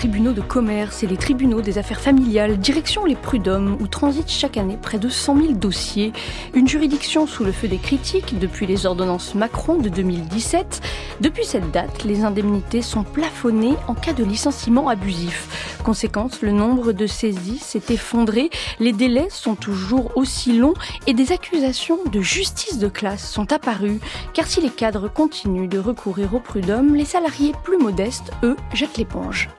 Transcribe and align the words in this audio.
Tribunaux 0.00 0.32
de 0.32 0.40
commerce 0.40 1.02
et 1.02 1.06
les 1.06 1.18
tribunaux 1.18 1.60
des 1.60 1.76
affaires 1.76 2.00
familiales, 2.00 2.58
direction 2.58 3.04
les 3.04 3.16
prud'hommes 3.16 3.76
où 3.80 3.86
transitent 3.86 4.30
chaque 4.30 4.56
année 4.56 4.78
près 4.80 4.98
de 4.98 5.10
100 5.10 5.36
000 5.36 5.52
dossiers. 5.52 6.14
Une 6.54 6.66
juridiction 6.66 7.26
sous 7.26 7.44
le 7.44 7.52
feu 7.52 7.68
des 7.68 7.76
critiques 7.76 8.38
depuis 8.38 8.66
les 8.66 8.86
ordonnances 8.86 9.34
Macron 9.34 9.76
de 9.76 9.90
2017. 9.90 10.80
Depuis 11.20 11.44
cette 11.44 11.70
date, 11.70 12.02
les 12.04 12.24
indemnités 12.24 12.80
sont 12.80 13.02
plafonnées 13.02 13.74
en 13.88 13.94
cas 13.94 14.14
de 14.14 14.24
licenciement 14.24 14.88
abusif. 14.88 15.76
Conséquence, 15.84 16.40
le 16.40 16.52
nombre 16.52 16.92
de 16.92 17.06
saisies 17.06 17.58
s'est 17.58 17.92
effondré, 17.92 18.48
les 18.78 18.92
délais 18.92 19.28
sont 19.28 19.54
toujours 19.54 20.16
aussi 20.16 20.56
longs 20.56 20.72
et 21.06 21.12
des 21.12 21.30
accusations 21.30 21.98
de 22.10 22.22
justice 22.22 22.78
de 22.78 22.88
classe 22.88 23.30
sont 23.30 23.52
apparues. 23.52 24.00
Car 24.32 24.46
si 24.46 24.62
les 24.62 24.70
cadres 24.70 25.12
continuent 25.12 25.68
de 25.68 25.78
recourir 25.78 26.34
au 26.34 26.40
prud'homme, 26.40 26.94
les 26.94 27.04
salariés 27.04 27.52
plus 27.64 27.76
modestes, 27.76 28.32
eux, 28.42 28.56
jettent 28.72 28.96
l'éponge. 28.96 29.50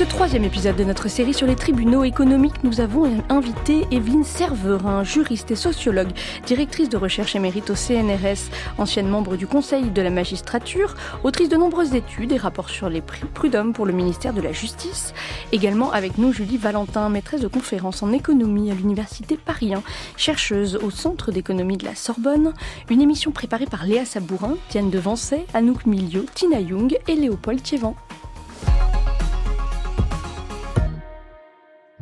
Ce 0.00 0.04
troisième 0.06 0.44
épisode 0.44 0.76
de 0.76 0.84
notre 0.84 1.08
série 1.08 1.34
sur 1.34 1.46
les 1.46 1.56
tribunaux 1.56 2.04
économiques, 2.04 2.64
nous 2.64 2.80
avons 2.80 3.22
invité 3.28 3.86
Evelyne 3.90 4.24
Serverin, 4.24 5.04
juriste 5.04 5.50
et 5.50 5.56
sociologue, 5.56 6.08
directrice 6.46 6.88
de 6.88 6.96
recherche 6.96 7.36
émérite 7.36 7.68
au 7.68 7.74
CNRS, 7.74 8.48
ancienne 8.78 9.10
membre 9.10 9.36
du 9.36 9.46
Conseil 9.46 9.90
de 9.90 10.00
la 10.00 10.08
magistrature, 10.08 10.94
autrice 11.22 11.50
de 11.50 11.58
nombreuses 11.58 11.94
études 11.94 12.32
et 12.32 12.38
rapports 12.38 12.70
sur 12.70 12.88
les 12.88 13.02
prud'hommes 13.02 13.74
pour 13.74 13.84
le 13.84 13.92
ministère 13.92 14.32
de 14.32 14.40
la 14.40 14.52
Justice. 14.52 15.12
Également 15.52 15.92
avec 15.92 16.16
nous 16.16 16.32
Julie 16.32 16.56
Valentin, 16.56 17.10
maîtresse 17.10 17.42
de 17.42 17.48
conférences 17.48 18.02
en 18.02 18.10
économie 18.10 18.70
à 18.70 18.74
l'Université 18.74 19.36
Paris 19.36 19.74
1, 19.74 19.82
chercheuse 20.16 20.76
au 20.76 20.90
Centre 20.90 21.30
d'économie 21.30 21.76
de 21.76 21.84
la 21.84 21.94
Sorbonne. 21.94 22.54
Une 22.88 23.02
émission 23.02 23.32
préparée 23.32 23.66
par 23.66 23.84
Léa 23.84 24.06
Sabourin, 24.06 24.56
Diane 24.70 24.88
Devancet, 24.88 25.44
Anouk 25.52 25.84
Milieu, 25.84 26.24
Tina 26.34 26.58
Young 26.58 26.96
et 27.06 27.16
Léopold 27.16 27.62
Thievan. 27.62 27.94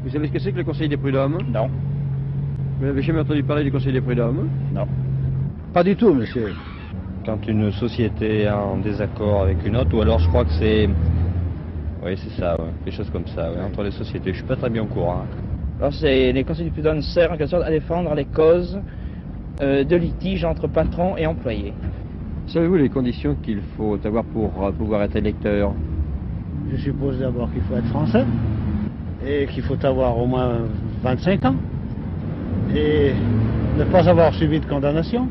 Vous 0.05 0.11
savez 0.11 0.29
ce 0.29 0.33
que 0.33 0.39
c'est 0.39 0.53
que 0.53 0.59
le 0.59 0.65
Conseil 0.65 0.89
des 0.89 0.97
prud'hommes? 0.97 1.39
Non. 1.53 1.69
Vous 2.79 2.87
n'avez 2.87 3.03
jamais 3.03 3.21
entendu 3.21 3.43
parler 3.43 3.65
du 3.65 3.73
Conseil 3.73 3.93
des 3.93 4.01
prud'hommes? 4.01 4.49
Non. 4.73 4.87
Pas 5.73 5.83
du 5.83 5.97
tout, 5.97 6.15
monsieur. 6.15 6.55
Quand 7.27 7.45
une 7.49 7.73
société 7.73 8.43
est 8.43 8.51
en 8.51 8.79
désaccord 8.79 9.43
avec 9.43 9.67
une 9.67 9.77
autre, 9.77 9.95
ou 9.97 10.01
alors 10.01 10.21
je 10.21 10.29
crois 10.29 10.45
que 10.45 10.53
c'est. 10.53 10.89
Oui, 12.05 12.17
c'est 12.17 12.41
ça, 12.41 12.55
ouais. 12.61 12.69
des 12.85 12.93
choses 12.93 13.11
comme 13.11 13.27
ça, 13.27 13.51
ouais, 13.51 13.61
entre 13.61 13.83
les 13.83 13.91
sociétés. 13.91 14.31
Je 14.31 14.39
suis 14.39 14.47
pas 14.47 14.55
très 14.57 14.71
bien 14.71 14.85
au 14.85 14.87
courant. 14.87 15.25
Alors, 15.81 15.93
c'est 15.93 16.33
les 16.33 16.45
conseils 16.45 16.67
du 16.67 16.71
prud'homme 16.71 17.03
servent 17.03 17.33
en 17.33 17.37
quelque 17.37 17.51
sorte 17.51 17.65
à 17.65 17.71
défendre 17.71 18.15
les 18.15 18.25
causes 18.25 18.81
euh, 19.61 19.83
de 19.83 19.97
litiges 19.97 20.45
entre 20.45 20.69
patrons 20.69 21.17
et 21.17 21.27
employés. 21.27 21.75
Savez-vous 22.47 22.77
les 22.77 22.89
conditions 22.89 23.35
qu'il 23.43 23.61
faut 23.77 23.99
avoir 24.05 24.25
pour 24.25 24.53
euh, 24.63 24.71
pouvoir 24.71 25.03
être 25.03 25.17
électeur? 25.17 25.73
Je 26.71 26.77
suppose 26.77 27.19
d'abord 27.19 27.53
qu'il 27.53 27.63
faut 27.63 27.75
être 27.77 27.89
français 27.89 28.25
et 29.29 29.47
qu'il 29.47 29.63
faut 29.63 29.85
avoir 29.85 30.19
au 30.19 30.27
moins 30.27 30.61
25 31.03 31.45
ans 31.45 31.57
et 32.75 33.13
ne 33.77 33.85
pas 33.85 34.09
avoir 34.09 34.35
subi 34.35 34.59
de 34.59 34.67
condamnation, 34.67 35.29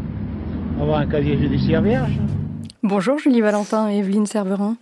avoir 0.79 0.99
un 0.99 1.07
casier 1.07 1.37
judiciaire 1.37 1.81
vierge. 1.81 2.11
Bonjour 2.83 3.17
Julie 3.17 3.41
Valentin 3.41 3.89
et 3.89 3.97
Evelyne 3.97 4.27
Serverin. 4.27 4.77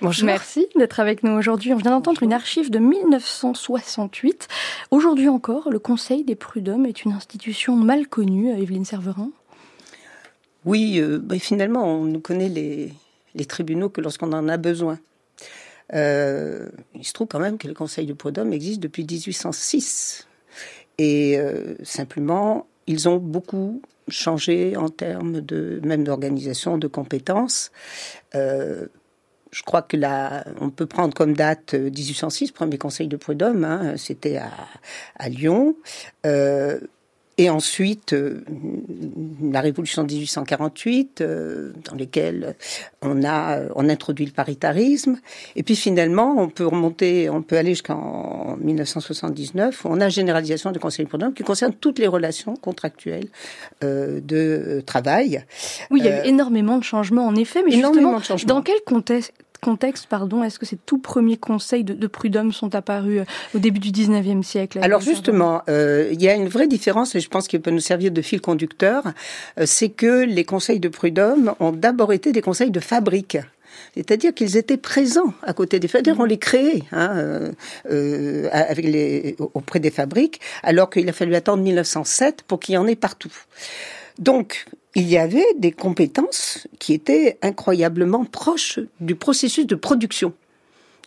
Bonjour. 0.00 0.26
Merci 0.26 0.66
d'être 0.76 1.00
avec 1.00 1.24
nous 1.24 1.32
aujourd'hui. 1.32 1.74
On 1.74 1.76
vient 1.76 1.90
d'entendre 1.90 2.22
une 2.22 2.32
archive 2.32 2.70
de 2.70 2.78
1968. 2.78 4.48
Aujourd'hui 4.90 5.28
encore, 5.28 5.70
le 5.70 5.78
Conseil 5.78 6.24
des 6.24 6.36
prud'hommes 6.36 6.86
est 6.86 7.04
une 7.04 7.12
institution 7.12 7.76
mal 7.76 8.06
connue, 8.06 8.50
Evelyne 8.50 8.84
Serverin. 8.84 9.30
Oui, 10.64 10.98
euh, 10.98 11.18
bah, 11.20 11.38
finalement, 11.38 11.84
on 11.84 12.04
ne 12.04 12.18
connaît 12.18 12.48
les, 12.48 12.92
les 13.34 13.44
tribunaux 13.44 13.88
que 13.88 14.00
lorsqu'on 14.00 14.32
en 14.32 14.48
a 14.48 14.56
besoin. 14.56 14.98
Euh, 15.94 16.68
il 16.94 17.06
se 17.06 17.12
trouve 17.12 17.28
quand 17.28 17.38
même 17.38 17.58
que 17.58 17.68
le 17.68 17.74
Conseil 17.74 18.06
du 18.06 18.14
prud'homme 18.14 18.52
existe 18.52 18.80
depuis 18.80 19.04
1806. 19.04 20.26
Et 20.98 21.38
euh, 21.38 21.74
simplement, 21.82 22.66
ils 22.86 23.08
ont 23.08 23.18
beaucoup 23.18 23.82
changé 24.08 24.76
en 24.76 24.88
termes 24.88 25.40
de 25.40 25.80
même 25.84 26.04
d'organisation, 26.04 26.78
de 26.78 26.88
compétences. 26.88 27.70
Euh, 28.34 28.86
je 29.50 29.62
crois 29.62 29.82
que 29.82 29.96
là, 29.96 30.44
on 30.60 30.70
peut 30.70 30.86
prendre 30.86 31.14
comme 31.14 31.34
date 31.34 31.74
1806, 31.74 32.52
premier 32.52 32.76
conseil 32.76 33.08
de 33.08 33.16
prud'homme, 33.16 33.64
hein, 33.64 33.96
c'était 33.96 34.36
à, 34.36 34.50
à, 35.16 35.28
Lyon. 35.30 35.74
Et 37.40 37.50
ensuite, 37.50 38.14
euh, 38.14 38.44
la 39.40 39.60
révolution 39.60 40.02
de 40.02 40.12
1848, 40.12 41.20
euh, 41.20 41.72
dans 41.88 41.96
laquelle 41.96 42.56
on 43.00 43.24
a 43.24 43.60
on 43.76 43.88
introduit 43.88 44.26
le 44.26 44.32
paritarisme. 44.32 45.18
Et 45.54 45.62
puis 45.62 45.76
finalement, 45.76 46.34
on 46.36 46.48
peut 46.48 46.66
remonter, 46.66 47.30
on 47.30 47.42
peut 47.42 47.56
aller 47.56 47.70
jusqu'en 47.70 48.56
1979, 48.60 49.84
où 49.84 49.88
on 49.88 50.00
a 50.00 50.08
généralisation 50.08 50.72
du 50.72 50.80
Conseil 50.80 51.06
prud'homme 51.06 51.32
qui 51.32 51.44
concerne 51.44 51.72
toutes 51.72 52.00
les 52.00 52.08
relations 52.08 52.56
contractuelles 52.56 53.28
euh, 53.84 54.20
de 54.20 54.82
travail. 54.84 55.44
Oui, 55.92 56.00
il 56.00 56.06
y 56.06 56.08
a 56.08 56.24
eu 56.24 56.28
énormément 56.28 56.78
de 56.78 56.84
changements 56.84 57.26
en 57.26 57.36
effet, 57.36 57.62
mais 57.64 57.70
justement, 57.70 58.20
dans 58.46 58.62
quel 58.62 58.80
contexte 58.84 59.32
contexte, 59.60 60.06
pardon, 60.06 60.42
est-ce 60.42 60.58
que 60.58 60.66
ces 60.66 60.76
tout 60.76 60.98
premiers 60.98 61.36
conseils 61.36 61.84
de, 61.84 61.94
de 61.94 62.06
prud'homme 62.06 62.52
sont 62.52 62.74
apparus 62.74 63.22
au 63.54 63.58
début 63.58 63.80
du 63.80 63.90
19e 63.90 64.42
siècle 64.42 64.78
Alors 64.82 65.00
justement, 65.00 65.62
euh, 65.68 66.08
il 66.12 66.22
y 66.22 66.28
a 66.28 66.34
une 66.34 66.48
vraie 66.48 66.68
différence, 66.68 67.14
et 67.14 67.20
je 67.20 67.28
pense 67.28 67.48
qu'il 67.48 67.60
peut 67.60 67.70
nous 67.70 67.80
servir 67.80 68.10
de 68.10 68.22
fil 68.22 68.40
conducteur, 68.40 69.04
euh, 69.58 69.64
c'est 69.66 69.90
que 69.90 70.24
les 70.24 70.44
conseils 70.44 70.80
de 70.80 70.88
prud'homme 70.88 71.54
ont 71.60 71.72
d'abord 71.72 72.12
été 72.12 72.32
des 72.32 72.42
conseils 72.42 72.70
de 72.70 72.80
fabrique. 72.80 73.38
C'est-à-dire 73.94 74.34
qu'ils 74.34 74.56
étaient 74.56 74.76
présents 74.76 75.34
à 75.42 75.52
côté 75.52 75.80
des 75.80 75.88
fabriques, 75.88 76.18
on 76.18 76.24
les 76.24 76.38
créait 76.38 76.82
hein, 76.92 77.16
euh, 77.16 77.52
euh, 77.90 78.48
avec 78.52 78.84
les, 78.84 79.36
auprès 79.54 79.80
des 79.80 79.90
fabriques, 79.90 80.40
alors 80.62 80.90
qu'il 80.90 81.08
a 81.08 81.12
fallu 81.12 81.34
attendre 81.34 81.62
1907 81.62 82.42
pour 82.42 82.60
qu'il 82.60 82.74
y 82.74 82.78
en 82.78 82.86
ait 82.86 82.96
partout. 82.96 83.32
Donc, 84.18 84.66
il 84.94 85.08
y 85.08 85.18
avait 85.18 85.46
des 85.56 85.72
compétences 85.72 86.66
qui 86.78 86.94
étaient 86.94 87.38
incroyablement 87.42 88.24
proches 88.24 88.80
du 89.00 89.14
processus 89.14 89.66
de 89.66 89.74
production. 89.74 90.32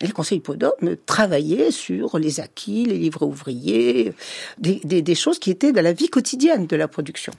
Et 0.01 0.07
le 0.07 0.13
Conseil 0.13 0.39
Podome 0.39 0.95
travaillait 1.05 1.71
sur 1.71 2.17
les 2.17 2.39
acquis, 2.39 2.85
les 2.85 2.97
livres 2.97 3.25
ouvriers, 3.25 4.13
des, 4.57 4.79
des, 4.83 5.15
choses 5.15 5.37
qui 5.37 5.51
étaient 5.51 5.71
de 5.71 5.79
la 5.79 5.93
vie 5.93 6.09
quotidienne 6.09 6.65
de 6.65 6.75
la 6.75 6.87
production. 6.87 7.33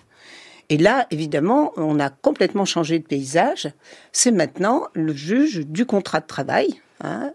Et 0.68 0.78
là, 0.78 1.06
évidemment, 1.10 1.72
on 1.76 1.98
a 1.98 2.08
complètement 2.08 2.64
changé 2.64 3.00
de 3.00 3.04
paysage. 3.04 3.68
C'est 4.12 4.30
maintenant 4.30 4.86
le 4.94 5.12
juge 5.12 5.66
du 5.66 5.86
contrat 5.86 6.20
de 6.20 6.26
travail, 6.26 6.80
hein, 7.00 7.32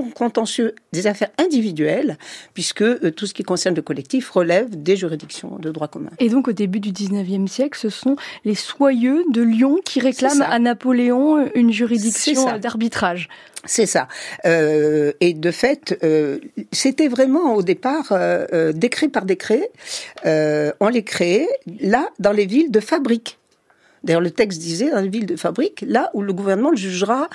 contentieux 0.00 0.74
des 0.92 1.06
affaires 1.06 1.30
individuelles, 1.38 2.16
puisque 2.54 2.82
euh, 2.82 3.10
tout 3.10 3.26
ce 3.26 3.34
qui 3.34 3.42
concerne 3.42 3.74
le 3.74 3.82
collectif 3.82 4.30
relève 4.30 4.70
des 4.70 4.96
juridictions 4.96 5.58
de 5.58 5.70
droit 5.70 5.88
commun. 5.88 6.10
Et 6.18 6.28
donc 6.28 6.48
au 6.48 6.52
début 6.52 6.80
du 6.80 6.92
19e 6.92 7.46
siècle, 7.46 7.78
ce 7.78 7.90
sont 7.90 8.16
les 8.44 8.54
soyeux 8.54 9.24
de 9.30 9.42
Lyon 9.42 9.78
qui 9.84 10.00
réclament 10.00 10.42
à 10.42 10.58
Napoléon 10.58 11.50
une 11.54 11.72
juridiction 11.72 12.58
d'arbitrage. 12.58 13.28
C'est 13.64 13.86
ça. 13.86 14.08
Euh, 14.44 15.12
et 15.20 15.34
de 15.34 15.50
fait, 15.50 15.98
euh, 16.02 16.38
c'était 16.72 17.08
vraiment 17.08 17.54
au 17.54 17.62
départ 17.62 18.08
euh, 18.10 18.72
décret 18.72 19.08
par 19.08 19.24
décret. 19.24 19.70
On 20.24 20.88
les 20.88 21.04
créait 21.04 21.48
là 21.80 22.08
dans 22.18 22.32
les 22.32 22.46
villes 22.46 22.70
de 22.70 22.80
fabrique. 22.80 23.38
D'ailleurs, 24.02 24.20
le 24.20 24.32
texte 24.32 24.60
disait 24.60 24.90
dans 24.90 25.00
les 25.00 25.08
villes 25.08 25.26
de 25.26 25.36
fabrique, 25.36 25.84
là 25.86 26.10
où 26.12 26.22
le 26.22 26.32
gouvernement 26.32 26.70
le 26.70 26.76
jugera 26.76 27.28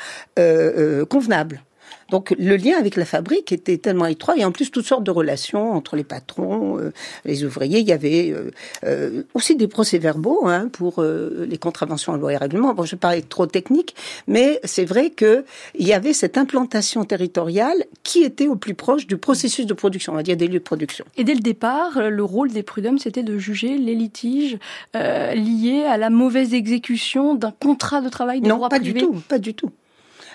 convenable. 1.10 1.62
Donc 2.10 2.34
le 2.38 2.56
lien 2.56 2.78
avec 2.78 2.96
la 2.96 3.06
fabrique 3.06 3.52
était 3.52 3.78
tellement 3.78 4.06
étroit 4.06 4.38
et 4.38 4.46
en 4.46 4.52
plus 4.52 4.72
toutes 4.72 4.86
sortes 4.86 5.04
de 5.04 5.12
relations 5.12 5.74
entre 5.74 5.96
les 5.96 6.04
patrons, 6.04 6.80
euh, 6.80 6.94
les 7.26 7.44
ouvriers. 7.44 7.80
Il 7.80 7.88
y 7.88 7.92
avait 7.92 8.32
euh, 8.32 8.52
euh, 8.86 9.24
aussi 9.34 9.56
des 9.56 9.68
procès-verbaux 9.68 10.48
hein, 10.48 10.70
pour 10.72 11.04
les 11.04 11.58
contraventions 11.58 12.14
en 12.14 12.18
loi 12.18 12.34
et 12.34 12.38
règlement. 12.38 12.74
Bon, 12.74 12.84
je 12.84 12.96
parlais 12.96 13.22
trop 13.22 13.46
technique, 13.46 13.96
mais 14.28 14.60
c'est 14.64 14.86
vrai 14.86 15.10
que 15.10 15.46
il 15.78 15.88
y 15.88 15.94
avait 15.94 16.14
cette 16.14 16.38
implantation 16.38 17.04
territoriale 17.04 17.86
qui 18.04 18.24
était 18.24 18.48
au 18.48 18.56
plus 18.56 18.74
proche 18.74 19.08
du 19.08 19.18
processus 19.18 19.66
de 19.66 19.74
production, 19.74 20.14
on 20.14 20.16
va 20.16 20.24
dire 20.24 20.38
des 20.38 20.48
lieux 20.48 20.60
de 20.60 20.64
production. 20.64 21.06
Et 21.18 21.24
dès 21.24 21.34
le 21.34 21.42
départ, 21.42 22.10
le 22.10 22.24
rôle 22.24 22.52
des 22.52 22.64
prud'hommes, 22.64 23.00
c'était 23.00 23.24
de 23.24 23.38
juger 23.38 23.78
les 23.78 23.96
litiges 23.96 24.58
liés 24.94 25.86
à 25.88 25.98
la 25.98 26.10
mauvaise 26.10 26.54
exécution 26.54 27.36
d'un 27.36 27.52
contrat 27.52 28.02
de 28.02 28.10
travail 28.10 28.42
de 28.42 28.48
non, 28.48 28.56
droit 28.56 28.70
pas 28.70 28.80
privé. 28.80 29.00
du 29.00 29.06
tout, 29.06 29.14
pas 29.28 29.40
du 29.40 29.54
tout. 29.54 29.72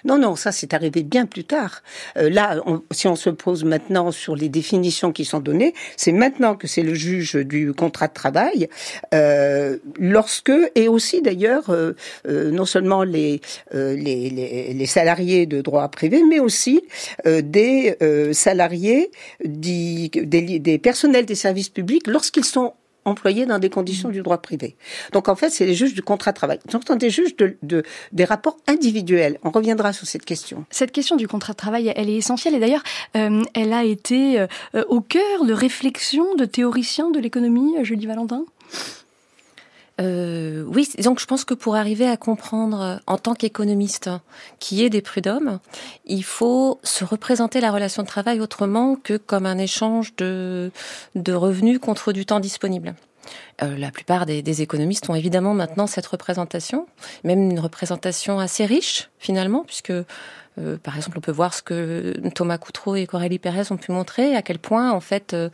Non, 0.04 0.18
non, 0.18 0.36
ça 0.36 0.52
c'est 0.52 0.74
arrivé 0.74 1.02
bien 1.02 1.26
plus 1.26 1.44
tard. 1.44 1.82
Euh, 2.16 2.28
là, 2.28 2.60
si 2.90 3.06
on 3.06 3.16
se 3.16 3.30
pose 3.30 3.64
maintenant 3.64 4.10
sur 4.10 4.34
les 4.34 4.48
définitions 4.48 5.12
qui 5.12 5.24
sont 5.24 5.40
données, 5.40 5.74
c'est 5.96 6.12
maintenant 6.12 6.56
que 6.56 6.66
c'est 6.66 6.82
le 6.82 6.94
juge 6.94 7.34
du 7.34 7.72
contrat 7.72 8.08
de 8.08 8.12
travail, 8.12 8.68
euh, 9.14 9.78
lorsque, 9.98 10.52
et 10.74 10.88
aussi 10.88 11.22
d'ailleurs, 11.22 11.70
euh, 11.70 11.92
euh 12.26 12.50
non 12.50 12.64
seulement 12.64 13.02
les, 13.02 13.40
les, 13.72 14.30
les, 14.74 14.86
salariés 14.86 15.46
de 15.46 15.60
droit 15.60 15.88
privé, 15.88 16.22
mais 16.28 16.40
aussi 16.40 16.82
des 17.24 17.96
salariés, 18.32 19.10
des 19.44 20.80
personnels 20.82 21.24
des 21.24 21.34
services 21.34 21.68
publics, 21.68 22.06
lorsqu'ils 22.06 22.44
sont 22.44 22.74
employés 23.04 23.46
dans 23.46 23.58
des 23.58 23.70
conditions 23.70 24.08
du 24.08 24.22
droit 24.22 24.38
privé. 24.38 24.76
Donc 25.12 25.28
en 25.28 25.36
fait, 25.36 25.50
c'est 25.50 25.66
les 25.66 25.74
juges 25.74 25.94
du 25.94 26.02
contrat 26.02 26.32
de 26.32 26.36
travail. 26.36 26.58
Donc 26.70 26.82
sont 26.86 26.96
des 26.96 27.10
juges 27.10 27.36
de, 27.36 27.56
de, 27.62 27.82
des 28.12 28.24
rapports 28.24 28.56
individuels. 28.66 29.38
On 29.44 29.50
reviendra 29.50 29.92
sur 29.92 30.06
cette 30.06 30.24
question. 30.24 30.64
Cette 30.70 30.92
question 30.92 31.16
du 31.16 31.28
contrat 31.28 31.52
de 31.52 31.58
travail, 31.58 31.92
elle 31.94 32.08
est 32.08 32.16
essentielle 32.16 32.54
et 32.54 32.60
d'ailleurs, 32.60 32.82
euh, 33.16 33.42
elle 33.54 33.72
a 33.72 33.84
été 33.84 34.40
euh, 34.40 34.46
au 34.88 35.00
cœur 35.00 35.44
de 35.44 35.52
réflexions 35.52 36.34
de 36.34 36.44
théoriciens 36.44 37.10
de 37.10 37.18
l'économie, 37.18 37.78
euh, 37.78 37.84
Julie 37.84 38.06
Valentin? 38.06 38.44
Euh, 40.00 40.64
oui, 40.66 40.88
donc 41.02 41.20
je 41.20 41.26
pense 41.26 41.44
que 41.44 41.54
pour 41.54 41.76
arriver 41.76 42.08
à 42.08 42.16
comprendre 42.16 43.00
en 43.06 43.18
tant 43.18 43.34
qu'économiste 43.34 44.10
qui 44.58 44.82
est 44.84 44.90
des 44.90 45.02
prud'hommes, 45.02 45.58
il 46.06 46.24
faut 46.24 46.80
se 46.82 47.04
représenter 47.04 47.60
la 47.60 47.70
relation 47.70 48.02
de 48.02 48.08
travail 48.08 48.40
autrement 48.40 48.96
que 48.96 49.16
comme 49.16 49.44
un 49.44 49.58
échange 49.58 50.16
de, 50.16 50.70
de 51.14 51.32
revenus 51.32 51.78
contre 51.78 52.12
du 52.12 52.24
temps 52.24 52.40
disponible. 52.40 52.94
Euh, 53.62 53.76
la 53.76 53.90
plupart 53.90 54.26
des, 54.26 54.42
des, 54.42 54.62
économistes 54.62 55.08
ont 55.08 55.14
évidemment 55.14 55.54
maintenant 55.54 55.86
cette 55.86 56.06
représentation, 56.06 56.86
même 57.22 57.50
une 57.50 57.60
représentation 57.60 58.40
assez 58.40 58.66
riche 58.66 59.10
finalement, 59.18 59.62
puisque 59.64 59.92
euh, 60.58 60.76
par 60.76 60.96
exemple, 60.96 61.18
on 61.18 61.20
peut 61.20 61.32
voir 61.32 61.54
ce 61.54 61.62
que 61.62 62.14
Thomas 62.34 62.58
Coutreau 62.58 62.96
et 62.96 63.06
Coralie 63.06 63.38
Pérez 63.38 63.70
ont 63.70 63.76
pu 63.76 63.92
montrer, 63.92 64.36
à 64.36 64.42
quel 64.42 64.58
point, 64.58 64.90
en 64.92 65.00
fait, 65.00 65.32
euh, 65.32 65.48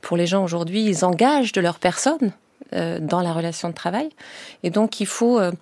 pour 0.00 0.16
les 0.16 0.26
gens 0.26 0.44
aujourd'hui, 0.44 0.84
ils 0.84 1.04
engagent 1.04 1.52
de 1.52 1.60
leur 1.60 1.78
personne 1.78 2.18
euh, 2.22 2.43
dans 2.72 3.20
la 3.20 3.32
relation 3.32 3.68
de 3.68 3.74
travail. 3.74 4.08
Et 4.62 4.70
donc, 4.70 5.00
il 5.00 5.06
faut 5.06 5.38
euh, 5.38 5.52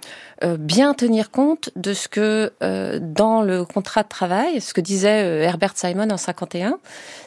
euh, 0.42 0.56
bien 0.56 0.94
tenir 0.94 1.30
compte 1.30 1.70
de 1.76 1.92
ce 1.92 2.08
que 2.08 2.52
dans 3.00 3.42
le 3.42 3.64
contrat 3.64 4.02
de 4.02 4.08
travail, 4.08 4.60
ce 4.60 4.72
que 4.72 4.80
disait 4.80 5.42
Herbert 5.42 5.76
Simon 5.76 6.10
en 6.10 6.16
51, 6.16 6.78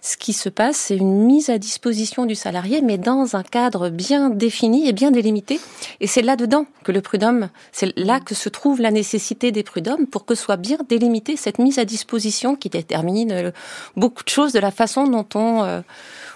ce 0.01 0.18
qui 0.18 0.33
se 0.33 0.50
passe, 0.50 0.77
c'est 0.77 0.95
une 0.95 1.24
mise 1.24 1.50
à 1.50 1.57
disposition 1.57 2.25
du 2.25 2.36
salarié, 2.36 2.81
mais 2.81 2.98
dans 2.98 3.36
un 3.36 3.44
cadre 3.44 3.89
bien 3.89 4.30
défini 4.30 4.88
et 4.88 4.94
bien 4.94 5.12
délimité. 5.12 5.60
Et 6.00 6.07
c'est 6.07 6.22
là-dedans 6.22 6.66
que 6.83 6.92
le 6.92 7.01
prud'homme, 7.01 7.50
c'est 7.72 7.98
là 7.98 8.19
que 8.19 8.36
se 8.36 8.50
trouve 8.50 8.81
la 8.81 8.92
nécessité 8.92 9.51
des 9.51 9.63
prud'hommes 9.63 10.07
pour 10.07 10.25
que 10.25 10.36
soit 10.36 10.57
bien 10.57 10.77
délimitée 10.88 11.36
cette 11.36 11.60
mise 11.60 11.80
à 11.80 11.86
disposition 11.86 12.56
qui 12.56 12.69
détermine 12.69 13.51
beaucoup 13.95 14.24
de 14.24 14.30
choses 14.30 14.54
de 14.54 14.60
la 14.60 14.72
façon 14.72 15.07
dont 15.07 15.27
on, 15.36 15.83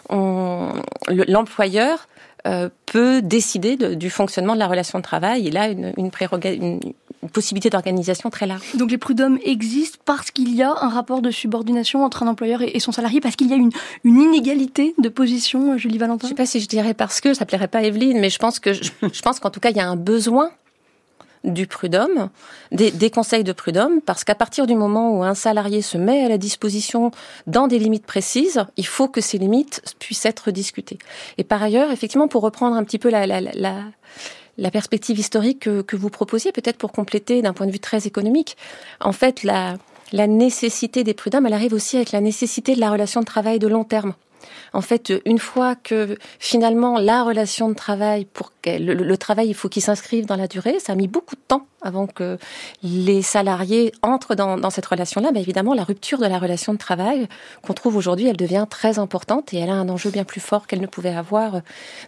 on 0.09 0.73
l'employeur 1.07 2.07
euh, 2.47 2.69
peut 2.85 3.21
décider 3.21 3.75
du 3.77 4.09
fonctionnement 4.09 4.53
de 4.53 4.59
la 4.59 4.67
relation 4.67 4.99
de 4.99 5.03
travail. 5.03 5.43
Il 5.45 5.57
a 5.57 5.67
une, 5.67 5.93
une, 5.97 6.09
une, 6.41 6.79
une 7.23 7.29
possibilité 7.29 7.69
d'organisation 7.69 8.29
très 8.29 8.47
large. 8.47 8.75
Donc 8.75 8.91
les 8.91 8.97
prud'hommes 8.97 9.39
existent 9.43 9.99
parce 10.05 10.31
qu'il 10.31 10.55
y 10.55 10.63
a 10.63 10.73
un 10.81 10.89
rapport 10.89 11.21
de 11.21 11.31
subordination 11.31 12.03
entre 12.03 12.23
un 12.23 12.27
employeur 12.27 12.61
et, 12.61 12.79
son 12.79 12.91
salarié, 12.91 13.19
parce 13.19 13.35
qu'il 13.35 13.47
y 13.47 13.53
a 13.53 13.57
une, 13.57 13.71
une 14.03 14.21
inégalité 14.21 14.95
de 14.97 15.09
position, 15.09 15.77
Julie 15.77 15.97
Valentin? 15.97 16.27
Je 16.27 16.33
ne 16.33 16.37
sais 16.37 16.43
pas 16.43 16.45
si 16.45 16.59
je 16.59 16.67
dirais 16.67 16.93
parce 16.93 17.19
que, 17.21 17.33
ça 17.33 17.45
plairait 17.45 17.67
pas 17.67 17.79
à 17.79 17.83
Evelyne, 17.83 18.19
mais 18.19 18.29
je 18.29 18.39
pense 18.39 18.59
que 18.59 18.73
je, 18.73 18.91
je 19.01 19.21
pense 19.21 19.39
qu'en 19.39 19.49
tout 19.49 19.59
cas, 19.59 19.69
il 19.69 19.77
y 19.77 19.81
a 19.81 19.87
un 19.87 19.97
besoin 19.97 20.49
du 21.43 21.67
prud'homme, 21.67 22.29
des, 22.71 23.09
conseils 23.09 23.43
de 23.43 23.53
prud'homme, 23.53 24.01
parce 24.01 24.23
qu'à 24.23 24.35
partir 24.35 24.67
du 24.67 24.75
moment 24.75 25.17
où 25.17 25.23
un 25.23 25.35
salarié 25.35 25.81
se 25.81 25.97
met 25.97 26.25
à 26.25 26.29
la 26.29 26.37
disposition 26.37 27.11
dans 27.47 27.67
des 27.67 27.79
limites 27.79 28.05
précises, 28.05 28.65
il 28.77 28.85
faut 28.85 29.07
que 29.07 29.21
ces 29.21 29.37
limites 29.37 29.81
puissent 29.99 30.25
être 30.25 30.51
discutées. 30.51 30.99
Et 31.37 31.43
par 31.43 31.63
ailleurs, 31.63 31.91
effectivement, 31.91 32.27
pour 32.27 32.41
reprendre 32.41 32.75
un 32.75 32.83
petit 32.83 32.99
peu 32.99 33.09
la, 33.09 34.71
perspective 34.71 35.17
historique 35.17 35.59
que, 35.61 35.81
que 35.81 35.95
vous 35.95 36.09
proposiez, 36.09 36.51
peut-être 36.51 36.77
pour 36.77 36.91
compléter 36.91 37.41
d'un 37.41 37.53
point 37.53 37.67
de 37.67 37.71
vue 37.71 37.79
très 37.79 38.05
économique, 38.05 38.57
en 38.99 39.13
fait, 39.13 39.43
la, 39.43 39.77
la 40.11 40.27
nécessité 40.27 41.03
des 41.03 41.13
prud'hommes, 41.13 41.45
elle 41.45 41.53
arrive 41.53 41.73
aussi 41.73 41.95
avec 41.95 42.11
la 42.11 42.21
nécessité 42.21 42.75
de 42.75 42.79
la 42.79 42.91
relation 42.91 43.21
de 43.21 43.25
travail 43.25 43.59
de 43.59 43.67
long 43.67 43.83
terme. 43.83 44.13
En 44.73 44.81
fait, 44.81 45.13
une 45.25 45.39
fois 45.39 45.75
que 45.75 46.17
finalement 46.39 46.99
la 46.99 47.23
relation 47.23 47.69
de 47.69 47.73
travail, 47.73 48.25
pour 48.25 48.51
le, 48.65 48.93
le 48.93 49.17
travail, 49.17 49.47
il 49.47 49.53
faut 49.53 49.69
qu'il 49.69 49.81
s'inscrive 49.81 50.25
dans 50.25 50.35
la 50.35 50.47
durée, 50.47 50.79
ça 50.79 50.93
a 50.93 50.95
mis 50.95 51.07
beaucoup 51.07 51.35
de 51.35 51.41
temps 51.47 51.65
avant 51.81 52.07
que 52.07 52.37
les 52.83 53.21
salariés 53.21 53.93
entrent 54.01 54.35
dans, 54.35 54.57
dans 54.57 54.69
cette 54.69 54.85
relation-là. 54.85 55.31
Mais 55.33 55.41
évidemment, 55.41 55.73
la 55.73 55.83
rupture 55.83 56.17
de 56.17 56.25
la 56.25 56.37
relation 56.37 56.73
de 56.73 56.77
travail 56.77 57.27
qu'on 57.61 57.73
trouve 57.73 57.95
aujourd'hui, 57.95 58.27
elle 58.27 58.37
devient 58.37 58.65
très 58.69 58.99
importante 58.99 59.53
et 59.53 59.57
elle 59.57 59.69
a 59.69 59.75
un 59.75 59.89
enjeu 59.89 60.09
bien 60.09 60.23
plus 60.23 60.41
fort 60.41 60.67
qu'elle 60.67 60.81
ne 60.81 60.87
pouvait 60.87 61.15
avoir 61.15 61.61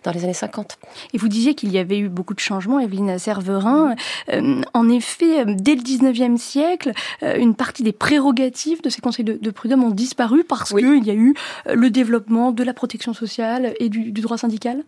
dans 0.03 0.11
les 0.11 0.23
années 0.23 0.33
50. 0.33 0.77
Et 1.13 1.17
vous 1.17 1.27
disiez 1.27 1.55
qu'il 1.55 1.71
y 1.71 1.77
avait 1.77 1.99
eu 1.99 2.09
beaucoup 2.09 2.33
de 2.33 2.39
changements, 2.39 2.79
Evelyne 2.79 3.17
Serverin. 3.17 3.95
Euh, 4.29 4.61
en 4.73 4.89
effet, 4.89 5.45
dès 5.45 5.75
le 5.75 5.81
19e 5.81 6.37
siècle, 6.37 6.91
euh, 7.23 7.37
une 7.37 7.55
partie 7.55 7.83
des 7.83 7.93
prérogatives 7.93 8.81
de 8.81 8.89
ces 8.89 9.01
conseils 9.01 9.25
de, 9.25 9.33
de 9.33 9.51
prud'homme 9.51 9.83
ont 9.83 9.91
disparu 9.91 10.43
parce 10.43 10.71
oui. 10.71 10.81
qu'il 10.81 11.07
y 11.07 11.11
a 11.11 11.15
eu 11.15 11.33
euh, 11.67 11.75
le 11.75 11.89
développement 11.89 12.51
de 12.51 12.63
la 12.63 12.73
protection 12.73 13.13
sociale 13.13 13.73
et 13.79 13.89
du, 13.89 14.11
du 14.11 14.21
droit 14.21 14.37
syndical? 14.37 14.83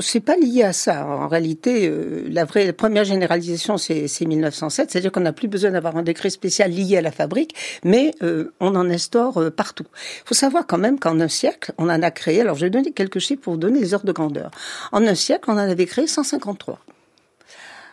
C'est 0.00 0.20
pas 0.20 0.36
lié 0.36 0.62
à 0.62 0.72
ça. 0.72 1.06
En 1.06 1.28
réalité, 1.28 1.88
euh, 1.88 2.26
la 2.28 2.44
vraie 2.44 2.66
la 2.66 2.72
première 2.72 3.04
généralisation, 3.04 3.78
c'est 3.78 4.08
1907, 4.20 4.90
c'est-à-dire 4.90 5.12
qu'on 5.12 5.20
n'a 5.20 5.32
plus 5.32 5.48
besoin 5.48 5.70
d'avoir 5.70 5.96
un 5.96 6.02
décret 6.02 6.30
spécial 6.30 6.70
lié 6.70 6.96
à 6.96 7.02
la 7.02 7.12
fabrique, 7.12 7.54
mais 7.84 8.14
euh, 8.22 8.52
on 8.60 8.74
en 8.74 8.90
instaure 8.90 9.40
euh, 9.40 9.50
partout. 9.50 9.86
Il 10.24 10.28
faut 10.28 10.34
savoir 10.34 10.66
quand 10.66 10.78
même 10.78 10.98
qu'en 10.98 11.20
un 11.20 11.28
siècle, 11.28 11.72
on 11.78 11.88
en 11.88 12.02
a 12.02 12.10
créé. 12.10 12.40
Alors, 12.40 12.56
je 12.56 12.66
vais 12.66 12.70
donner 12.70 12.92
quelques 12.92 13.20
chiffres 13.20 13.42
pour 13.42 13.54
vous 13.54 13.58
donner 13.60 13.80
les 13.80 13.94
ordres 13.94 14.06
de 14.06 14.12
grandeur. 14.12 14.50
En 14.92 15.06
un 15.06 15.14
siècle, 15.14 15.44
on 15.48 15.54
en 15.54 15.58
avait 15.58 15.86
créé 15.86 16.06
153 16.06 16.80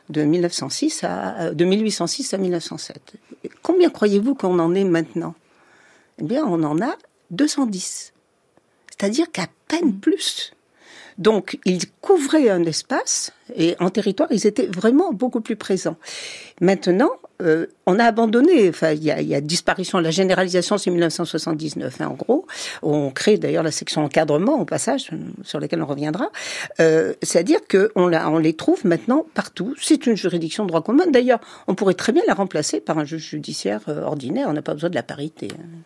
de 0.09 0.23
1906 0.23 1.03
à 1.03 1.51
de 1.53 1.65
1806 1.65 2.33
à 2.33 2.37
1907. 2.37 3.13
Combien 3.61 3.89
croyez-vous 3.89 4.35
qu'on 4.35 4.59
en 4.59 4.75
est 4.75 4.83
maintenant? 4.83 5.35
Eh 6.19 6.23
bien, 6.23 6.43
on 6.45 6.61
en 6.63 6.81
a 6.81 6.95
210. 7.31 8.13
C'est-à-dire 8.89 9.31
qu'à 9.31 9.47
peine 9.67 9.99
plus. 9.99 10.53
Donc, 11.17 11.59
ils 11.65 11.89
couvraient 12.01 12.49
un 12.49 12.63
espace 12.63 13.31
et 13.55 13.75
en 13.79 13.89
territoire, 13.89 14.29
ils 14.31 14.47
étaient 14.47 14.67
vraiment 14.67 15.13
beaucoup 15.13 15.41
plus 15.41 15.55
présents. 15.55 15.97
Maintenant, 16.61 17.11
euh, 17.41 17.65
on 17.85 17.99
a 17.99 18.05
abandonné, 18.05 18.69
enfin, 18.69 18.91
il 18.91 19.03
y 19.03 19.35
a, 19.35 19.41
disparition, 19.41 19.99
la 19.99 20.11
généralisation, 20.11 20.77
c'est 20.77 20.91
1979, 20.91 21.99
hein, 21.99 22.07
en 22.07 22.13
gros. 22.13 22.47
On 22.81 23.11
crée 23.11 23.37
d'ailleurs 23.37 23.63
la 23.63 23.71
section 23.71 24.03
encadrement, 24.03 24.59
au 24.59 24.65
passage, 24.65 25.09
sur 25.43 25.59
laquelle 25.59 25.81
on 25.81 25.85
reviendra. 25.85 26.29
Euh, 26.79 27.13
C'est-à-dire 27.21 27.59
qu'on 27.69 28.13
on 28.13 28.37
les 28.37 28.53
trouve 28.53 28.85
maintenant 28.85 29.25
partout. 29.33 29.75
C'est 29.79 30.05
une 30.05 30.15
juridiction 30.15 30.63
de 30.63 30.69
droit 30.69 30.81
commun. 30.81 31.05
D'ailleurs, 31.07 31.39
on 31.67 31.75
pourrait 31.75 31.95
très 31.95 32.13
bien 32.13 32.23
la 32.27 32.33
remplacer 32.33 32.79
par 32.79 32.97
un 32.97 33.05
juge 33.05 33.29
judiciaire 33.29 33.81
euh, 33.87 34.03
ordinaire. 34.03 34.47
On 34.49 34.53
n'a 34.53 34.61
pas 34.61 34.73
besoin 34.73 34.89
de 34.89 34.95
la 34.95 35.03
parité. 35.03 35.49
Hein. 35.51 35.83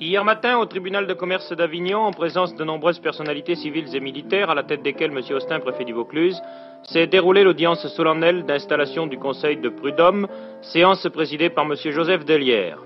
Hier 0.00 0.24
matin, 0.24 0.58
au 0.58 0.66
tribunal 0.66 1.06
de 1.06 1.14
commerce 1.14 1.52
d'Avignon, 1.52 2.00
en 2.00 2.10
présence 2.10 2.54
de 2.54 2.64
nombreuses 2.64 2.98
personnalités 2.98 3.54
civiles 3.54 3.94
et 3.94 4.00
militaires, 4.00 4.50
à 4.50 4.54
la 4.54 4.64
tête 4.64 4.82
desquelles 4.82 5.12
M. 5.12 5.20
Austin, 5.36 5.60
préfet 5.60 5.84
du 5.84 5.92
Vaucluse, 5.92 6.40
s'est 6.82 7.06
déroulée 7.06 7.44
l'audience 7.44 7.86
solennelle 7.88 8.44
d'installation 8.44 9.06
du 9.06 9.18
Conseil 9.18 9.58
de 9.58 9.68
prud'homme, 9.68 10.26
séance 10.60 11.06
présidée 11.12 11.50
par 11.50 11.66
M. 11.66 11.74
Joseph 11.76 12.24
Delière. 12.24 12.78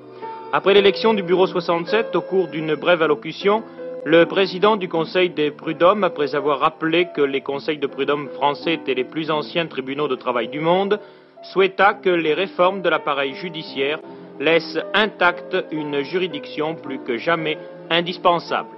Après 0.52 0.74
l'élection 0.74 1.14
du 1.14 1.22
bureau 1.22 1.46
67, 1.46 2.14
au 2.16 2.20
cours 2.20 2.48
d'une 2.48 2.74
brève 2.74 3.02
allocution, 3.02 3.62
le 4.04 4.26
président 4.26 4.76
du 4.76 4.88
Conseil 4.88 5.30
des 5.30 5.50
prud'hommes, 5.50 6.04
après 6.04 6.34
avoir 6.34 6.60
rappelé 6.60 7.08
que 7.14 7.22
les 7.22 7.40
conseils 7.40 7.78
de 7.78 7.86
prud'hommes 7.86 8.28
français 8.28 8.74
étaient 8.74 8.94
les 8.94 9.04
plus 9.04 9.30
anciens 9.30 9.66
tribunaux 9.66 10.08
de 10.08 10.16
travail 10.16 10.48
du 10.48 10.60
monde, 10.60 11.00
souhaita 11.42 11.94
que 11.94 12.10
les 12.10 12.34
réformes 12.34 12.82
de 12.82 12.88
l'appareil 12.88 13.34
judiciaire 13.34 14.00
laisse 14.40 14.78
intacte 14.94 15.56
une 15.70 16.02
juridiction 16.02 16.74
plus 16.74 16.98
que 16.98 17.18
jamais 17.18 17.58
indispensable. 17.90 18.68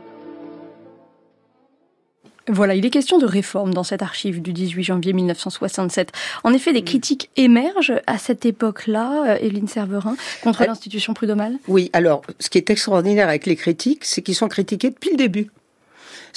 Voilà, 2.50 2.74
il 2.74 2.86
est 2.86 2.90
question 2.90 3.18
de 3.18 3.26
réforme 3.26 3.74
dans 3.74 3.82
cette 3.82 4.00
archive 4.00 4.40
du 4.40 4.54
18 4.54 4.82
janvier 4.82 5.12
1967. 5.12 6.12
En 6.44 6.54
effet, 6.54 6.72
des 6.72 6.82
critiques 6.82 7.28
émergent 7.36 8.00
à 8.06 8.16
cette 8.16 8.46
époque-là, 8.46 9.36
Hélène 9.40 9.68
Serverin, 9.68 10.16
contre 10.42 10.64
l'institution 10.64 11.12
prud'homale 11.12 11.58
Oui, 11.68 11.90
alors, 11.92 12.22
ce 12.40 12.48
qui 12.48 12.56
est 12.56 12.70
extraordinaire 12.70 13.28
avec 13.28 13.44
les 13.44 13.56
critiques, 13.56 14.06
c'est 14.06 14.22
qu'ils 14.22 14.34
sont 14.34 14.48
critiqués 14.48 14.88
depuis 14.88 15.10
le 15.10 15.16
début. 15.16 15.50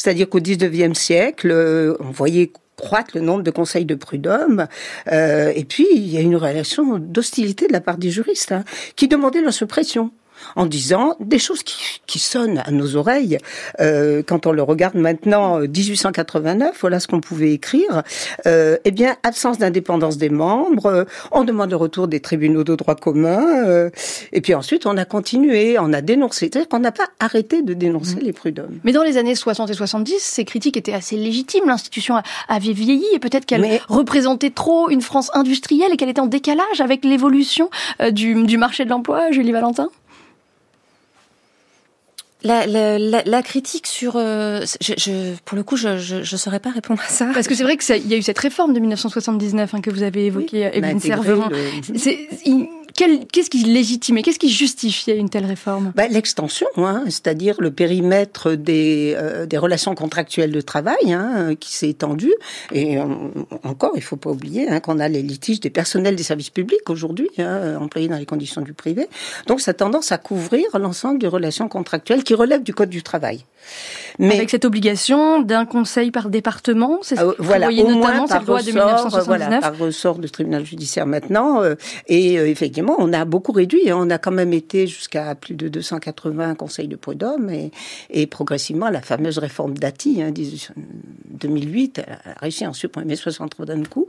C'est-à-dire 0.02 0.30
qu'au 0.30 0.40
19e 0.40 0.96
siècle, 0.96 1.52
on 2.00 2.10
voyait 2.12 2.52
croître 2.82 3.12
le 3.16 3.22
nombre 3.22 3.44
de 3.44 3.52
conseils 3.52 3.86
de 3.86 3.96
prud'homme. 3.96 4.68
Euh, 5.12 5.52
et 5.56 5.64
puis, 5.64 5.88
il 5.94 6.10
y 6.10 6.18
a 6.18 6.22
une 6.22 6.36
relation 6.36 6.98
d'hostilité 6.98 7.68
de 7.68 7.74
la 7.74 7.82
part 7.82 7.98
des 7.98 8.10
juristes 8.10 8.52
hein, 8.52 8.64
qui 8.96 9.08
demandaient 9.08 9.42
leur 9.42 9.54
suppression. 9.54 10.12
En 10.56 10.66
disant 10.66 11.16
des 11.20 11.40
choses 11.40 11.64
qui, 11.64 12.02
qui 12.08 12.20
sonnent 12.20 12.62
à 12.66 12.72
nos 12.72 12.96
oreilles. 12.96 13.38
Euh, 13.80 14.24
quand 14.26 14.46
on 14.46 14.52
le 14.52 14.64
regarde 14.64 14.96
maintenant, 14.96 15.60
1889, 15.60 16.78
voilà 16.80 17.00
ce 17.00 17.08
qu'on 17.08 17.22
pouvait 17.22 17.54
écrire. 17.54 18.04
Euh, 18.46 18.78
eh 18.86 18.92
bien, 18.92 19.16
absence 19.24 19.58
d'indépendance 19.58 20.18
des 20.18 20.30
membres, 20.30 20.86
euh, 20.86 21.04
on 21.32 21.44
demande 21.44 21.70
le 21.70 21.76
retour 21.76 22.08
des 22.08 22.20
tribunaux 22.20 22.64
de 22.64 22.76
droit 22.76 22.96
commun, 22.96 23.66
euh, 23.66 23.90
et 24.32 24.42
puis 24.42 24.54
ensuite 24.54 24.86
on 24.86 24.98
a 24.98 25.06
continué, 25.06 25.78
on 25.80 25.94
a 25.94 26.02
dénoncé. 26.02 26.50
C'est-à-dire 26.52 26.70
qu'on 26.70 26.80
n'a 26.80 26.92
pas 26.92 27.08
arrêté 27.20 27.62
de 27.62 27.74
dénoncer 27.74 28.16
mmh. 28.16 28.24
les 28.24 28.34
prud'hommes. 28.34 28.80
Mais 28.84 28.92
dans 28.92 29.04
les 29.04 29.18
années 29.18 29.36
60 29.36 29.70
et 29.70 29.74
70, 29.74 30.20
ces 30.20 30.46
critiques 30.46 30.78
étaient 30.78 30.94
assez 30.94 31.16
légitimes. 31.16 31.66
L'institution 31.68 32.16
avait 32.48 32.74
vieilli 32.74 33.06
et 33.14 33.20
peut-être 33.20 33.46
qu'elle 33.46 33.80
représentait 33.88 34.50
trop 34.50 34.90
une 34.90 35.02
France 35.02 35.30
industrielle 35.34 35.92
et 35.92 35.98
qu'elle 35.98 36.10
était 36.10 36.22
en 36.22 36.28
décalage 36.28 36.82
avec 36.82 37.06
l'évolution 37.06 37.70
euh, 38.02 38.12
du, 38.12 38.44
du 38.44 38.58
marché 38.58 38.86
de 38.86 38.90
l'emploi, 38.90 39.32
Julie 39.32 39.52
Valentin? 39.52 39.90
La, 42.44 42.66
la, 42.66 43.24
la, 43.24 43.44
critique 43.44 43.88
sur, 43.88 44.16
euh, 44.16 44.62
je, 44.82 44.94
je, 44.98 45.34
pour 45.46 45.56
le 45.56 45.64
coup, 45.64 45.76
je, 45.78 45.98
je, 45.98 46.24
je 46.24 46.38
saurais 46.38 46.60
pas 46.60 46.72
répondre 46.72 47.02
à 47.06 47.10
ça. 47.10 47.30
Parce 47.34 47.48
que 47.48 47.56
c'est 47.56 47.64
vrai 47.64 47.78
qu'il 47.78 48.08
y 48.08 48.14
a 48.14 48.18
eu 48.18 48.22
cette 48.22 48.40
réforme 48.40 48.74
de 48.74 48.80
1979 48.80 49.74
hein, 49.74 49.82
que 49.82 49.90
vous 49.90 50.04
avez 50.04 50.26
évoquée, 50.26 50.70
oui, 50.74 50.78
Evelyne. 50.78 51.00
Le... 51.00 52.81
Qu'est-ce 52.96 53.50
qui 53.50 53.64
légitimait, 53.64 54.22
qu'est-ce 54.22 54.40
qui 54.40 54.50
justifiait 54.50 55.18
une 55.18 55.30
telle 55.30 55.46
réforme? 55.46 55.92
Bah, 55.96 56.08
L'extension, 56.08 56.68
hein, 56.78 57.04
c'est-à-dire 57.06 57.56
le 57.60 57.72
périmètre 57.72 58.54
des, 58.54 59.14
euh, 59.18 59.46
des 59.46 59.58
relations 59.58 59.96
contractuelles 59.96 60.52
de 60.52 60.62
travail 60.62 61.14
hein, 61.14 61.56
qui 61.60 61.74
s'est 61.74 61.90
étendu. 61.90 62.32
Et 62.72 62.98
euh, 62.98 63.06
encore, 63.64 63.94
il 63.96 64.02
faut 64.02 64.18
pas 64.18 64.30
oublier 64.30 64.70
hein, 64.70 64.80
qu'on 64.80 65.00
a 65.00 65.08
les 65.08 65.22
litiges 65.22 65.60
des 65.60 65.70
personnels 65.70 66.16
des 66.16 66.24
services 66.24 66.50
publics 66.50 66.90
aujourd'hui, 66.90 67.30
hein, 67.38 67.78
employés 67.80 68.08
dans 68.08 68.18
les 68.18 68.26
conditions 68.26 68.62
du 68.62 68.74
privé. 68.74 69.08
Donc 69.48 69.62
ça 69.62 69.72
a 69.72 69.74
tendance 69.74 70.12
à 70.12 70.18
couvrir 70.18 70.66
l'ensemble 70.78 71.20
des 71.20 71.28
relations 71.28 71.68
contractuelles 71.68 72.24
qui 72.24 72.34
relèvent 72.34 72.64
du 72.64 72.74
Code 72.74 72.90
du 72.90 73.04
travail. 73.04 73.46
Mais 74.20 74.36
avec 74.36 74.50
cette 74.50 74.66
obligation 74.66 75.42
d'un 75.42 75.66
conseil 75.66 76.12
par 76.12 76.30
département, 76.30 77.00
c'est 77.02 77.16
ce 77.16 77.22
euh, 77.22 77.34
voilà, 77.40 77.70
au 77.70 77.72
notamment 77.72 78.00
moins 78.00 78.28
cette 78.28 78.46
loi 78.46 78.62
de 78.62 78.72
1979. 78.72 79.26
Voilà, 79.26 79.60
par 79.62 79.78
ressort 79.78 80.20
du 80.20 80.30
tribunal 80.30 80.66
judiciaire 80.66 81.06
maintenant. 81.06 81.64
Euh, 81.64 81.76
et 82.08 82.38
euh, 82.38 82.48
effectivement, 82.48 82.96
on 83.00 83.14
a 83.14 83.26
beaucoup 83.26 83.52
réduit. 83.52 83.90
Hein. 83.90 83.98
On 84.00 84.10
a 84.10 84.18
quand 84.18 84.32
même 84.32 84.54
été 84.54 84.88
jusqu'à 84.88 85.34
plus 85.36 85.56
de 85.56 85.68
280 85.70 86.56
conseils 86.56 86.88
de 86.88 86.96
prud'homme 86.96 87.50
et, 87.50 87.72
et 88.10 88.28
progressivement 88.28 88.90
la 88.90 89.02
fameuse 89.02 89.38
réforme 89.38 89.78
Dati, 89.78 90.22
hein, 90.22 90.32
2008, 91.42 92.02
elle 92.06 92.14
a 92.14 92.40
réussi 92.40 92.66
à 92.66 92.70
en 92.70 92.74
supprimer 92.74 93.16
63 93.16 93.66
d'un 93.66 93.84
coup. 93.84 94.06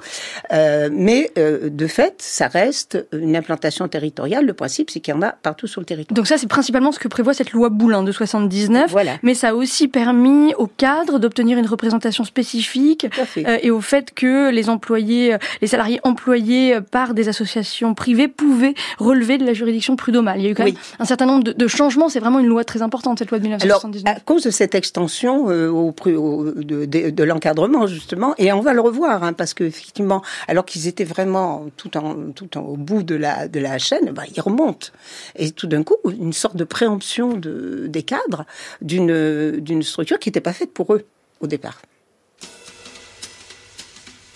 Euh, 0.52 0.88
mais 0.92 1.30
euh, 1.38 1.70
de 1.70 1.86
fait, 1.86 2.16
ça 2.18 2.48
reste 2.48 3.06
une 3.12 3.36
implantation 3.36 3.88
territoriale. 3.88 4.44
Le 4.44 4.54
principe, 4.54 4.90
c'est 4.90 5.00
qu'il 5.00 5.14
y 5.14 5.16
en 5.16 5.22
a 5.22 5.30
partout 5.30 5.66
sur 5.66 5.80
le 5.80 5.86
territoire. 5.86 6.14
Donc 6.14 6.26
ça, 6.26 6.38
c'est 6.38 6.46
principalement 6.46 6.92
ce 6.92 6.98
que 6.98 7.08
prévoit 7.08 7.34
cette 7.34 7.52
loi 7.52 7.68
Boulin 7.68 8.02
de 8.02 8.12
79. 8.12 8.90
Voilà. 8.90 9.18
Mais 9.22 9.34
ça 9.34 9.51
a 9.52 9.54
aussi 9.54 9.88
permis 9.88 10.54
aux 10.54 10.66
cadres 10.66 11.18
d'obtenir 11.18 11.58
une 11.58 11.66
représentation 11.66 12.24
spécifique 12.24 13.06
euh, 13.36 13.58
et 13.62 13.70
au 13.70 13.80
fait 13.80 14.12
que 14.14 14.50
les 14.50 14.68
employés, 14.68 15.36
les 15.60 15.68
salariés 15.68 16.00
employés 16.02 16.80
par 16.90 17.14
des 17.14 17.28
associations 17.28 17.94
privées 17.94 18.28
pouvaient 18.28 18.74
relever 18.98 19.38
de 19.38 19.44
la 19.44 19.52
juridiction 19.52 19.96
prud'homale. 19.96 20.40
Il 20.40 20.44
y 20.44 20.46
a 20.48 20.50
eu 20.50 20.54
quand 20.54 20.64
même 20.64 20.74
un 20.98 21.04
certain 21.04 21.26
nombre 21.26 21.44
de, 21.44 21.52
de 21.52 21.66
changements. 21.66 22.08
C'est 22.08 22.20
vraiment 22.20 22.38
une 22.38 22.46
loi 22.46 22.64
très 22.64 22.82
importante, 22.82 23.18
cette 23.18 23.30
loi 23.30 23.38
de 23.38 23.44
1979. 23.44 24.04
Alors, 24.06 24.16
à 24.16 24.20
cause 24.20 24.42
de 24.44 24.50
cette 24.50 24.74
extension 24.74 25.50
euh, 25.50 25.68
au, 25.68 25.94
au, 26.06 26.44
de, 26.52 26.84
de, 26.84 27.10
de 27.10 27.24
l'encadrement, 27.24 27.86
justement, 27.86 28.34
et 28.38 28.52
on 28.52 28.60
va 28.60 28.72
le 28.72 28.80
revoir, 28.80 29.22
hein, 29.22 29.32
parce 29.32 29.54
que 29.54 29.64
effectivement, 29.64 30.22
alors 30.48 30.64
qu'ils 30.64 30.88
étaient 30.88 31.04
vraiment 31.04 31.66
tout 31.76 31.96
en 31.96 32.14
tout 32.34 32.56
en, 32.58 32.62
au 32.62 32.76
bout 32.76 33.02
de 33.02 33.14
la 33.14 33.48
de 33.48 33.60
la 33.60 33.78
chaîne, 33.78 34.10
bah, 34.12 34.22
ils 34.34 34.40
remontent. 34.40 34.88
Et 35.36 35.50
tout 35.50 35.66
d'un 35.66 35.82
coup, 35.82 35.96
une 36.04 36.32
sorte 36.32 36.56
de 36.56 36.64
préemption 36.64 37.34
de, 37.34 37.86
des 37.88 38.02
cadres 38.02 38.44
d'une 38.80 39.12
d'une 39.58 39.82
structure 39.82 40.18
qui 40.18 40.28
n'était 40.28 40.40
pas 40.40 40.52
faite 40.52 40.72
pour 40.72 40.94
eux 40.94 41.06
au 41.40 41.46
départ. 41.46 41.80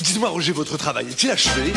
Dites-moi, 0.00 0.28
Roger, 0.28 0.52
votre 0.52 0.76
travail 0.76 1.06
est-il 1.08 1.30
achevé? 1.30 1.72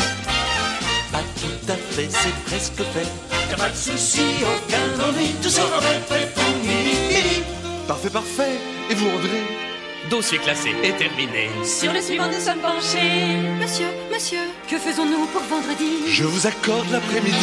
Pas 1.10 1.22
tout 1.40 1.72
à 1.72 1.74
fait, 1.74 2.08
c'est 2.10 2.34
presque 2.44 2.82
fait. 2.92 3.08
Y'a 3.50 3.56
pas 3.56 3.70
de 3.70 3.76
souci, 3.76 4.22
aucun 4.42 5.08
ennui, 5.08 5.30
tout 5.42 5.48
sera 5.48 5.80
prêt 5.80 6.30
pour 6.34 6.44
midi, 6.62 7.42
Parfait, 7.88 8.10
parfait. 8.10 8.58
Et 8.90 8.94
vous, 8.94 9.08
André? 9.08 9.42
Dossier 10.08 10.38
classé 10.38 10.70
et 10.82 10.92
terminé. 10.92 11.50
Sur 11.64 11.92
le 11.92 12.00
suivant, 12.00 12.28
nous 12.28 12.40
sommes 12.40 12.60
penchés. 12.60 13.36
Monsieur, 13.60 13.86
monsieur, 14.12 14.38
que 14.68 14.78
faisons-nous 14.78 15.26
pour 15.26 15.42
vendredi? 15.42 16.08
Je 16.08 16.24
vous 16.24 16.46
accorde 16.46 16.88
l'après-midi. 16.90 17.34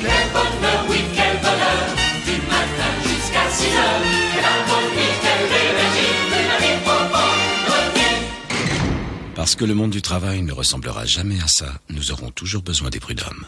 Quel 0.00 0.32
bonheur, 0.32 0.86
oui, 0.88 0.98
quel 1.14 1.36
bonheur. 1.40 1.86
Du 2.24 2.32
matin 2.46 3.15
jusqu'à 3.56 3.70
6 3.70 3.76
heures. 3.76 4.02
Quelle 4.34 4.44
harmonie, 4.44 5.12
quelle 5.22 5.46
énergie. 5.46 6.14
Du 6.28 6.40
lundi 6.48 6.72
au 6.84 6.96
Parce 9.34 9.54
que 9.54 9.64
le 9.64 9.74
monde 9.74 9.90
du 9.90 10.02
travail 10.02 10.42
ne 10.42 10.52
ressemblera 10.52 11.04
jamais 11.04 11.40
à 11.40 11.46
ça, 11.46 11.80
nous 11.88 12.10
aurons 12.12 12.30
toujours 12.30 12.62
besoin 12.62 12.90
des 12.90 13.00
prud'hommes. 13.00 13.46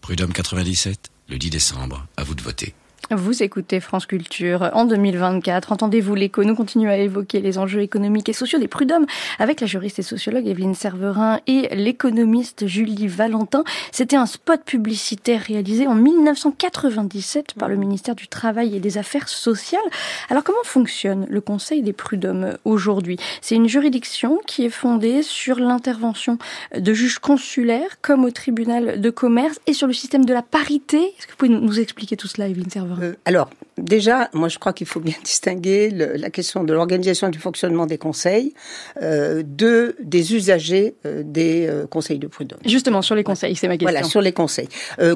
Prud'homme 0.00 0.32
97, 0.32 1.10
le 1.28 1.38
10 1.38 1.50
décembre, 1.50 2.06
à 2.16 2.24
vous 2.24 2.34
de 2.34 2.42
voter. 2.42 2.74
Vous 3.08 3.42
écoutez 3.42 3.80
France 3.80 4.06
Culture 4.06 4.70
en 4.72 4.84
2024. 4.84 5.72
Entendez-vous 5.72 6.14
l'écho 6.14 6.44
Nous 6.44 6.54
continuons 6.54 6.90
à 6.90 6.96
évoquer 6.96 7.40
les 7.40 7.58
enjeux 7.58 7.80
économiques 7.80 8.28
et 8.28 8.32
sociaux 8.32 8.60
des 8.60 8.68
prud'hommes 8.68 9.06
avec 9.40 9.60
la 9.60 9.66
juriste 9.66 9.98
et 9.98 10.02
sociologue 10.02 10.46
Evelyne 10.46 10.76
Serverin 10.76 11.40
et 11.48 11.74
l'économiste 11.74 12.68
Julie 12.68 13.08
Valentin. 13.08 13.64
C'était 13.90 14.14
un 14.14 14.26
spot 14.26 14.62
publicitaire 14.64 15.40
réalisé 15.40 15.88
en 15.88 15.96
1997 15.96 17.54
par 17.54 17.68
le 17.68 17.74
ministère 17.74 18.14
du 18.14 18.28
Travail 18.28 18.76
et 18.76 18.80
des 18.80 18.96
Affaires 18.96 19.28
sociales. 19.28 19.80
Alors 20.28 20.44
comment 20.44 20.62
fonctionne 20.62 21.26
le 21.28 21.40
Conseil 21.40 21.82
des 21.82 21.92
prud'hommes 21.92 22.58
aujourd'hui? 22.64 23.16
C'est 23.40 23.56
une 23.56 23.68
juridiction 23.68 24.38
qui 24.46 24.64
est 24.64 24.70
fondée 24.70 25.24
sur 25.24 25.58
l'intervention 25.58 26.38
de 26.76 26.94
juges 26.94 27.18
consulaires 27.18 28.00
comme 28.02 28.24
au 28.24 28.30
tribunal 28.30 29.00
de 29.00 29.10
commerce 29.10 29.58
et 29.66 29.72
sur 29.72 29.88
le 29.88 29.94
système 29.94 30.24
de 30.24 30.32
la 30.32 30.42
parité. 30.42 30.98
Est-ce 30.98 31.26
que 31.26 31.32
vous 31.32 31.38
pouvez 31.38 31.48
nous 31.48 31.80
expliquer 31.80 32.16
tout 32.16 32.28
cela, 32.28 32.46
Evelyne 32.46 32.70
Serverin 32.70 32.89
euh, 33.00 33.14
alors, 33.24 33.50
déjà, 33.78 34.28
moi 34.32 34.48
je 34.48 34.58
crois 34.58 34.72
qu'il 34.72 34.86
faut 34.86 35.00
bien 35.00 35.14
distinguer 35.24 35.90
le, 35.90 36.16
la 36.16 36.30
question 36.30 36.64
de 36.64 36.72
l'organisation 36.72 37.28
du 37.28 37.38
fonctionnement 37.38 37.86
des 37.86 37.98
conseils 37.98 38.54
euh, 39.02 39.42
de 39.44 39.96
des 40.02 40.34
usagers 40.34 40.94
euh, 41.06 41.22
des 41.24 41.70
conseils 41.90 42.18
de 42.18 42.26
prud'homme. 42.26 42.60
Justement, 42.64 43.02
sur 43.02 43.14
les 43.14 43.24
conseils, 43.24 43.56
c'est 43.56 43.68
ma 43.68 43.74
question. 43.76 43.90
Voilà, 43.90 44.06
sur 44.06 44.20
les 44.20 44.32
conseils. 44.32 44.68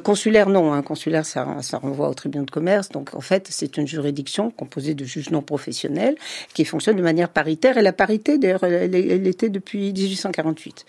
Consulaire, 0.03 0.49
non. 0.49 0.73
Hein, 0.73 0.83
consulaire, 0.83 1.27
ça, 1.27 1.57
ça 1.61 1.79
renvoie 1.79 2.09
au 2.09 2.15
tribunal 2.15 2.47
de 2.47 2.51
commerce. 2.51 2.89
Donc, 2.89 3.15
en 3.15 3.21
fait, 3.21 3.47
c'est 3.51 3.77
une 3.77 3.87
juridiction 3.87 4.51
composée 4.51 4.95
de 4.95 5.05
juges 5.05 5.31
non 5.31 5.43
professionnels 5.43 6.17
qui 6.55 6.65
fonctionne 6.65 6.97
de 6.97 7.03
manière 7.03 7.29
paritaire. 7.29 7.77
Et 7.79 7.83
la 7.83 7.93
parité, 7.93 8.39
d'ailleurs, 8.39 8.65
elle, 8.65 8.95
elle, 8.95 9.27
était 9.27 9.51
depuis 9.51 9.93
1848. 9.93 10.87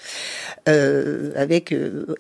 avec 1.36 1.74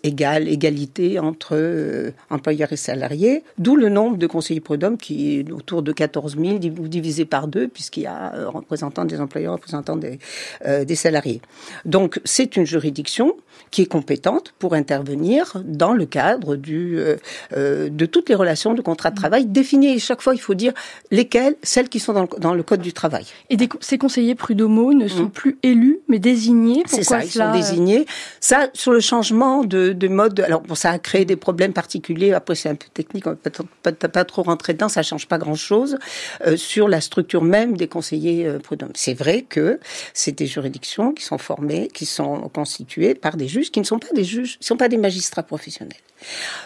égale, 0.04 0.48
égalité 0.48 1.20
entre 1.20 2.14
employeurs 2.30 2.72
et 2.74 2.78
salariés. 2.78 3.44
D'où 3.58 3.76
le 3.76 3.90
nombre 3.90 4.18
de 4.18 4.28
conseillers 4.28 4.55
prud'homme 4.62 4.98
qui 4.98 5.40
est 5.40 5.52
autour 5.52 5.82
de 5.82 5.92
14 5.92 6.38
000, 6.38 6.58
divisé 6.60 7.26
par 7.26 7.48
deux, 7.48 7.68
puisqu'il 7.68 8.04
y 8.04 8.08
a 8.08 8.34
euh, 8.36 8.50
représentants 8.50 9.06
des 9.06 9.20
employeurs, 9.20 9.54
représentants 9.54 9.96
des, 9.96 10.20
euh, 10.66 10.86
des 10.86 10.96
salariés. 10.96 11.42
Donc, 11.86 12.20
c'est 12.26 12.56
une 12.56 12.66
juridiction 12.66 13.36
qui 13.72 13.82
est 13.82 13.86
compétente 13.86 14.54
pour 14.60 14.74
intervenir 14.74 15.62
dans 15.66 15.94
le 15.94 16.06
cadre 16.06 16.56
du, 16.56 16.98
euh, 16.98 17.90
de 17.90 18.06
toutes 18.06 18.30
les 18.30 18.36
relations 18.36 18.74
de 18.74 18.82
contrat 18.82 19.12
de 19.12 19.16
travail 19.16 19.46
définies. 19.46 19.94
Et 19.94 20.00
chaque 20.00 20.22
fois, 20.22 20.34
il 20.34 20.40
faut 20.40 20.54
dire 20.54 20.74
lesquelles, 21.12 21.56
celles 21.64 21.90
qui 21.90 22.00
sont 22.00 22.14
dans 22.14 22.24
le, 22.24 22.40
dans 22.40 22.54
le 22.54 22.64
code 22.64 22.82
du 22.82 22.94
travail. 22.94 23.26
Et 23.50 23.58
des, 23.58 23.70
ces 23.82 23.98
conseillers 23.98 24.36
prud'homo 24.36 24.94
ne 24.94 25.08
sont 25.08 25.24
mmh. 25.24 25.32
plus 25.32 25.58
élus, 25.64 26.00
mais 26.08 26.20
désignés. 26.20 26.84
C'est 26.86 27.04
ça, 27.04 27.24
ils 27.24 27.32
sont 27.32 27.52
désignés. 27.52 28.06
Ça, 28.40 28.70
sur 28.74 28.92
le 28.92 29.00
changement 29.00 29.64
de, 29.64 29.94
de 29.94 30.08
mode, 30.08 30.40
alors 30.40 30.62
bon, 30.62 30.76
ça 30.76 30.92
a 30.92 31.00
créé 31.00 31.26
des 31.26 31.36
problèmes 31.36 31.74
particuliers. 31.74 32.34
Après, 32.34 32.56
c'est 32.56 32.70
un 32.70 32.76
peu 32.76 32.88
technique, 32.94 33.28
on 33.28 33.32
ne 33.32 33.36
peut 33.36 33.52
pas, 33.84 33.92
pas, 33.92 34.08
pas, 34.08 34.26
trop 34.26 34.44
rentrer 34.46 34.74
dedans. 34.74 34.90
Ça 34.90 35.04
change 35.04 35.28
pas 35.28 35.38
grand-chose 35.38 35.98
euh, 36.46 36.58
sur 36.58 36.88
la 36.88 37.02
structure 37.02 37.44
même 37.44 37.78
des 37.78 37.88
conseillers 37.88 38.46
euh, 38.46 38.60
prud'hommes. 38.60 38.92
C'est 38.96 39.14
vrai 39.14 39.44
que 39.44 39.80
c'est 40.14 40.32
des 40.32 40.48
juridictions 40.48 41.14
qui 41.14 41.24
sont 41.24 41.38
formées, 41.38 41.90
qui 41.94 42.06
sont 42.06 42.50
constituées 42.50 43.16
par 43.16 43.38
des 43.38 43.48
juges 43.48 43.72
qui 43.72 43.80
ne 43.80 43.86
sont 43.86 44.00
pas 44.00 44.14
des 44.14 44.24
juges, 44.24 44.58
ne 44.60 44.66
sont 44.66 44.78
pas 44.78 44.90
des 44.90 44.98
magistrats 44.98 45.44
professionnels. 45.44 45.98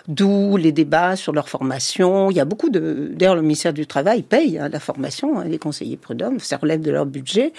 D'où 0.07 0.57
les 0.57 0.71
débats 0.71 1.15
sur 1.15 1.33
leur 1.33 1.49
formation. 1.49 2.29
Il 2.31 2.37
y 2.37 2.39
a 2.39 2.45
beaucoup 2.45 2.69
de. 2.69 3.09
D'ailleurs, 3.13 3.35
le 3.35 3.41
ministère 3.41 3.73
du 3.73 3.87
Travail 3.87 4.23
paye 4.23 4.57
hein, 4.57 4.69
la 4.69 4.79
formation 4.79 5.39
hein, 5.39 5.47
des 5.47 5.57
conseillers 5.57 5.97
prud'hommes. 5.97 6.39
Ça 6.39 6.57
relève 6.57 6.81
de 6.81 6.91
leur 6.91 7.05
budget. 7.05 7.53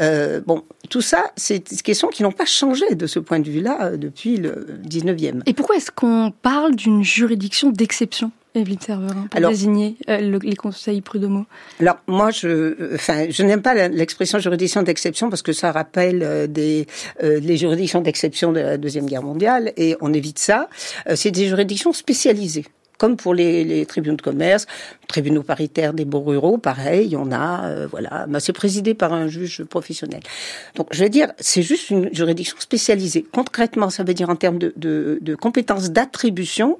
Euh, 0.00 0.40
bon, 0.44 0.62
tout 0.90 1.00
ça, 1.00 1.24
c'est 1.36 1.70
des 1.70 1.76
questions 1.76 2.08
qui 2.08 2.22
n'ont 2.22 2.32
pas 2.32 2.46
changé 2.46 2.94
de 2.94 3.06
ce 3.06 3.18
point 3.18 3.40
de 3.40 3.50
vue-là 3.50 3.78
euh, 3.82 3.96
depuis 3.96 4.36
le 4.36 4.66
19e. 4.86 5.42
Et 5.46 5.52
pourquoi 5.52 5.76
est-ce 5.76 5.90
qu'on 5.90 6.32
parle 6.42 6.74
d'une 6.74 7.04
juridiction 7.04 7.70
d'exception? 7.70 8.32
Evelyne 8.54 8.80
Serverin, 8.80 9.26
pour 9.30 9.36
alors, 9.36 9.50
désigner 9.50 9.96
euh, 10.08 10.20
le, 10.20 10.38
les 10.38 10.54
conseils 10.54 11.00
prud'homaux 11.00 11.44
Alors, 11.80 11.96
moi, 12.06 12.30
je, 12.30 12.94
enfin, 12.94 13.26
je 13.28 13.42
n'aime 13.42 13.62
pas 13.62 13.74
l'expression 13.88 14.38
juridiction 14.38 14.82
d'exception 14.82 15.28
parce 15.28 15.42
que 15.42 15.52
ça 15.52 15.72
rappelle 15.72 16.22
euh, 16.22 16.46
des, 16.46 16.86
euh, 17.22 17.40
les 17.40 17.56
juridictions 17.56 18.00
d'exception 18.00 18.52
de 18.52 18.60
la 18.60 18.76
Deuxième 18.76 19.06
Guerre 19.06 19.22
mondiale 19.22 19.72
et 19.76 19.96
on 20.00 20.12
évite 20.12 20.38
ça. 20.38 20.68
Euh, 21.08 21.16
c'est 21.16 21.32
des 21.32 21.46
juridictions 21.46 21.92
spécialisées. 21.92 22.64
Comme 22.98 23.16
pour 23.16 23.34
les, 23.34 23.84
tribunaux 23.86 24.16
de 24.16 24.22
commerce, 24.22 24.66
tribunaux 25.08 25.42
paritaires 25.42 25.92
des 25.92 26.04
beaux 26.04 26.20
ruraux, 26.20 26.58
pareil, 26.58 27.16
on 27.16 27.32
a, 27.32 27.66
euh, 27.66 27.86
voilà, 27.90 28.26
bah, 28.28 28.40
c'est 28.40 28.52
présidé 28.52 28.94
par 28.94 29.12
un 29.12 29.28
juge 29.28 29.64
professionnel. 29.64 30.20
Donc, 30.74 30.88
je 30.90 31.02
veux 31.04 31.10
dire, 31.10 31.28
c'est 31.38 31.62
juste 31.62 31.90
une 31.90 32.12
juridiction 32.14 32.56
spécialisée. 32.58 33.24
Concrètement, 33.32 33.90
ça 33.90 34.04
veut 34.04 34.14
dire 34.14 34.30
en 34.30 34.36
termes 34.36 34.58
de, 34.58 34.72
de, 34.76 35.18
de 35.20 35.34
compétences 35.34 35.90
d'attribution, 35.90 36.78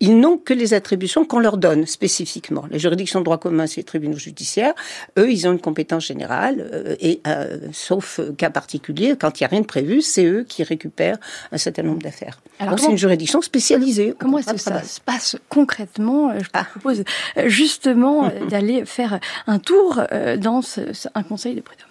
ils 0.00 0.18
n'ont 0.18 0.38
que 0.38 0.54
les 0.54 0.74
attributions 0.74 1.24
qu'on 1.24 1.38
leur 1.40 1.56
donne 1.56 1.86
spécifiquement. 1.86 2.64
Les 2.70 2.78
juridictions 2.78 3.20
de 3.20 3.24
droit 3.24 3.38
commun, 3.38 3.66
c'est 3.66 3.78
les 3.78 3.84
tribunaux 3.84 4.18
judiciaires. 4.18 4.74
Eux, 5.18 5.30
ils 5.30 5.46
ont 5.46 5.52
une 5.52 5.60
compétence 5.60 6.06
générale, 6.06 6.68
euh, 6.72 6.96
et 7.00 7.20
euh, 7.26 7.58
sauf 7.72 8.20
cas 8.36 8.50
particulier, 8.50 9.14
quand 9.18 9.40
il 9.40 9.42
n'y 9.42 9.46
a 9.46 9.48
rien 9.48 9.60
de 9.60 9.66
prévu, 9.66 10.02
c'est 10.02 10.24
eux 10.24 10.44
qui 10.48 10.62
récupèrent 10.62 11.18
un 11.52 11.58
certain 11.58 11.82
nombre 11.82 12.02
d'affaires. 12.02 12.40
Alors, 12.58 12.78
c'est 12.78 12.90
une 12.90 12.98
juridiction 12.98 13.42
spécialisée. 13.42 14.14
Comment 14.18 14.38
est-ce 14.38 14.52
que 14.52 14.58
ça 14.58 14.82
se 14.82 15.00
passe 15.00 15.36
concrètement, 15.50 16.30
euh, 16.30 16.38
je 16.40 16.48
ah. 16.54 16.64
propose 16.64 17.04
euh, 17.36 17.48
justement 17.48 18.24
euh, 18.24 18.46
d'aller 18.50 18.86
faire 18.86 19.20
un 19.46 19.58
tour 19.58 20.00
dans 20.38 20.62
un 21.14 21.22
conseil 21.22 21.54
de 21.54 21.60
prud'homme. 21.60 21.86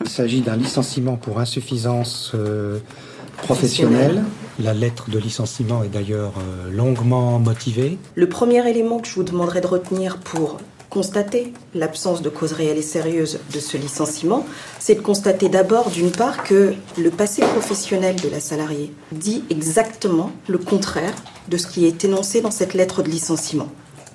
Il 0.00 0.08
s'agit 0.08 0.40
d'un 0.40 0.56
licenciement 0.56 1.16
pour 1.16 1.40
insuffisance 1.40 2.34
professionnelle. 3.36 4.22
La 4.60 4.74
lettre 4.74 5.10
de 5.10 5.18
licenciement 5.18 5.82
est 5.82 5.88
d'ailleurs 5.88 6.34
longuement 6.70 7.40
motivée. 7.40 7.98
Le 8.14 8.28
premier 8.28 8.68
élément 8.68 9.00
que 9.00 9.08
je 9.08 9.14
vous 9.14 9.24
demanderai 9.24 9.60
de 9.60 9.66
retenir 9.66 10.18
pour 10.18 10.58
constater 10.92 11.54
l'absence 11.74 12.20
de 12.20 12.28
cause 12.28 12.52
réelle 12.52 12.76
et 12.76 12.82
sérieuse 12.82 13.40
de 13.50 13.60
ce 13.60 13.78
licenciement, 13.78 14.44
c'est 14.78 14.96
de 14.96 15.00
constater 15.00 15.48
d'abord, 15.48 15.88
d'une 15.88 16.10
part, 16.10 16.44
que 16.44 16.74
le 16.98 17.10
passé 17.10 17.40
professionnel 17.40 18.16
de 18.16 18.28
la 18.28 18.40
salariée 18.40 18.92
dit 19.10 19.42
exactement 19.48 20.32
le 20.48 20.58
contraire 20.58 21.14
de 21.48 21.56
ce 21.56 21.66
qui 21.66 21.86
est 21.86 22.04
énoncé 22.04 22.42
dans 22.42 22.50
cette 22.50 22.74
lettre 22.74 23.02
de 23.02 23.08
licenciement. 23.08 23.68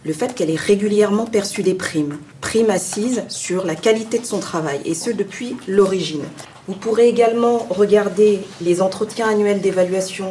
Le 0.06 0.14
fait 0.14 0.36
qu'elle 0.36 0.52
ait 0.52 0.56
régulièrement 0.56 1.26
perçu 1.26 1.64
des 1.64 1.74
primes, 1.74 2.20
primes 2.42 2.70
assises 2.70 3.24
sur 3.28 3.66
la 3.66 3.76
qualité 3.76 4.20
de 4.20 4.26
son 4.26 4.40
travail, 4.40 4.80
et 4.86 4.94
ce 4.94 5.10
depuis 5.10 5.58
l'origine. 5.68 6.26
Vous 6.68 6.76
pourrez 6.76 7.10
également 7.10 7.66
regarder 7.72 8.42
les 8.62 8.84
entretiens 8.84 9.28
annuels 9.28 9.62
d'évaluation. 9.62 10.30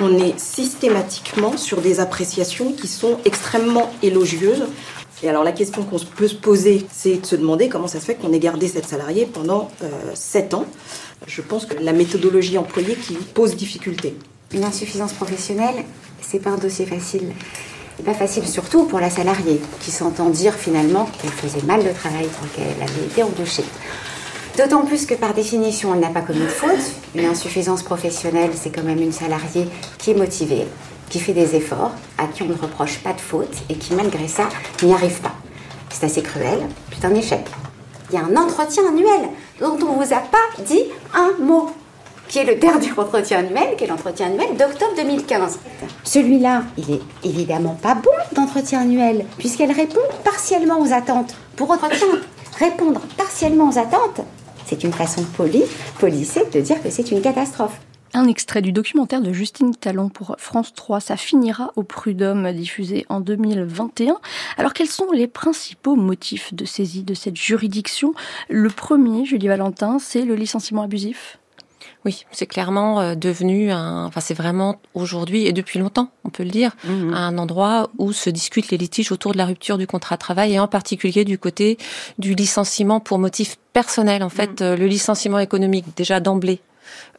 On 0.00 0.18
est 0.18 0.38
systématiquement 0.38 1.56
sur 1.56 1.80
des 1.80 1.98
appréciations 1.98 2.72
qui 2.72 2.86
sont 2.86 3.18
extrêmement 3.24 3.92
élogieuses 4.02 4.66
et 5.22 5.28
alors 5.28 5.44
la 5.44 5.52
question 5.52 5.82
qu'on 5.84 5.98
peut 5.98 6.28
se 6.28 6.34
poser, 6.34 6.86
c'est 6.92 7.16
de 7.16 7.26
se 7.26 7.36
demander 7.36 7.68
comment 7.68 7.86
ça 7.86 8.00
se 8.00 8.04
fait 8.04 8.14
qu'on 8.14 8.32
ait 8.32 8.38
gardé 8.38 8.68
cette 8.68 8.86
salariée 8.86 9.26
pendant 9.26 9.70
euh, 9.82 9.88
7 10.14 10.54
ans. 10.54 10.66
Je 11.26 11.40
pense 11.40 11.66
que 11.66 11.74
la 11.80 11.92
méthodologie 11.92 12.58
employée 12.58 12.94
qui 12.94 13.14
pose 13.14 13.56
difficulté. 13.56 14.16
Une 14.52 14.64
insuffisance 14.64 15.12
professionnelle, 15.12 15.84
c'est 16.20 16.40
pas 16.40 16.50
un 16.50 16.58
dossier 16.58 16.84
facile. 16.84 17.32
Pas 18.04 18.14
facile 18.14 18.46
surtout 18.46 18.84
pour 18.84 18.98
la 18.98 19.08
salariée 19.08 19.60
qui 19.80 19.92
s'entend 19.92 20.28
dire 20.28 20.52
finalement 20.52 21.08
qu'elle 21.20 21.30
faisait 21.30 21.64
mal 21.64 21.84
le 21.84 21.92
travail 21.92 22.26
pour 22.26 22.50
qu'elle 22.52 22.82
avait 22.82 23.06
été 23.06 23.22
embauchée. 23.22 23.64
D'autant 24.58 24.84
plus 24.84 25.06
que 25.06 25.14
par 25.14 25.32
définition, 25.32 25.94
elle 25.94 26.00
n'a 26.00 26.10
pas 26.10 26.20
commis 26.20 26.40
de 26.40 26.46
faute. 26.46 26.92
Une 27.14 27.24
insuffisance 27.24 27.82
professionnelle, 27.82 28.50
c'est 28.54 28.70
quand 28.70 28.82
même 28.82 29.00
une 29.00 29.12
salariée 29.12 29.66
qui 29.98 30.10
est 30.10 30.14
motivée, 30.14 30.66
qui 31.10 31.20
fait 31.20 31.32
des 31.32 31.54
efforts, 31.54 31.92
à 32.18 32.26
qui 32.26 32.42
on 32.42 32.46
ne 32.46 32.54
reproche 32.54 32.98
pas 32.98 33.12
de 33.12 33.20
faute 33.20 33.54
et 33.68 33.74
qui 33.74 33.94
malgré 33.94 34.28
ça 34.28 34.48
n'y 34.82 34.92
arrive 34.92 35.20
pas. 35.20 35.34
C'est 35.90 36.04
assez 36.04 36.22
cruel, 36.22 36.60
c'est 36.92 37.06
un 37.06 37.14
échec. 37.14 37.46
Il 38.10 38.16
y 38.16 38.18
a 38.18 38.24
un 38.24 38.36
entretien 38.36 38.82
annuel 38.88 39.28
dont 39.60 39.78
on 39.82 39.98
ne 39.98 40.04
vous 40.04 40.12
a 40.12 40.18
pas 40.18 40.62
dit 40.64 40.84
un 41.14 41.32
mot, 41.42 41.70
qui 42.28 42.38
est 42.38 42.44
le 42.44 42.56
dernier 42.56 42.90
entretien 42.96 43.38
annuel, 43.38 43.76
qui 43.76 43.84
est 43.84 43.86
l'entretien 43.86 44.26
annuel 44.26 44.56
d'octobre 44.56 44.92
2015. 44.96 45.58
Celui-là, 46.02 46.64
il 46.76 46.90
est 46.94 47.02
évidemment 47.22 47.78
pas 47.80 47.94
bon 47.94 48.10
d'entretien 48.32 48.80
annuel, 48.80 49.24
puisqu'elle 49.38 49.72
répond 49.72 50.00
partiellement 50.24 50.80
aux 50.80 50.92
attentes. 50.92 51.34
Pour 51.56 51.70
entretien, 51.70 52.06
répondre 52.58 53.00
partiellement 53.16 53.68
aux 53.68 53.78
attentes, 53.78 54.20
c'est 54.66 54.84
une 54.84 54.92
façon 54.92 55.22
polie, 55.36 55.64
polissée 55.98 56.44
de 56.52 56.60
dire 56.60 56.82
que 56.82 56.90
c'est 56.90 57.10
une 57.10 57.20
catastrophe. 57.20 57.78
Un 58.16 58.28
extrait 58.28 58.62
du 58.62 58.70
documentaire 58.70 59.20
de 59.20 59.32
Justine 59.32 59.74
Talon 59.74 60.08
pour 60.08 60.36
France 60.38 60.72
3, 60.72 61.00
ça 61.00 61.16
finira 61.16 61.72
au 61.74 61.82
Prud'homme, 61.82 62.52
diffusé 62.52 63.06
en 63.08 63.18
2021. 63.18 64.18
Alors 64.56 64.72
quels 64.72 64.88
sont 64.88 65.10
les 65.10 65.26
principaux 65.26 65.96
motifs 65.96 66.54
de 66.54 66.64
saisie 66.64 67.02
de 67.02 67.14
cette 67.14 67.34
juridiction? 67.36 68.14
Le 68.48 68.70
premier, 68.70 69.24
Julie 69.24 69.48
Valentin, 69.48 69.98
c'est 69.98 70.24
le 70.24 70.36
licenciement 70.36 70.82
abusif? 70.82 71.40
Oui, 72.04 72.24
c'est 72.30 72.46
clairement 72.46 73.00
euh, 73.00 73.14
devenu 73.16 73.72
un, 73.72 74.04
enfin 74.04 74.20
c'est 74.20 74.34
vraiment 74.34 74.80
aujourd'hui 74.94 75.46
et 75.46 75.52
depuis 75.52 75.80
longtemps, 75.80 76.10
on 76.22 76.30
peut 76.30 76.44
le 76.44 76.50
dire, 76.50 76.76
mmh. 76.84 77.14
un 77.14 77.36
endroit 77.36 77.90
où 77.98 78.12
se 78.12 78.30
discutent 78.30 78.70
les 78.70 78.78
litiges 78.78 79.10
autour 79.10 79.32
de 79.32 79.38
la 79.38 79.46
rupture 79.46 79.76
du 79.76 79.88
contrat 79.88 80.14
de 80.14 80.20
travail 80.20 80.52
et 80.54 80.60
en 80.60 80.68
particulier 80.68 81.24
du 81.24 81.36
côté 81.36 81.78
du 82.18 82.34
licenciement 82.34 83.00
pour 83.00 83.18
motif 83.18 83.56
personnel. 83.72 84.22
En 84.22 84.28
fait, 84.28 84.60
mmh. 84.60 84.64
euh, 84.64 84.76
le 84.76 84.86
licenciement 84.86 85.40
économique 85.40 85.86
déjà 85.96 86.20
d'emblée 86.20 86.60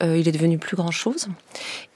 euh, 0.04 0.18
il 0.18 0.28
est 0.28 0.32
devenu 0.32 0.58
plus 0.58 0.76
grand 0.76 0.92
chose. 0.92 1.28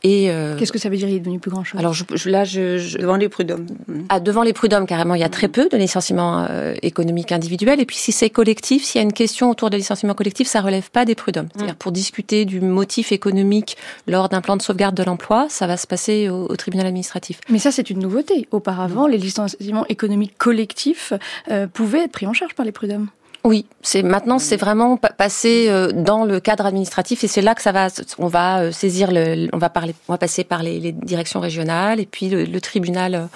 Et 0.04 0.32
euh, 0.32 0.58
qu'est-ce 0.58 0.72
que 0.72 0.80
ça 0.80 0.90
veut 0.90 0.96
dire 0.96 1.10
Il 1.10 1.16
est 1.16 1.20
devenu 1.20 1.40
plus 1.40 1.52
grand 1.52 1.64
chose? 1.64 1.80
Alors 1.80 1.94
je, 1.94 2.30
là, 2.30 2.46
je, 2.46 2.98
devant 2.98 3.18
les 3.18 3.28
prud'hommes. 3.28 3.68
Ah, 4.08 4.20
devant 4.20 4.44
les 4.44 4.54
prud'hommes 4.54 4.86
carrément, 4.86 5.16
il 5.16 5.22
y 5.22 5.26
a 5.26 5.30
très 5.30 5.50
peu 5.50 5.68
de 5.70 5.78
licenciements 5.78 6.48
euh, 6.50 6.76
économiques 6.82 7.32
individuels. 7.32 7.82
Et 7.82 7.86
puis 7.86 7.98
si 7.98 8.12
c'est 8.12 8.30
collectif, 8.30 8.84
s'il 8.84 9.00
y 9.00 9.02
a 9.02 9.04
une 9.04 9.14
question 9.14 9.50
autour 9.50 9.70
de 9.70 9.78
licenciement 9.78 10.14
collectif, 10.14 10.48
ça 10.48 10.62
relève 10.62 10.90
pas 10.90 11.06
des 11.06 11.16
prud'hommes. 11.16 11.50
C'est-à-dire 11.56 11.76
pour 11.76 11.92
discuter 11.92 12.46
du 12.46 12.62
motif 12.62 13.12
économique 13.12 13.78
lors 14.08 14.30
d'un 14.30 14.42
plan 14.42 14.56
de 14.56 14.62
sauvegarde 14.62 14.96
de 14.96 15.04
l'emploi, 15.04 15.48
ça 15.50 15.68
va 15.68 15.76
se 15.76 15.88
passer 15.88 16.30
au, 16.30 16.56
tribunal 16.56 16.88
administratif. 16.88 17.40
Mais 17.50 17.60
ça, 17.60 17.72
c'est 17.72 17.90
une 17.90 18.00
nouveauté. 18.00 18.48
Auparavant, 18.52 19.08
les 19.08 19.18
licenciements 19.18 19.86
économiques 19.88 20.38
collectifs 20.38 21.14
pouvaient 21.74 22.04
être 22.04 22.12
pris 22.12 22.28
en 22.28 22.34
charge 22.34 22.54
par 22.54 22.66
les 22.66 22.72
prud'hommes. 22.72 23.08
Oui, 23.46 23.66
c'est 23.82 24.04
maintenant 24.04 24.38
c'est 24.38 24.58
vraiment 24.58 24.98
passé 24.98 25.68
euh, 25.70 25.94
dans 25.94 26.26
le 26.26 26.42
cadre 26.42 26.66
administratif 26.66 27.24
et 27.24 27.28
c'est 27.28 27.42
là 27.42 27.56
que 27.56 27.62
ça 27.62 27.72
va 27.72 27.88
on 28.18 28.28
va 28.28 28.64
euh, 28.64 28.72
saisir 28.74 29.12
le 29.14 29.48
on 29.54 29.58
va 29.58 29.70
parler 29.70 29.96
on 30.10 30.14
va 30.14 30.18
passer 30.18 30.44
par 30.44 30.62
les, 30.62 30.92
directions 30.92 31.40
régionales 31.40 32.02
et 32.02 32.06
puis 32.06 32.28
le, 32.28 32.60
tribunal 32.60 33.30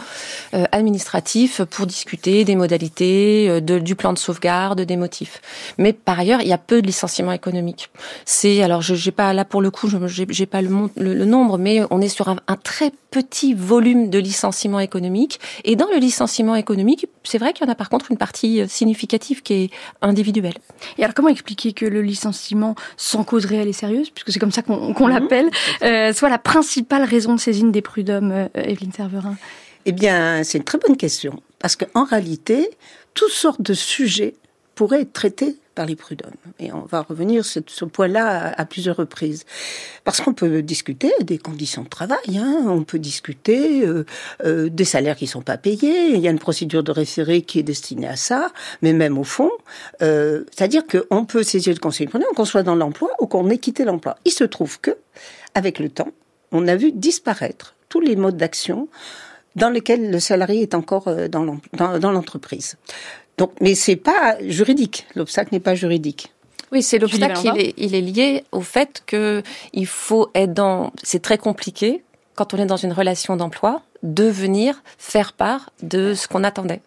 euh, 0.54 0.66
administratif 0.74 1.62
pour 1.64 1.88
discuter 1.88 2.44
des 2.44 2.58
modalités 2.58 3.62
de, 3.62 3.80
du 3.80 3.96
plan 3.96 4.12
de 4.12 4.18
sauvegarde 4.18 4.82
des 4.82 4.98
motifs. 4.98 5.42
Mais 5.78 5.94
par 5.94 6.20
ailleurs, 6.20 6.42
il 6.42 6.48
y 6.48 6.54
a 6.54 6.58
peu 6.58 6.82
de 6.82 6.88
licenciements 6.88 7.32
économiques. 7.32 7.90
C'est 8.26 8.62
alors 8.62 8.82
je 8.82 8.96
j'ai 8.96 9.12
pas 9.12 9.32
là 9.32 9.46
pour 9.46 9.62
le 9.62 9.72
coup, 9.72 9.88
je 9.88 9.98
j'ai 10.08 10.46
pas 10.46 10.62
le, 10.62 10.90
le, 10.98 11.26
nombre 11.26 11.58
mais 11.58 11.82
on 11.92 12.02
est 12.02 12.10
sur 12.10 12.28
un, 12.28 12.36
un 12.50 12.58
très 12.58 12.92
petit 13.10 13.54
volume 13.54 14.10
de 14.10 14.20
licenciements 14.20 14.82
économiques 14.82 15.40
et 15.64 15.78
dans 15.78 15.88
le 15.88 15.98
licenciement 15.98 16.56
économique, 16.56 17.08
c'est 17.24 17.38
vrai 17.38 17.54
qu'il 17.54 17.66
y 17.66 17.70
en 17.70 17.72
a 17.72 17.76
par 17.76 17.90
contre 17.90 18.12
une 18.12 18.18
partie 18.18 18.68
significative 18.68 19.42
qui 19.44 19.54
est 19.54 19.70
individuel. 20.04 20.54
Et 20.98 21.04
alors 21.04 21.14
comment 21.14 21.30
expliquer 21.30 21.74
que 21.74 21.86
le 21.86 22.02
licenciement 22.02 22.76
sans 22.98 23.24
cause 23.24 23.46
réelle 23.46 23.68
et 23.68 23.74
sérieuse, 23.74 24.10
puisque 24.10 24.32
c'est 24.32 24.40
comme 24.40 24.52
ça 24.52 24.62
qu'on 24.62 24.94
mhm. 24.94 25.10
l'appelle, 25.10 25.50
euh, 25.82 26.14
soit 26.14 26.30
la 26.30 26.38
principale 26.38 27.04
raison 27.04 27.36
de 27.36 27.40
saisine 27.40 27.72
des 27.72 27.82
prud'hommes, 27.82 28.32
euh, 28.32 28.48
Evelyne 28.54 28.92
Serverin? 28.92 29.36
Eh 29.86 29.92
bien, 29.92 30.44
c'est 30.44 30.60
une 30.60 30.64
très 30.64 30.78
bonne 30.78 30.96
question, 30.96 31.42
parce 31.60 31.76
qu'en 31.76 32.06
réalité, 32.06 32.70
toutes 33.14 33.32
sortes 33.32 33.62
de 33.62 33.74
sujets 33.74 34.36
pourraient 34.76 35.02
être 35.02 35.14
traités 35.14 35.58
par 35.76 35.86
les 35.86 35.96
prud'hommes. 35.96 36.32
Et 36.60 36.72
on 36.72 36.82
va 36.82 37.02
revenir 37.02 37.46
sur 37.46 37.64
ce 37.68 37.86
point-là 37.86 38.54
à, 38.56 38.66
plusieurs 38.66 38.96
reprises. 38.96 39.46
Parce 40.04 40.22
qu'on 40.22 40.34
peut 40.34 40.62
discuter 40.62 41.12
des 41.22 41.38
conditions 41.38 41.84
de 41.84 41.90
travail, 41.90 42.38
hein, 42.38 42.66
on 42.68 42.84
peut 42.84 43.00
discuter 43.00 43.86
euh, 43.86 44.06
euh, 44.46 44.70
des 44.70 44.86
salaires 44.86 45.16
qui 45.16 45.28
sont 45.28 45.42
pas 45.42 45.58
payés, 45.58 46.10
il 46.14 46.20
y 46.20 46.28
a 46.28 46.32
une 46.32 46.40
procédure 46.40 46.84
de 46.84 46.92
référé 46.92 47.42
qui 47.42 47.60
est 47.60 47.64
destinée 47.64 48.08
à 48.08 48.16
ça, 48.16 48.52
mais 48.82 48.94
même 48.94 49.18
au 49.18 49.24
fond, 49.24 49.52
euh, 50.02 50.44
c'est-à-dire 50.52 50.84
qu'on 50.86 51.26
peut 51.26 51.44
saisir 51.44 51.74
le 51.74 51.80
conseil 51.80 52.08
prud'homme 52.08 52.34
qu'on 52.36 52.46
soit 52.46 52.64
dans 52.64 52.76
l'emploi 52.76 53.10
ou 53.20 53.28
qu'on 53.28 53.50
ait 53.50 53.58
quitté 53.58 53.84
l'emploi. 53.84 54.18
Il 54.26 54.32
se 54.32 54.44
trouve 54.44 54.80
que, 54.80 54.92
avec 55.56 55.80
le 55.80 55.90
temps, 55.90 56.12
on 56.52 56.68
a 56.68 56.76
vu 56.76 56.92
disparaître 56.92 57.76
tous 57.90 58.00
les 58.00 58.16
modes 58.16 58.38
d'action 58.38 58.88
dans 59.56 59.70
lesquels 59.70 60.10
le 60.10 60.20
salarié 60.20 60.64
est 60.64 60.74
encore 60.74 61.08
dans 61.30 62.12
l'entreprise. 62.12 62.76
Donc, 63.38 63.52
mais 63.62 63.76
c'est 63.76 63.96
pas 63.96 64.38
juridique. 64.42 65.08
L'obstacle 65.16 65.50
n'est 65.52 65.60
pas 65.60 65.76
juridique. 65.76 66.32
Oui, 66.72 66.82
c'est 66.82 67.00
l'obstacle. 67.00 67.40
Il 67.56 67.62
est, 67.62 67.74
il 67.78 67.96
est 67.96 68.02
lié 68.02 68.44
au 68.52 68.62
fait 68.62 69.04
que 69.06 69.44
il 69.74 69.88
faut 69.88 70.30
être 70.34 70.54
dans. 70.54 70.92
C'est 71.04 71.22
très 71.22 71.38
compliqué 71.38 72.04
quand 72.36 72.54
on 72.54 72.58
est 72.58 72.66
dans 72.66 72.78
une 72.78 72.94
relation 72.94 73.36
d'emploi 73.36 73.82
de 74.02 74.26
venir 74.26 74.82
faire 74.98 75.34
part 75.34 75.70
de 75.82 76.14
ce 76.14 76.28
qu'on 76.28 76.44
attendait. 76.44 76.82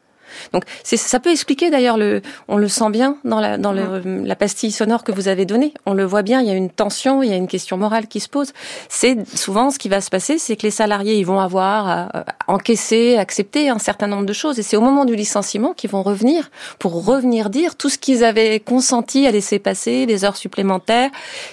Donc 0.52 0.64
ça 0.84 1.20
peut 1.20 1.30
expliquer 1.30 1.70
d'ailleurs 1.70 1.96
le, 1.96 2.22
on 2.48 2.56
le 2.56 2.68
sent 2.68 2.90
bien 2.90 3.18
dans 3.24 3.40
la 3.40 3.58
dans 3.58 3.72
le, 3.72 4.02
la 4.24 4.36
pastille 4.36 4.72
sonore 4.72 5.04
que 5.04 5.12
vous 5.12 5.28
avez 5.28 5.44
donnée. 5.44 5.72
On 5.86 5.94
le 5.94 6.04
voit 6.04 6.22
bien, 6.22 6.40
il 6.40 6.46
y 6.46 6.50
a 6.50 6.54
une 6.54 6.70
tension, 6.70 7.22
il 7.22 7.30
y 7.30 7.32
a 7.32 7.36
une 7.36 7.48
question 7.48 7.76
morale 7.76 8.06
qui 8.06 8.20
se 8.20 8.28
pose. 8.28 8.52
C'est 8.88 9.16
souvent 9.36 9.70
ce 9.70 9.78
qui 9.78 9.88
va 9.88 10.00
se 10.00 10.10
passer, 10.10 10.38
c'est 10.38 10.56
que 10.56 10.62
les 10.62 10.70
salariés 10.70 11.16
ils 11.18 11.26
vont 11.26 11.40
avoir 11.40 11.88
à, 11.88 12.24
encaisser, 12.48 13.16
accepter 13.16 13.68
un 13.68 13.78
certain 13.78 14.06
nombre 14.06 14.26
de 14.26 14.32
choses, 14.32 14.58
et 14.58 14.62
c'est 14.62 14.76
au 14.76 14.80
moment 14.80 15.04
du 15.04 15.16
licenciement 15.16 15.72
qu'ils 15.72 15.90
vont 15.90 16.02
revenir 16.02 16.50
pour 16.78 17.04
revenir 17.04 17.50
dire 17.50 17.76
tout 17.76 17.88
ce 17.88 17.98
qu'ils 17.98 18.24
avaient 18.24 18.60
consenti 18.60 19.26
à 19.26 19.30
laisser 19.30 19.58
passer, 19.58 20.06
les 20.06 20.24
heures 20.24 20.36
supplémentaires. 20.36 21.10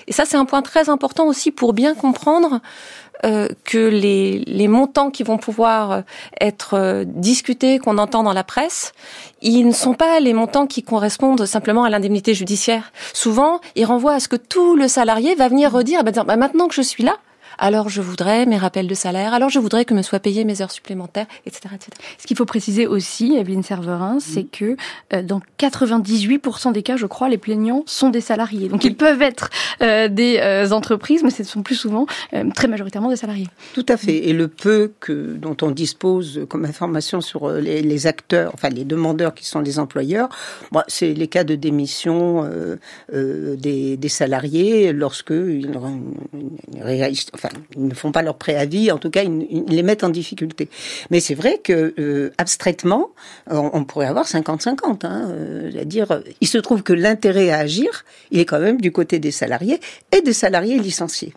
Et 0.08 0.14
ça 0.14 0.26
c'est 0.26 0.38
un 0.38 0.46
point 0.46 0.62
très 0.62 0.90
important 0.90 1.28
aussi 1.28 1.52
pour 1.52 1.74
bien 1.74 1.96
comprendre 1.96 2.60
euh, 3.26 3.48
que 3.64 3.78
les, 3.78 4.40
les 4.40 4.68
montants 4.68 5.10
qui 5.10 5.24
vont 5.24 5.38
pouvoir 5.38 5.92
euh, 5.92 6.02
être 6.42 6.74
euh, 6.74 7.06
discutés, 7.08 7.80
qu'on 7.80 7.98
entend 7.98 8.24
dans 8.24 8.34
la 8.34 8.44
presse, 8.44 8.94
ils 9.42 9.66
ne 9.66 9.72
sont 9.72 9.94
pas 9.94 10.20
les 10.20 10.34
montants 10.34 10.68
qui 10.68 10.84
correspondent 10.84 11.46
simplement 11.46 11.86
à 11.86 11.90
l'indemnité 11.90 12.34
judiciaire. 12.34 12.92
Souvent, 13.14 13.62
ils 13.76 13.86
renvoient 13.86 14.16
à 14.16 14.20
ce 14.20 14.28
que 14.28 14.36
tout 14.36 14.76
le 14.76 14.88
salarié 14.88 15.36
va 15.36 15.48
venir 15.48 15.72
redire, 15.72 16.00
ah 16.02 16.04
ben, 16.04 16.24
bah, 16.26 16.36
maintenant 16.36 16.68
que 16.68 16.76
je 16.76 16.82
suis 16.82 17.04
là, 17.04 17.18
alors 17.64 17.88
je 17.88 18.02
voudrais 18.02 18.46
mes 18.46 18.58
rappels 18.58 18.88
de 18.88 18.94
salaire, 18.94 19.34
alors 19.34 19.50
je 19.50 19.58
voudrais 19.58 19.86
que 19.86 19.94
me 19.94 20.02
soient 20.02 20.20
payées 20.20 20.44
mes 20.44 20.62
heures 20.62 20.72
supplémentaires, 20.72 21.28
etc. 21.46 21.74
etc. 21.76 21.92
Ce 22.18 22.28
qu'il 22.28 22.36
faut 22.36 22.44
préciser 22.46 22.88
aussi, 22.88 23.36
Evelyne 23.38 23.64
Serverin, 23.64 24.18
c'est 24.20 24.44
que 24.44 24.76
euh, 25.14 25.22
dans 25.24 25.40
98% 25.60 26.74
des 26.74 26.84
cas, 26.84 26.98
je 26.98 27.06
crois, 27.06 27.30
les 27.30 27.38
plaignants 27.38 27.84
sont 27.86 28.10
des 28.10 28.20
salariés. 28.20 28.68
Donc 28.68 28.84
ils 28.84 28.96
peuvent 28.98 29.22
être 29.22 29.50
euh, 29.82 30.10
des 30.10 30.40
euh, 30.42 30.72
entreprises, 30.72 31.24
mais 31.24 31.30
ce 31.30 31.46
sont 31.46 31.64
plus 31.64 31.76
souvent, 31.76 32.06
euh, 32.34 32.44
très 32.54 32.68
majoritairement 32.68 33.10
des 33.10 33.16
salariés. 33.16 33.48
Tout 33.74 33.86
à 33.88 33.96
fait. 33.96 34.28
Et 34.28 34.34
le 34.34 34.50
peu 34.50 34.92
que, 35.00 35.34
dont 35.36 35.56
on 35.62 35.72
dispose 35.72 36.46
comme 36.50 36.66
information 36.66 37.22
sur 37.22 37.50
les, 37.50 37.82
les 37.82 38.08
acteurs, 38.08 38.52
enfin 38.56 38.68
les 38.70 38.84
demandeurs 38.84 39.34
qui 39.34 39.46
sont 39.46 39.62
les 39.62 39.80
employeurs, 39.80 40.28
bon, 40.74 40.82
c'est 40.90 41.14
les 41.14 41.28
cas 41.30 41.46
de 41.46 41.56
démission 41.56 42.44
euh, 42.44 42.76
euh, 43.14 43.56
des, 43.56 43.96
des 43.96 44.10
salariés 44.10 44.92
lorsque 44.92 45.32
ils, 45.32 45.72
ils 46.76 46.84
réalisent- 46.84 47.32
enfin, 47.34 47.50
ils 47.76 47.88
ne 47.88 47.94
font 47.94 48.12
pas 48.12 48.22
leur 48.22 48.38
préavis, 48.38 48.92
en 48.92 48.98
tout 48.98 49.10
cas, 49.10 49.24
ils, 49.24 49.66
les 49.68 49.84
mettent 49.84 50.04
en 50.04 50.10
difficulté. 50.10 50.70
Mais 51.10 51.20
c'est 51.20 51.36
vrai 51.36 51.60
que, 51.64 51.94
euh, 52.00 52.32
abstraitement, 52.38 53.10
on, 53.50 53.84
pourrait 53.86 54.08
avoir 54.08 54.26
50-50. 54.26 55.06
Hein, 55.06 55.30
euh, 55.30 55.70
c'est-à-dire, 55.72 56.22
il 56.42 56.48
se 56.48 56.58
trouve 56.58 56.84
que 56.84 56.94
l'intérêt 56.94 57.50
à 57.50 57.60
agir, 57.60 58.06
il 58.32 58.40
est 58.40 58.46
quand 58.46 58.60
même 58.60 58.82
du 58.82 58.92
côté 58.92 59.20
des 59.20 59.32
salariés 59.32 59.80
et 60.16 60.22
des 60.22 60.34
salariés 60.34 60.80
licenciés. 60.80 61.34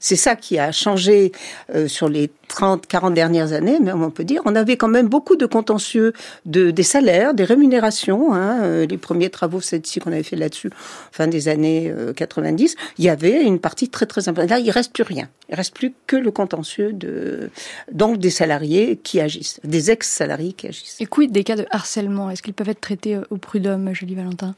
C'est 0.00 0.16
ça 0.16 0.36
qui 0.36 0.58
a 0.58 0.72
changé 0.72 1.32
euh, 1.74 1.88
sur 1.88 2.08
les 2.08 2.30
30, 2.52 2.86
40 2.86 3.14
dernières 3.14 3.52
années, 3.52 3.78
mais 3.80 3.92
on 3.92 4.10
peut 4.10 4.24
dire, 4.24 4.42
on 4.44 4.54
avait 4.54 4.76
quand 4.76 4.88
même 4.88 5.08
beaucoup 5.08 5.36
de 5.36 5.46
contentieux 5.46 6.12
de, 6.44 6.70
des 6.70 6.82
salaires, 6.82 7.32
des 7.32 7.44
rémunérations. 7.44 8.34
Hein, 8.34 8.62
euh, 8.62 8.86
les 8.86 8.98
premiers 8.98 9.30
travaux 9.30 9.60
ci 9.60 10.00
qu'on 10.00 10.12
avait 10.12 10.22
fait 10.22 10.36
là-dessus, 10.36 10.70
fin 11.12 11.26
des 11.26 11.48
années 11.48 11.90
euh, 11.90 12.12
90, 12.12 12.76
il 12.98 13.04
y 13.04 13.08
avait 13.08 13.42
une 13.42 13.58
partie 13.58 13.88
très 13.88 14.06
très 14.06 14.28
importante. 14.28 14.50
Là, 14.50 14.58
il 14.58 14.70
reste 14.70 14.92
plus 14.92 15.02
rien. 15.02 15.28
Il 15.48 15.54
reste 15.54 15.74
plus 15.74 15.94
que 16.06 16.16
le 16.16 16.30
contentieux 16.30 16.92
de 16.92 17.50
donc 17.90 18.18
des 18.18 18.30
salariés 18.30 18.98
qui 19.02 19.20
agissent, 19.20 19.60
des 19.64 19.90
ex-salariés 19.90 20.52
qui 20.52 20.68
agissent. 20.68 20.96
Et 21.00 21.06
quid 21.06 21.32
des 21.32 21.44
cas 21.44 21.56
de 21.56 21.66
harcèlement? 21.70 22.30
Est-ce 22.30 22.42
qu'ils 22.42 22.54
peuvent 22.54 22.68
être 22.68 22.80
traités 22.80 23.16
euh, 23.16 23.22
au 23.30 23.38
prud'homme, 23.38 23.94
Julie 23.94 24.14
Valentin? 24.14 24.54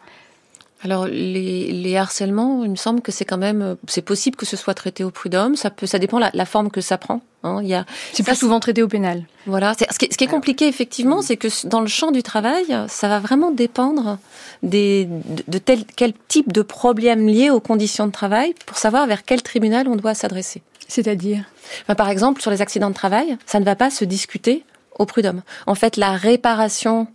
Alors 0.85 1.07
les, 1.07 1.73
les 1.73 1.97
harcèlements, 1.97 2.62
il 2.62 2.70
me 2.70 2.77
semble 2.77 3.01
que 3.01 3.11
c'est 3.11 3.25
quand 3.25 3.38
même, 3.38 3.62
euh, 3.62 3.75
c'est 3.88 4.03
possible 4.03 4.37
que 4.37 4.44
ce 4.44 4.57
soit 4.57 4.75
traité 4.75 5.03
au 5.03 5.11
prud'homme. 5.11 5.57
Ça 5.57 5.70
peut, 5.70 5.87
ça 5.87 5.99
dépend 5.99 6.18
la, 6.18 6.31
la 6.35 6.44
forme 6.44 6.70
que 6.70 6.83
ça 6.83 6.99
prend. 6.99 7.23
Hein. 7.42 7.61
Il 7.62 7.68
y 7.68 7.75
a, 7.75 7.87
C'est 8.12 8.23
plus 8.23 8.37
souvent 8.37 8.61
traité 8.61 8.83
au 8.83 8.88
pénal. 8.88 9.25
Voilà. 9.47 9.75
C'est- 9.79 9.90
Ce 9.90 9.99
qui, 9.99 10.05
est- 10.05 10.12
ce 10.12 10.18
qui 10.18 10.25
est 10.25 10.29
compliqué 10.29 10.68
effectivement, 10.68 11.23
c'est 11.23 11.37
que 11.38 11.49
dans 11.66 11.81
le 11.81 11.87
champ 11.87 12.11
du 12.11 12.23
travail, 12.23 12.64
ça 12.88 13.09
va 13.09 13.18
vraiment 13.18 13.51
dépendre 13.51 14.18
des, 14.62 15.07
de, 15.07 15.42
de 15.49 15.59
tel 15.59 15.85
quel 15.97 16.12
type 16.29 16.53
de 16.53 16.62
problème 16.62 17.27
lié 17.27 17.49
aux 17.51 17.61
conditions 17.61 18.07
de 18.07 18.12
travail 18.12 18.55
pour 18.66 18.77
savoir 18.77 19.07
vers 19.07 19.25
quel 19.25 19.42
tribunal 19.42 19.88
on 19.88 19.97
doit 19.97 20.14
s'adresser. 20.14 20.61
C'est-à-dire? 20.87 21.44
Ben, 21.88 21.94
Par 21.94 22.11
exemple, 22.11 22.42
sur 22.42 22.51
les 22.51 22.61
accidents 22.61 22.90
de 22.90 22.94
travail, 22.94 23.38
ça 23.47 23.59
ne 23.59 23.64
va 23.64 23.75
pas 23.75 23.88
se 23.90 24.05
discuter 24.05 24.64
au 24.98 25.07
prud'homme. 25.07 25.42
En 25.66 25.74
fait, 25.74 25.96
la 25.96 26.12
réparation 26.12 27.07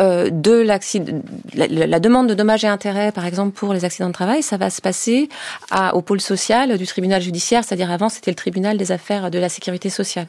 euh, 0.00 0.30
de 0.30 0.52
l'accident, 0.52 1.22
la, 1.54 2.00
demande 2.00 2.28
de 2.28 2.34
dommages 2.34 2.64
et 2.64 2.68
intérêts, 2.68 3.12
par 3.12 3.26
exemple 3.26 3.52
pour 3.52 3.72
les 3.72 3.84
accidents 3.84 4.08
de 4.08 4.12
travail, 4.12 4.42
ça 4.42 4.56
va 4.56 4.70
se 4.70 4.80
passer 4.80 5.28
au 5.92 6.02
pôle 6.02 6.20
social 6.20 6.78
du 6.78 6.86
tribunal 6.86 7.22
judiciaire, 7.22 7.64
c'est-à-dire 7.64 7.90
avant 7.90 8.08
c'était 8.08 8.30
le 8.30 8.36
tribunal 8.36 8.76
des 8.76 8.92
affaires 8.92 9.30
de 9.30 9.38
la 9.38 9.48
sécurité 9.48 9.90
sociale. 9.90 10.26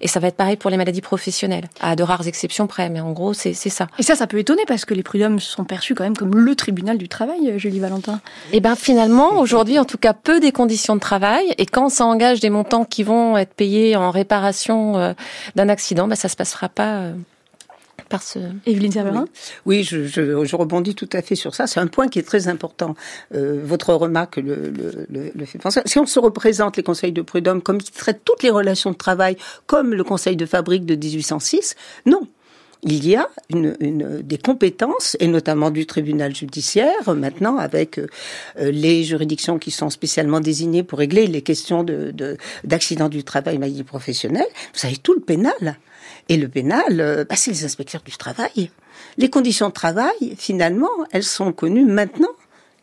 Et 0.00 0.08
ça 0.08 0.20
va 0.20 0.28
être 0.28 0.36
pareil 0.36 0.56
pour 0.56 0.70
les 0.70 0.76
maladies 0.76 1.00
professionnelles, 1.00 1.68
à 1.80 1.96
de 1.96 2.02
rares 2.02 2.26
exceptions 2.26 2.66
près, 2.66 2.88
mais 2.88 3.00
en 3.00 3.12
gros 3.12 3.34
c'est 3.34 3.54
c'est 3.54 3.70
ça. 3.70 3.86
Et 3.98 4.02
ça, 4.02 4.14
ça 4.14 4.26
peut 4.26 4.38
étonner 4.38 4.62
parce 4.66 4.84
que 4.84 4.94
les 4.94 5.02
prud'hommes 5.02 5.40
sont 5.40 5.64
perçus 5.64 5.94
quand 5.94 6.04
même 6.04 6.16
comme 6.16 6.34
le 6.34 6.54
tribunal 6.54 6.98
du 6.98 7.08
travail, 7.08 7.50
euh, 7.50 7.58
Julie 7.58 7.80
Valentin. 7.80 8.20
Et 8.52 8.60
ben 8.60 8.76
finalement, 8.76 9.38
aujourd'hui, 9.38 9.78
en 9.78 9.84
tout 9.84 9.98
cas, 9.98 10.12
peu 10.12 10.40
des 10.40 10.52
conditions 10.52 10.94
de 10.94 11.00
travail. 11.00 11.54
Et 11.58 11.66
quand 11.66 11.88
ça 11.88 12.04
engage 12.04 12.40
des 12.40 12.50
montants 12.50 12.84
qui 12.84 13.02
vont 13.02 13.36
être 13.36 13.54
payés 13.54 13.96
en 13.96 14.10
réparation 14.10 14.96
euh, 14.96 15.12
d'un 15.54 15.68
accident, 15.68 16.08
ben 16.08 16.14
ça 16.14 16.28
se 16.28 16.36
passera 16.36 16.68
pas 16.68 16.96
euh, 16.96 17.14
par 18.08 18.22
ce. 18.22 18.38
Evelyne 18.66 18.92
Serverin 18.92 19.26
Oui, 19.64 19.82
je, 19.82 20.04
je, 20.04 20.44
je 20.44 20.56
rebondis 20.56 20.94
tout 20.94 21.08
à 21.12 21.22
fait 21.22 21.34
sur 21.34 21.54
ça. 21.54 21.66
C'est 21.66 21.80
un 21.80 21.86
point 21.86 22.08
qui 22.08 22.18
est 22.18 22.26
très 22.26 22.48
important. 22.48 22.94
Euh, 23.34 23.60
votre 23.64 23.94
remarque 23.94 24.36
le, 24.36 24.70
le, 24.70 25.06
le, 25.08 25.32
le 25.34 25.44
fait 25.44 25.58
penser. 25.58 25.80
Si 25.86 25.98
on 25.98 26.06
se 26.06 26.18
représente 26.18 26.76
les 26.76 26.82
conseils 26.82 27.12
de 27.12 27.22
prud'homme 27.22 27.62
comme 27.62 27.78
qui 27.78 27.92
traitent 27.92 28.22
toutes 28.24 28.42
les 28.42 28.50
relations 28.50 28.90
de 28.90 28.96
travail, 28.96 29.36
comme 29.66 29.94
le 29.94 30.04
conseil 30.04 30.36
de 30.36 30.46
fabrique 30.46 30.86
de 30.86 30.94
1806, 30.94 31.74
non. 32.06 32.26
Il 32.82 33.08
y 33.08 33.16
a 33.16 33.28
une, 33.50 33.74
une, 33.80 34.20
des 34.22 34.38
compétences, 34.38 35.16
et 35.18 35.26
notamment 35.26 35.70
du 35.70 35.86
tribunal 35.86 36.34
judiciaire, 36.36 37.14
maintenant, 37.16 37.56
avec 37.56 37.98
euh, 37.98 38.06
les 38.58 39.02
juridictions 39.02 39.58
qui 39.58 39.70
sont 39.70 39.90
spécialement 39.90 40.40
désignées 40.40 40.82
pour 40.82 40.98
régler 40.98 41.26
les 41.26 41.42
questions 41.42 41.82
de, 41.82 42.10
de, 42.12 42.36
d'accidents 42.64 43.08
du 43.08 43.24
travail, 43.24 43.58
maladie 43.58 43.82
professionnelle. 43.82 44.46
Vous 44.74 44.86
avez 44.86 44.98
tout 44.98 45.14
le 45.14 45.20
pénal. 45.20 45.78
Et 46.28 46.36
le 46.36 46.48
pénal, 46.48 47.00
euh, 47.00 47.24
bah, 47.24 47.36
c'est 47.36 47.50
les 47.50 47.64
inspecteurs 47.64 48.02
du 48.02 48.16
travail. 48.16 48.70
Les 49.18 49.30
conditions 49.30 49.68
de 49.68 49.74
travail, 49.74 50.34
finalement, 50.36 50.90
elles 51.12 51.22
sont 51.22 51.52
connues 51.52 51.84
maintenant 51.84 52.34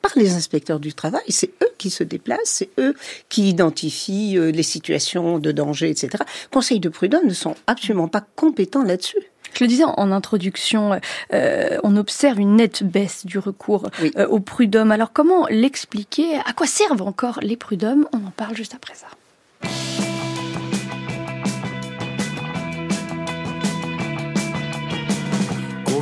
par 0.01 0.12
les 0.15 0.36
inspecteurs 0.36 0.79
du 0.79 0.93
travail. 0.93 1.23
C'est 1.29 1.51
eux 1.63 1.71
qui 1.77 1.89
se 1.89 2.03
déplacent, 2.03 2.39
c'est 2.43 2.69
eux 2.77 2.93
qui 3.29 3.49
identifient 3.49 4.38
euh, 4.38 4.51
les 4.51 4.63
situations 4.63 5.39
de 5.39 5.51
danger, 5.51 5.89
etc. 5.89 6.23
Conseils 6.51 6.79
de 6.79 6.89
prud'homme 6.89 7.25
ne 7.25 7.34
sont 7.34 7.56
absolument 7.67 8.08
pas 8.08 8.23
compétents 8.36 8.84
là-dessus. 8.84 9.17
Je 9.53 9.63
le 9.63 9.67
disais 9.67 9.84
en 9.86 10.12
introduction, 10.12 10.99
euh, 11.34 11.77
on 11.84 11.95
observe 11.95 12.39
une 12.39 12.56
nette 12.56 12.84
baisse 12.84 13.25
du 13.25 13.38
recours 13.38 13.89
euh, 14.17 14.27
au 14.27 14.39
prud'homme. 14.39 14.91
Alors 14.91 15.13
comment 15.13 15.45
l'expliquer? 15.47 16.38
À 16.45 16.53
quoi 16.53 16.67
servent 16.67 17.03
encore 17.03 17.39
les 17.41 17.56
prud'hommes? 17.56 18.08
On 18.13 18.17
en 18.17 18.32
parle 18.36 18.56
juste 18.56 18.73
après 18.73 18.95
ça. 18.95 19.08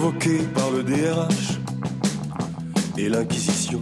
Convoqué 0.02 0.40
par 0.56 0.72
le 0.72 0.82
DRH 0.82 1.60
et 2.98 3.08
l'Inquisition. 3.08 3.82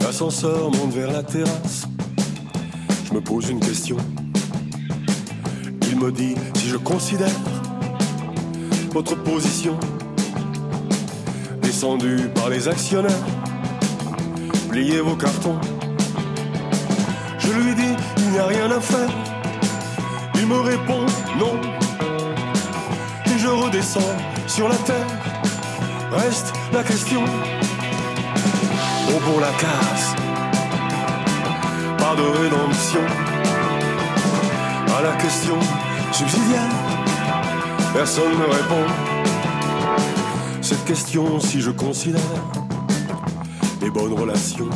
L'ascenseur 0.00 0.72
monte 0.72 0.92
vers 0.92 1.12
la 1.12 1.22
terrasse. 1.22 1.86
Je 3.06 3.14
me 3.14 3.20
pose 3.20 3.48
une 3.48 3.60
question. 3.60 3.96
Il 5.88 6.00
me 6.00 6.10
dit 6.10 6.34
si 6.56 6.68
je 6.68 6.76
considère 6.76 7.30
votre 8.90 9.14
position 9.22 9.78
descendue 11.62 12.28
par 12.34 12.48
les 12.48 12.66
actionnaires. 12.66 13.24
Pliez 14.68 15.00
vos 15.00 15.14
cartons. 15.14 15.60
Je 17.38 17.52
lui 17.52 17.74
dis 17.76 17.94
il 18.16 18.30
n'y 18.32 18.38
a 18.40 18.46
rien 18.46 18.68
à 18.68 18.80
faire. 18.80 19.10
Il 20.34 20.48
me 20.48 20.58
répond 20.58 21.06
non. 21.38 21.83
Je 23.44 23.50
redescends 23.50 24.16
sur 24.46 24.70
la 24.70 24.74
terre. 24.76 25.06
Reste 26.12 26.50
la 26.72 26.82
question. 26.82 27.22
Au 27.24 29.18
pour 29.20 29.38
la 29.38 29.50
casse. 29.60 30.14
Pas 31.98 32.16
de 32.16 32.22
rédemption. 32.22 33.02
À 34.96 35.02
la 35.02 35.12
question 35.16 35.58
subsidiaire. 36.10 36.70
Personne 37.92 38.32
ne 38.32 38.44
répond. 38.44 38.86
Cette 40.62 40.86
question, 40.86 41.38
si 41.38 41.60
je 41.60 41.70
considère 41.70 42.22
les 43.82 43.90
bonnes 43.90 44.14
relations 44.14 44.70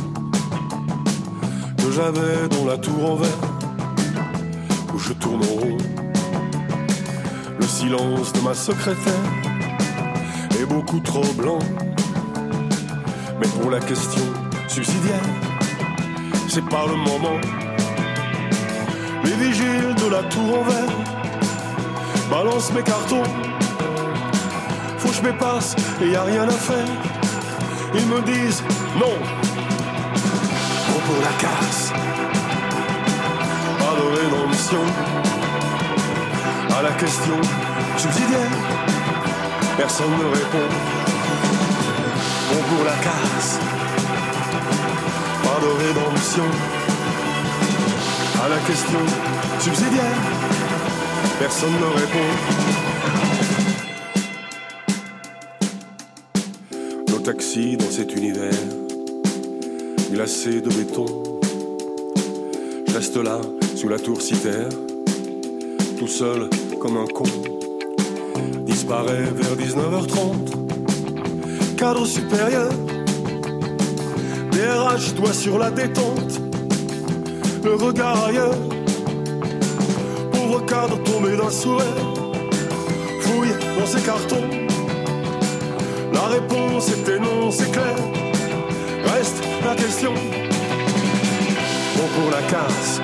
que 1.75 1.91
j'avais 1.91 2.47
dans 2.49 2.65
la 2.65 2.77
tour 2.77 3.13
en 3.13 3.15
verre, 3.15 3.41
où 4.93 4.99
je 4.99 5.13
tourne 5.13 5.41
en 5.41 5.59
rond, 5.59 5.77
silence 7.69 8.33
de 8.33 8.39
ma 8.41 8.55
secrétaire 8.55 9.13
est 10.59 10.65
beaucoup 10.65 10.99
trop 10.99 11.25
blanc. 11.37 11.59
Mais 13.39 13.47
pour 13.47 13.69
la 13.69 13.79
question 13.79 14.23
subsidiaire, 14.67 15.29
c'est 16.47 16.65
par 16.65 16.87
le 16.87 16.95
moment. 16.95 17.39
Les 19.23 19.33
vigiles 19.33 19.93
de 20.03 20.09
la 20.09 20.23
tour 20.23 20.59
en 20.59 20.63
verre 20.63 20.95
balancent 22.29 22.73
mes 22.73 22.83
cartons. 22.83 23.23
Faut 24.97 25.09
que 25.09 25.15
je 25.15 25.21
m'épasse 25.21 25.75
et 26.01 26.09
y 26.09 26.15
a 26.15 26.23
rien 26.23 26.47
à 26.47 26.51
faire. 26.51 26.87
Ils 27.93 28.07
me 28.07 28.21
disent 28.21 28.63
non. 28.95 29.15
Bon 30.89 30.99
pour 31.07 31.21
la 31.21 31.33
casse. 31.37 31.93
Pas 33.77 33.93
de 33.99 34.05
rédemption. 34.17 34.83
À 36.79 36.81
la 36.81 36.91
question 36.91 37.35
subsidiaire, 37.97 38.51
personne 39.75 40.11
ne 40.11 40.27
répond. 40.33 40.69
Bon 42.49 42.61
pour 42.69 42.85
la 42.85 42.93
casse. 43.03 43.59
Pas 45.43 45.59
de 45.59 45.71
rédemption. 45.83 46.45
À 48.41 48.47
la 48.47 48.59
question 48.59 48.99
subsidiaire, 49.59 50.19
personne 51.37 51.73
ne 51.73 51.89
répond. 51.99 52.29
Nos 57.09 57.19
taxis 57.19 57.75
dans 57.75 57.91
cet 57.91 58.15
univers 58.15 58.53
glacé 60.13 60.61
de 60.61 60.69
béton. 60.69 61.07
Je 62.87 62.93
reste 62.93 63.17
là, 63.17 63.41
sous 63.75 63.89
la 63.89 63.99
tour 63.99 64.21
citaire, 64.21 64.69
tout 65.97 66.07
seul 66.07 66.49
comme 66.79 66.97
un 66.97 67.07
con. 67.07 67.23
Disparaît 68.65 69.31
vers 69.33 69.55
19h30. 69.55 71.75
Cadre 71.77 72.05
supérieur, 72.05 72.69
DRH, 74.51 75.15
toi 75.15 75.33
sur 75.33 75.57
la 75.57 75.71
détente. 75.71 76.39
Le 77.63 77.73
regard 77.75 78.25
ailleurs, 78.25 78.57
pauvre 80.31 80.63
cadre 80.65 81.01
tombé 81.03 81.35
d'un 81.35 81.49
sourire. 81.49 82.13
Fouille 83.21 83.55
dans 83.77 83.85
ses 83.85 84.01
cartons. 84.01 84.47
La 86.13 86.27
réponse 86.27 86.89
était 86.89 87.19
non, 87.19 87.51
c'est 87.51 87.71
clair. 87.71 87.95
Reste 89.05 89.43
la 89.65 89.75
question. 89.75 90.13
Bon 91.95 92.07
pour 92.15 92.31
la 92.31 92.41
casse. 92.49 93.01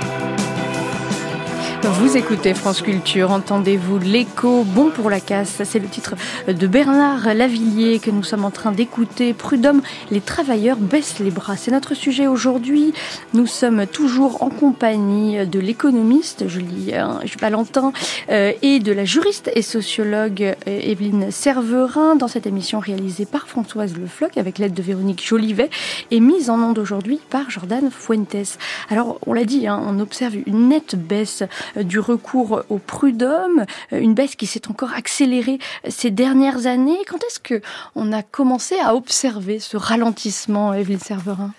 Vous 1.87 2.17
écoutez 2.17 2.55
France 2.55 2.81
Culture, 2.81 3.29
entendez-vous 3.29 3.99
l'écho 3.99 4.63
bon 4.63 4.89
pour 4.89 5.11
la 5.11 5.19
casse 5.19 5.61
C'est 5.65 5.77
le 5.77 5.87
titre 5.87 6.15
de 6.47 6.65
Bernard 6.65 7.31
Lavillier 7.35 7.99
que 7.99 8.09
nous 8.09 8.23
sommes 8.23 8.43
en 8.43 8.49
train 8.49 8.71
d'écouter. 8.71 9.33
Prud'homme, 9.33 9.83
les 10.09 10.19
travailleurs 10.19 10.77
baissent 10.77 11.19
les 11.19 11.29
bras. 11.29 11.57
C'est 11.57 11.69
notre 11.69 11.93
sujet 11.93 12.25
aujourd'hui. 12.25 12.93
Nous 13.33 13.45
sommes 13.45 13.85
toujours 13.85 14.41
en 14.41 14.49
compagnie 14.49 15.45
de 15.45 15.59
l'économiste 15.59 16.47
Julien 16.47 17.19
Valentin 17.39 17.93
euh, 18.29 18.51
et 18.63 18.79
de 18.79 18.91
la 18.91 19.05
juriste 19.05 19.51
et 19.53 19.61
sociologue 19.61 20.41
euh, 20.41 20.55
Evelyne 20.65 21.29
Serverin 21.29 22.15
dans 22.15 22.27
cette 22.27 22.47
émission 22.47 22.79
réalisée 22.79 23.25
par 23.25 23.47
Françoise 23.47 23.95
Le 23.95 24.07
Floch 24.07 24.37
avec 24.37 24.57
l'aide 24.57 24.73
de 24.73 24.81
Véronique 24.81 25.25
Jolivet 25.25 25.69
et 26.09 26.19
mise 26.19 26.49
en 26.49 26.59
onde 26.59 26.79
aujourd'hui 26.79 27.19
par 27.29 27.51
Jordan 27.51 27.91
Fuentes. 27.91 28.57
Alors, 28.89 29.19
on 29.27 29.33
l'a 29.33 29.45
dit, 29.45 29.67
hein, 29.67 29.79
on 29.85 29.99
observe 29.99 30.35
une 30.47 30.69
nette 30.69 30.95
baisse 30.95 31.43
du 31.77 31.99
recours 31.99 32.63
au 32.69 32.77
prud'homme, 32.77 33.65
une 33.91 34.13
baisse 34.13 34.35
qui 34.35 34.45
s'est 34.45 34.67
encore 34.69 34.93
accélérée 34.93 35.59
ces 35.87 36.11
dernières 36.11 36.65
années. 36.67 36.97
Quand 37.07 37.23
est-ce 37.23 37.39
que 37.39 37.61
on 37.95 38.11
a 38.11 38.23
commencé 38.23 38.75
à 38.83 38.95
observer 38.95 39.59
ce 39.59 39.77
ralentissement, 39.77 40.73
Evelyne 40.73 40.99
Serverin? 40.99 41.51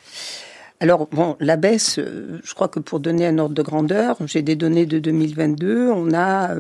Alors, 0.79 1.07
bon, 1.07 1.37
la 1.41 1.57
baisse, 1.57 1.99
je 1.99 2.55
crois 2.55 2.69
que 2.69 2.79
pour 2.81 3.01
donner 3.01 3.27
un 3.27 3.39
ordre 3.39 3.55
de 3.55 3.63
grandeur, 3.63 4.19
j'ai 4.27 4.43
des 4.43 4.57
données 4.57 4.85
de 4.85 4.99
2022, 4.99 5.91
on 5.91 6.13
a 6.13 6.55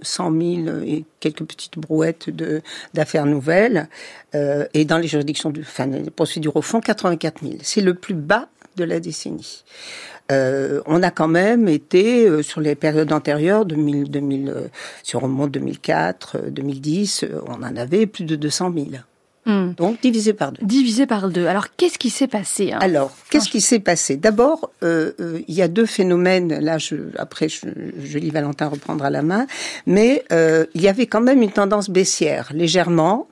100 0.00 0.32
000 0.32 0.78
et 0.86 1.04
quelques 1.20 1.44
petites 1.44 1.78
brouettes 1.78 2.30
d'affaires 2.94 3.26
nouvelles, 3.26 3.88
euh, 4.34 4.66
et 4.72 4.86
dans 4.86 4.96
les 4.96 5.06
juridictions, 5.06 5.50
de, 5.50 5.60
enfin, 5.60 5.86
les 5.86 6.10
procédures 6.10 6.56
au 6.56 6.62
fond, 6.62 6.80
84 6.80 7.42
000. 7.42 7.56
C'est 7.62 7.82
le 7.82 7.92
plus 7.92 8.14
bas 8.14 8.48
de 8.76 8.84
la 8.84 9.00
décennie. 9.00 9.64
Euh, 10.32 10.80
on 10.86 11.02
a 11.02 11.10
quand 11.10 11.28
même 11.28 11.68
été 11.68 12.26
euh, 12.26 12.42
sur 12.42 12.60
les 12.60 12.74
périodes 12.74 13.12
antérieures, 13.12 13.64
2000, 13.64 14.10
2000, 14.10 14.48
euh, 14.48 14.68
si 15.02 15.16
on 15.16 15.20
remonte 15.20 15.50
2004, 15.50 16.48
2010, 16.50 17.26
on 17.46 17.62
en 17.62 17.76
avait 17.76 18.06
plus 18.06 18.24
de 18.24 18.36
200 18.36 18.72
000. 18.74 18.86
Hmm. 19.44 19.72
Donc 19.72 20.00
divisé 20.00 20.34
par 20.34 20.52
deux. 20.52 20.64
Divisé 20.64 21.04
par 21.04 21.28
deux. 21.28 21.46
Alors 21.48 21.74
qu'est-ce 21.76 21.98
qui 21.98 22.10
s'est 22.10 22.28
passé 22.28 22.70
hein? 22.70 22.78
Alors 22.80 23.10
qu'est-ce 23.28 23.48
qui 23.48 23.60
s'est 23.60 23.80
passé? 23.80 24.16
D'abord, 24.16 24.70
euh, 24.84 25.14
euh, 25.18 25.40
il 25.48 25.54
y 25.54 25.62
a 25.62 25.68
deux 25.68 25.86
phénomènes. 25.86 26.60
Là, 26.60 26.78
je, 26.78 26.94
après, 27.18 27.48
je, 27.48 28.18
lis 28.18 28.30
Valentin 28.30 28.68
reprendre 28.68 29.04
à 29.04 29.10
la 29.10 29.22
main, 29.22 29.48
mais 29.84 30.24
euh, 30.30 30.66
il 30.74 30.82
y 30.82 30.86
avait 30.86 31.06
quand 31.06 31.20
même 31.20 31.42
une 31.42 31.50
tendance 31.50 31.90
baissière, 31.90 32.52
légèrement, 32.54 33.26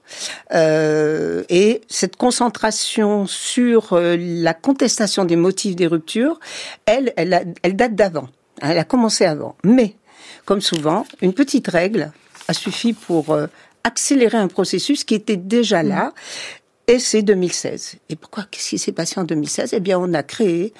et 0.53 1.81
cette 1.87 2.17
concentration 2.17 3.27
sur 3.27 3.91
la 3.93 4.55
contestation 4.55 5.25
des 5.25 5.37
motifs 5.37 5.77
des 5.77 5.87
ruptures, 5.87 6.41
elle, 6.87 7.13
elle, 7.17 7.35
a, 7.35 7.43
elle 7.63 7.77
date 7.77 7.95
d'avant. 7.95 8.29
Elle 8.61 8.79
a 8.79 8.85
commencé 8.85 9.25
avant, 9.25 9.55
mais 9.63 9.95
comme 10.45 10.61
souvent, 10.61 11.07
une 11.23 11.35
petite 11.35 11.69
règle 11.69 12.11
a 12.49 12.53
suffi 12.53 12.95
pour 12.95 13.37
accélérer 13.85 14.39
un 14.39 14.49
processus 14.49 15.05
qui 15.05 15.15
était 15.15 15.37
déjà 15.37 15.83
là. 15.83 16.13
Et 16.91 16.99
c'est 16.99 17.23
2016. 17.23 17.99
Et 18.09 18.17
pourquoi 18.17 18.47
Qu'est-ce 18.51 18.71
qui 18.71 18.79
s'est 18.79 18.91
passé 18.91 19.21
en 19.21 19.23
2016 19.23 19.75
Eh 19.75 19.79
bien, 19.79 19.97
on 19.97 20.13
a 20.13 20.25
créé 20.25 20.73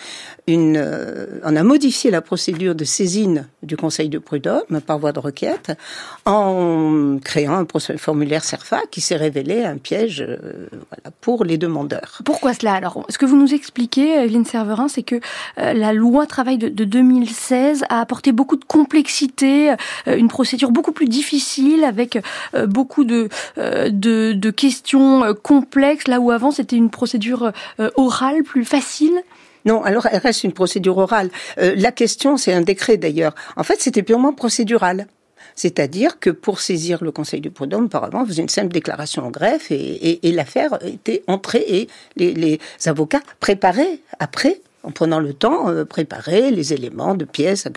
une, 0.49 0.77
euh, 0.77 1.39
on 1.45 1.55
a 1.55 1.63
modifié 1.63 2.11
la 2.11 2.21
procédure 2.21 2.75
de 2.75 2.83
saisine 2.83 3.47
du 3.63 3.77
Conseil 3.77 4.09
de 4.09 4.19
prud'homme 4.19 4.81
par 4.85 4.99
voie 4.99 5.13
de 5.13 5.21
requête 5.21 5.71
en 6.25 7.19
créant 7.23 7.65
un 7.65 7.97
formulaire 7.97 8.43
CERFA 8.43 8.81
qui 8.91 9.01
s'est 9.01 9.15
révélé 9.15 9.63
un 9.63 9.77
piège 9.77 10.21
euh, 10.21 10.67
pour 11.21 11.45
les 11.45 11.59
demandeurs. 11.59 12.23
Pourquoi 12.25 12.55
cela? 12.55 12.75
Alors, 12.75 13.07
ce 13.09 13.17
que 13.17 13.25
vous 13.25 13.37
nous 13.37 13.55
expliquez, 13.55 14.25
Evelyne 14.25 14.45
Serverin, 14.45 14.89
c'est 14.89 15.05
que 15.05 15.21
euh, 15.59 15.73
la 15.75 15.93
loi 15.93 16.27
travail 16.27 16.59
de, 16.59 16.69
de, 16.69 16.83
2016 16.83 17.85
a 17.89 18.01
apporté 18.01 18.33
beaucoup 18.33 18.57
de 18.57 18.65
complexité, 18.65 19.77
une 20.07 20.27
procédure 20.27 20.73
beaucoup 20.73 20.91
plus 20.91 21.07
difficile 21.07 21.85
avec 21.85 22.19
beaucoup 22.67 23.05
de, 23.05 23.29
de 23.57 24.51
questions 24.51 25.35
complexes, 25.43 26.00
là 26.09 26.21
où 26.21 26.31
avant 26.31 26.51
c'était 26.51 26.77
une 26.77 26.91
procédure 26.91 27.53
orale 27.97 28.43
plus 28.43 28.65
facile? 28.65 29.23
Non, 29.65 29.83
alors 29.83 30.07
elle 30.11 30.19
reste 30.19 30.45
une 30.45 30.53
procédure 30.53 30.99
orale. 30.99 31.31
Euh, 31.59 31.75
la 31.77 31.93
question, 31.93 32.37
c'est 32.37 32.53
un 32.53 32.63
décret 32.63 32.97
d'ailleurs. 32.97 33.35
En 33.57 33.63
fait, 33.63 33.81
c'était 33.81 34.03
purement 34.03 34.33
procédural. 34.33 35.07
C'est-à-dire 35.57 36.19
que 36.21 36.31
pour 36.31 36.61
saisir 36.61 37.03
le 37.03 37.13
Conseil 37.13 37.41
du 37.41 37.51
prud'homme, 37.51 37.87
auparavant, 37.87 38.23
on 38.23 38.27
faisait 38.27 38.43
une 38.43 38.49
simple 38.49 38.73
déclaration 38.73 39.27
en 39.27 39.31
greffe 39.31 39.71
et, 39.71 40.21
l'affaire 40.23 40.79
était 40.87 41.23
entrée 41.27 41.65
et 41.69 41.89
les 42.17 42.59
avocats 42.87 43.21
préparaient 43.41 43.99
après 44.19 44.61
en 44.83 44.91
prenant 44.91 45.21
le 45.21 45.33
temps, 45.33 45.69
euh, 45.69 45.85
préparer 45.85 46.51
les 46.51 46.73
éléments 46.73 47.15
de 47.15 47.25
pièces. 47.25 47.69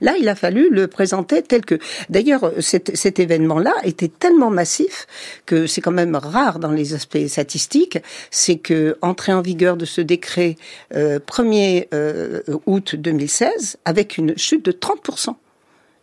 Là, 0.00 0.14
il 0.18 0.28
a 0.28 0.34
fallu 0.34 0.68
le 0.70 0.86
présenter 0.86 1.42
tel 1.42 1.64
que. 1.64 1.78
D'ailleurs, 2.10 2.52
cet, 2.60 2.96
cet 2.96 3.18
événement-là 3.18 3.74
était 3.84 4.08
tellement 4.08 4.50
massif 4.50 5.06
que 5.46 5.66
c'est 5.66 5.80
quand 5.80 5.92
même 5.92 6.16
rare 6.16 6.58
dans 6.58 6.72
les 6.72 6.94
aspects 6.94 7.26
statistiques. 7.26 7.98
C'est 8.30 8.56
que 8.58 8.96
entrée 9.02 9.32
en 9.32 9.42
vigueur 9.42 9.76
de 9.76 9.84
ce 9.84 10.00
décret 10.00 10.56
euh, 10.94 11.18
1er 11.18 11.88
euh, 11.94 12.42
août 12.66 12.96
2016, 12.96 13.76
avec 13.84 14.18
une 14.18 14.36
chute 14.36 14.64
de 14.64 14.72
30 14.72 15.00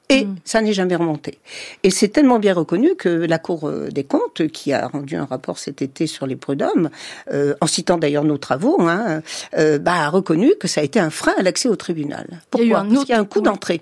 et 0.10 0.26
mmh. 0.26 0.36
ça 0.44 0.62
n'est 0.62 0.74
jamais 0.74 0.96
remonté. 0.96 1.40
Et 1.84 1.90
c'est 1.90 2.10
tellement 2.10 2.40
bien 2.40 2.54
reconnu 2.54 2.96
que 2.96 3.10
la 3.10 3.40
Cour 3.40 3.72
des 3.92 4.04
comptes, 4.04 4.48
qui 4.50 4.74
a 4.74 4.88
rendu 4.88 5.16
un 5.16 5.26
rapport 5.26 5.58
cet 5.58 5.82
été 5.82 6.08
sur 6.08 6.28
les 6.28 6.36
prud'hommes, 6.36 6.90
euh, 7.32 7.56
en 7.62 7.68
citant 7.68 7.98
d'ailleurs 7.98 8.24
nos 8.24 8.38
travaux, 8.38 8.82
hein, 8.82 9.22
euh, 9.58 9.80
bah, 9.80 10.06
a 10.06 10.10
reconnu 10.10 10.54
que 10.60 10.68
ça 10.68 10.82
a 10.82 10.84
été 10.84 11.00
un 11.00 11.10
frein 11.10 11.34
à 11.38 11.42
l'accès 11.42 11.70
au 11.70 11.76
tribunal. 11.76 12.42
Pourquoi 12.50 12.66
il 12.66 12.70
y 12.70 12.74
a 12.74 12.78
eu 12.78 12.80
un 12.80 12.86
Parce 12.86 13.06
qu'il 13.06 13.16
y 13.16 13.18
a 13.18 13.20
un 13.20 13.26
coût 13.26 13.42
d'entrée. 13.42 13.82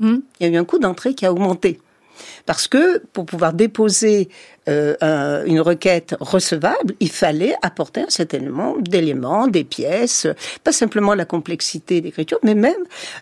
Mmh. 0.00 0.16
Il 0.40 0.46
y 0.46 0.50
a 0.50 0.52
eu 0.52 0.56
un 0.56 0.64
coût 0.64 0.78
d'entrée 0.78 1.14
qui 1.14 1.26
a 1.26 1.32
augmenté. 1.32 1.80
Parce 2.46 2.68
que 2.68 2.98
pour 3.12 3.26
pouvoir 3.26 3.52
déposer 3.52 4.28
euh, 4.68 4.94
un, 5.00 5.44
une 5.44 5.60
requête 5.60 6.14
recevable, 6.20 6.94
il 7.00 7.10
fallait 7.10 7.54
apporter 7.62 8.02
un 8.02 8.10
certain 8.10 8.40
nombre 8.40 8.82
d'éléments, 8.82 9.46
des 9.46 9.64
pièces, 9.64 10.26
pas 10.64 10.72
simplement 10.72 11.14
la 11.14 11.24
complexité 11.24 12.00
d'écriture, 12.00 12.38
mais 12.42 12.54
même 12.54 12.74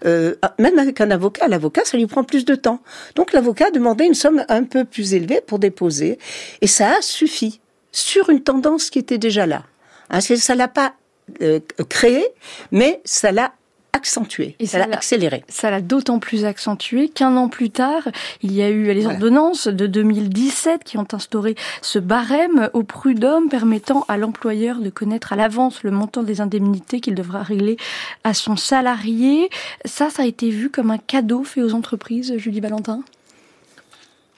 euh, 0.04 0.34
même 0.58 0.78
avec 0.78 1.00
un 1.00 1.10
avocat, 1.10 1.48
l'avocat 1.48 1.82
ça 1.84 1.96
lui 1.96 2.06
prend 2.06 2.24
plus 2.24 2.44
de 2.44 2.54
temps. 2.54 2.80
Donc 3.14 3.32
l'avocat 3.32 3.70
demandait 3.70 4.06
une 4.06 4.14
somme 4.14 4.44
un 4.48 4.64
peu 4.64 4.84
plus 4.84 5.14
élevée 5.14 5.40
pour 5.40 5.58
déposer, 5.58 6.18
et 6.60 6.66
ça 6.66 6.96
a 6.98 7.02
suffi 7.02 7.60
sur 7.92 8.28
une 8.30 8.42
tendance 8.42 8.90
qui 8.90 8.98
était 8.98 9.18
déjà 9.18 9.46
là. 9.46 9.64
Hein, 10.10 10.20
ça 10.20 10.54
l'a 10.54 10.68
pas 10.68 10.94
euh, 11.42 11.60
créé, 11.88 12.26
mais 12.70 13.00
ça 13.04 13.32
l'a 13.32 13.52
accentué, 13.92 14.56
et 14.58 14.66
ça 14.66 14.78
l'a 14.78 14.94
accéléré. 14.94 15.44
Ça 15.48 15.70
l'a 15.70 15.80
d'autant 15.80 16.18
plus 16.18 16.44
accentué 16.44 17.08
qu'un 17.08 17.36
an 17.36 17.48
plus 17.48 17.70
tard, 17.70 18.08
il 18.42 18.52
y 18.52 18.62
a 18.62 18.68
eu 18.68 18.92
les 18.92 19.06
ordonnances 19.06 19.68
de 19.68 19.86
2017 19.86 20.84
qui 20.84 20.98
ont 20.98 21.08
instauré 21.12 21.54
ce 21.82 21.98
barème 21.98 22.70
au 22.72 22.82
prud'homme 22.82 23.48
permettant 23.48 24.04
à 24.08 24.16
l'employeur 24.16 24.80
de 24.80 24.90
connaître 24.90 25.32
à 25.32 25.36
l'avance 25.36 25.82
le 25.82 25.90
montant 25.90 26.22
des 26.22 26.40
indemnités 26.40 27.00
qu'il 27.00 27.14
devra 27.14 27.42
régler 27.42 27.76
à 28.24 28.34
son 28.34 28.56
salarié. 28.56 29.48
Ça, 29.84 30.10
ça 30.10 30.22
a 30.22 30.26
été 30.26 30.50
vu 30.50 30.70
comme 30.70 30.90
un 30.90 30.98
cadeau 30.98 31.42
fait 31.44 31.62
aux 31.62 31.74
entreprises, 31.74 32.36
Julie 32.36 32.60
Valentin? 32.60 33.02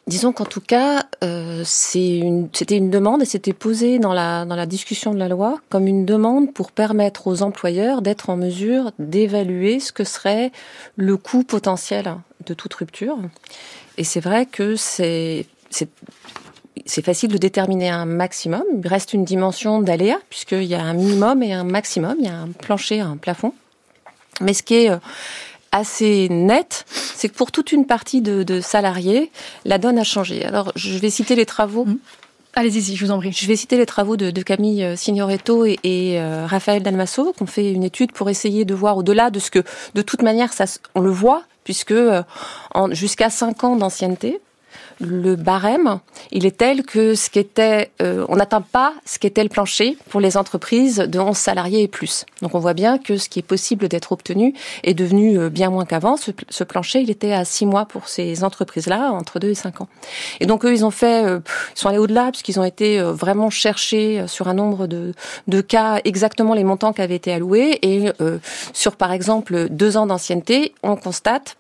Disons 0.09 0.33
qu'en 0.33 0.47
tout 0.47 0.63
cas, 0.63 1.05
euh, 1.23 1.63
c'était 1.67 2.79
une, 2.79 2.89
demande 2.89 3.21
et 3.21 3.27
c'était 3.27 3.53
posé 3.53 3.99
dans 3.99 4.15
la, 4.15 4.65
discussion 4.65 5.13
de 5.13 5.19
la 5.19 5.29
loi 5.29 5.61
comme 5.69 5.87
une 5.87 6.07
demande 6.07 6.55
pour 6.55 6.73
permettre 6.73 7.27
aux 7.27 7.43
employeurs 7.43 8.01
d'être 8.01 8.31
en 8.31 8.39
mesure 8.39 8.93
d'évaluer 8.99 9.81
ce 9.81 9.93
que 9.93 10.05
serait 10.05 10.51
le 10.97 11.19
coût 11.19 11.45
potentiel 11.45 12.17
de 12.47 12.55
toute 12.55 12.73
rupture. 12.73 13.19
Et 13.99 14.05
c'est 14.05 14.21
vrai 14.21 14.47
que 14.47 14.77
c'est 14.77 15.45
c'est 16.87 17.05
facile 17.05 17.31
de 17.31 17.37
déterminer 17.37 17.91
un 17.91 18.07
maximum. 18.07 18.65
Il 18.83 18.89
reste 18.89 19.13
une 19.13 19.27
dimension 19.27 19.83
d'aléa 19.83 20.17
puisqu'il 20.31 20.65
y 20.65 20.75
a 20.75 20.83
un 20.83 20.95
minimum 20.95 21.43
et 21.43 21.53
un 21.53 21.65
maximum. 21.65 22.17
Il 22.19 22.25
y 22.25 22.31
a 22.31 22.35
un 22.35 22.49
plancher, 22.49 23.01
un 23.01 23.19
plafond. 23.19 23.53
Mais 24.41 24.55
ce 24.55 24.63
qui 24.63 24.77
est 24.77 24.91
assez 25.73 26.29
net, 26.29 26.85
c'est 26.89 27.29
que 27.29 27.35
pour 27.35 27.53
toute 27.53 27.73
une 27.73 27.87
partie 27.87 28.21
de, 28.21 28.61
salariés, 28.61 29.31
la 29.65 29.79
donne 29.79 29.99
a 29.99 30.05
changé. 30.05 30.45
Alors, 30.45 30.73
je 30.77 30.99
vais 30.99 31.11
citer 31.11 31.35
les 31.35 31.47
travaux. 31.47 31.85
Mmh. 31.85 31.99
Allez-y, 32.55 32.97
je 32.97 33.05
vous 33.05 33.11
en 33.11 33.19
prie. 33.19 33.33
Je 33.33 33.47
vais 33.47 33.57
citer 33.57 33.77
les 33.77 33.87
travaux 33.87 34.17
de, 34.17 34.43
Camille 34.43 34.83
euh, 34.83 34.97
Signoretto 34.97 35.65
et, 35.65 35.79
et 35.85 36.21
euh, 36.21 36.47
Raphaël 36.47 36.83
Dalmasso, 36.83 37.33
qui 37.33 37.43
ont 37.43 37.47
fait 37.47 37.73
une 37.73 37.85
étude 37.85 38.13
pour 38.13 38.31
essayer 38.31 38.65
de 38.65 38.75
voir 38.75 38.97
au-delà 38.97 39.31
de 39.31 39.39
ce 39.39 39.51
que, 39.51 39.63
de 39.95 40.03
toute 40.03 40.23
manière, 40.23 40.53
ça, 40.53 40.65
on 40.95 41.01
le 41.01 41.11
voit, 41.11 41.45
puisque 41.65 41.93
euh, 41.93 42.23
jusqu'à 42.91 43.31
5 43.31 43.65
ans 43.65 43.77
d'ancienneté, 43.77 44.41
le 45.01 45.37
barème, 45.37 46.01
il 46.33 46.47
est 46.47 46.57
tel 46.57 46.83
que 46.83 47.15
ce 47.15 47.31
qui 47.31 47.39
était, 47.39 47.91
euh, 48.03 48.25
on 48.29 48.37
n'atteint 48.37 48.61
pas 48.61 48.95
ce 49.05 49.19
qu'était 49.19 49.43
le 49.43 49.49
plancher 49.49 49.97
pour 50.11 50.21
les 50.21 50.37
entreprises 50.37 50.97
de 50.97 51.19
11 51.19 51.37
salariés 51.37 51.83
et 51.83 51.89
plus. 51.89 52.27
Donc 52.43 52.55
on 52.55 52.59
voit 52.59 52.75
bien 52.75 52.99
que 52.99 53.17
ce 53.17 53.29
qui 53.29 53.39
est 53.39 53.43
possible 53.43 53.89
d'être 53.89 54.13
obtenu 54.13 54.55
est 54.83 54.95
devenu 54.95 55.39
euh, 55.39 55.51
bien 55.51 55.71
moins 55.71 55.85
qu'avant. 55.85 56.17
Ce, 56.17 56.65
plancher, 56.65 57.01
il 57.01 57.11
était 57.11 57.33
à 57.33 57.45
6 57.45 57.67
mois 57.67 57.87
pour 57.87 58.09
ces 58.09 58.43
entreprises-là, 58.43 59.13
entre 59.13 59.39
2 59.39 59.51
et 59.51 59.55
5 59.55 59.83
ans. 59.83 59.89
Et 60.41 60.47
donc 60.47 60.65
eux, 60.65 60.73
ils 60.73 60.85
ont 60.85 60.91
fait, 60.91 61.25
euh, 61.25 61.41
ils 61.77 61.79
sont 61.79 61.89
allés 61.89 61.99
au-delà 61.99 62.31
puisqu'ils 62.31 62.59
ont 62.59 62.65
été 62.65 63.01
vraiment 63.01 63.51
chercher 63.51 64.25
sur 64.27 64.49
un 64.49 64.55
nombre 64.55 64.87
de, 64.87 65.13
de 65.47 65.61
cas 65.61 66.01
exactement 66.05 66.55
les 66.55 66.65
montants 66.65 66.93
qui 66.93 67.03
avaient 67.03 67.17
été 67.17 67.33
alloués 67.33 67.79
et 67.83 68.11
sur 68.73 68.97
par 68.97 69.13
exemple 69.13 69.69
deux 69.69 69.97
ans 69.97 70.07
d'ancienneté, 70.07 70.73
on 70.83 70.97
constate 70.97 71.58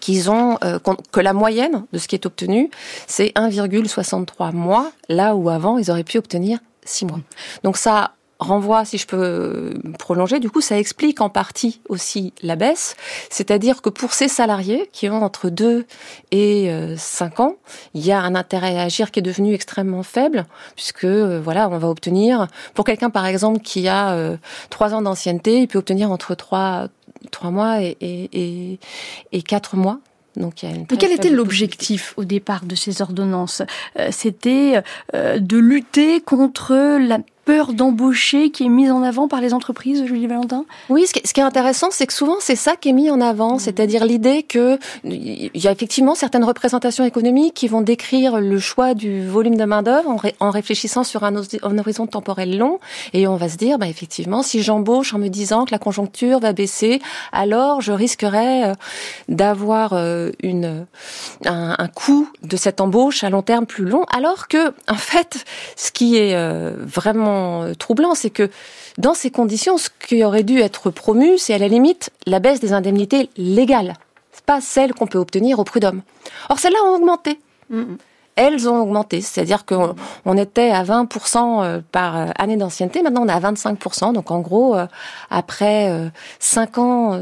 qu'ils 0.00 0.30
ont 0.30 0.58
euh, 0.64 0.78
que 1.12 1.20
la 1.20 1.32
moyenne 1.32 1.84
de 1.92 1.98
ce 1.98 2.08
qui 2.08 2.16
est 2.16 2.26
obtenu, 2.26 2.70
c'est 3.06 3.28
1,63 3.36 4.52
mois, 4.52 4.90
là 5.08 5.34
où 5.34 5.48
avant 5.48 5.78
ils 5.78 5.90
auraient 5.90 6.04
pu 6.04 6.18
obtenir 6.18 6.58
6 6.84 7.06
mois. 7.06 7.20
Donc 7.62 7.76
ça 7.76 8.12
renvoie, 8.38 8.84
si 8.84 8.98
je 8.98 9.06
peux 9.06 9.74
prolonger, 9.98 10.40
du 10.40 10.50
coup, 10.50 10.60
ça 10.60 10.78
explique 10.78 11.20
en 11.20 11.28
partie 11.28 11.80
aussi 11.88 12.32
la 12.42 12.56
baisse. 12.56 12.96
C'est-à-dire 13.30 13.80
que 13.80 13.88
pour 13.88 14.12
ces 14.12 14.28
salariés 14.28 14.88
qui 14.92 15.08
ont 15.08 15.22
entre 15.22 15.48
2 15.48 15.86
et 16.30 16.70
5 16.96 17.40
euh, 17.40 17.42
ans, 17.42 17.56
il 17.94 18.04
y 18.04 18.12
a 18.12 18.20
un 18.20 18.34
intérêt 18.34 18.76
à 18.76 18.82
agir 18.82 19.10
qui 19.10 19.20
est 19.20 19.22
devenu 19.22 19.54
extrêmement 19.54 20.02
faible, 20.02 20.46
puisque, 20.74 21.04
euh, 21.04 21.40
voilà, 21.42 21.68
on 21.68 21.78
va 21.78 21.88
obtenir, 21.88 22.48
pour 22.74 22.84
quelqu'un, 22.84 23.10
par 23.10 23.26
exemple, 23.26 23.60
qui 23.60 23.88
a 23.88 24.36
3 24.70 24.94
ans 24.94 25.02
d'ancienneté, 25.02 25.60
il 25.60 25.68
peut 25.68 25.78
obtenir 25.78 26.10
entre 26.10 26.34
3, 26.34 26.88
trois 27.30 27.50
mois 27.50 27.82
et, 27.82 27.96
et, 28.00 28.78
et, 29.32 29.42
quatre 29.42 29.76
mois. 29.76 30.00
Donc, 30.36 30.62
il 30.62 30.68
y 30.68 30.72
a 30.72 30.74
une 30.74 30.86
Mais 30.90 30.96
quel 30.96 31.12
était 31.12 31.30
l'objectif 31.30 32.14
au 32.16 32.24
départ 32.24 32.64
de 32.64 32.74
ces 32.74 33.02
ordonnances? 33.02 33.62
Euh, 33.98 34.08
C'était 34.10 34.82
euh, 35.14 35.38
de 35.38 35.56
lutter 35.56 36.20
contre 36.20 36.98
la 36.98 37.18
peur 37.44 37.72
d'embaucher 37.72 38.50
qui 38.50 38.64
est 38.64 38.68
mise 38.68 38.90
en 38.90 39.02
avant 39.02 39.28
par 39.28 39.40
les 39.40 39.54
entreprises, 39.54 40.04
Julie 40.06 40.26
Valentin? 40.26 40.64
Oui, 40.88 41.06
ce 41.06 41.12
qui, 41.12 41.40
est 41.40 41.44
intéressant, 41.44 41.88
c'est 41.90 42.06
que 42.06 42.12
souvent 42.12 42.36
c'est 42.40 42.56
ça 42.56 42.76
qui 42.76 42.88
est 42.88 42.92
mis 42.92 43.10
en 43.10 43.20
avant, 43.20 43.56
mmh. 43.56 43.58
c'est-à-dire 43.60 44.04
l'idée 44.04 44.42
que 44.42 44.78
il 45.04 45.50
y 45.54 45.68
a 45.68 45.72
effectivement 45.72 46.14
certaines 46.14 46.44
représentations 46.44 47.04
économiques 47.04 47.54
qui 47.54 47.68
vont 47.68 47.80
décrire 47.80 48.40
le 48.40 48.58
choix 48.58 48.94
du 48.94 49.26
volume 49.26 49.56
de 49.56 49.64
main 49.64 49.82
d'œuvre 49.82 50.16
en, 50.40 50.50
réfléchissant 50.50 51.04
sur 51.04 51.24
un, 51.24 51.34
horizon 51.78 52.06
temporel 52.06 52.56
long, 52.56 52.78
et 53.12 53.26
on 53.26 53.36
va 53.36 53.48
se 53.48 53.56
dire, 53.56 53.78
bah, 53.78 53.88
effectivement, 53.88 54.42
si 54.42 54.62
j'embauche 54.62 55.14
en 55.14 55.18
me 55.18 55.28
disant 55.28 55.64
que 55.64 55.72
la 55.72 55.78
conjoncture 55.78 56.40
va 56.40 56.52
baisser, 56.52 57.00
alors 57.32 57.80
je 57.80 57.92
risquerais 57.92 58.70
euh, 58.70 58.74
d'avoir 59.28 59.92
euh, 59.92 60.30
une 60.42 60.86
un, 61.44 61.74
un 61.78 61.88
coût 61.88 62.28
de 62.42 62.56
cette 62.56 62.80
embauche 62.80 63.24
à 63.24 63.30
long 63.30 63.42
terme 63.42 63.66
plus 63.66 63.84
long, 63.84 64.04
alors 64.10 64.48
que 64.48 64.72
en 64.88 64.94
fait, 64.94 65.44
ce 65.76 65.90
qui 65.90 66.16
est 66.16 66.34
euh, 66.34 66.74
vraiment 66.78 67.33
euh, 67.34 67.74
troublant, 67.74 68.14
c'est 68.14 68.30
que 68.30 68.50
dans 68.98 69.14
ces 69.14 69.30
conditions, 69.30 69.78
ce 69.78 69.88
qui 70.06 70.24
aurait 70.24 70.42
dû 70.42 70.58
être 70.60 70.90
promu, 70.90 71.38
c'est 71.38 71.54
à 71.54 71.58
la 71.58 71.68
limite 71.68 72.10
la 72.26 72.38
baisse 72.38 72.60
des 72.60 72.72
indemnités 72.72 73.30
légales, 73.36 73.94
pas 74.46 74.60
celles 74.60 74.92
qu'on 74.94 75.06
peut 75.06 75.18
obtenir 75.18 75.58
au 75.58 75.64
prud'homme. 75.64 76.02
Or, 76.48 76.58
celles-là 76.58 76.78
ont 76.84 76.96
augmenté. 76.96 77.38
Elles 78.36 78.68
ont 78.68 78.82
augmenté, 78.82 79.20
c'est-à-dire 79.20 79.64
qu'on 79.64 80.36
était 80.36 80.70
à 80.70 80.82
20% 80.82 81.62
euh, 81.62 81.80
par 81.92 82.16
euh, 82.16 82.26
année 82.36 82.56
d'ancienneté, 82.56 83.00
maintenant 83.00 83.22
on 83.22 83.28
est 83.28 83.32
à 83.32 83.38
25%. 83.38 84.12
Donc 84.12 84.30
en 84.32 84.40
gros, 84.40 84.76
après 85.30 86.10
5 86.40 86.78
ans, 86.78 87.20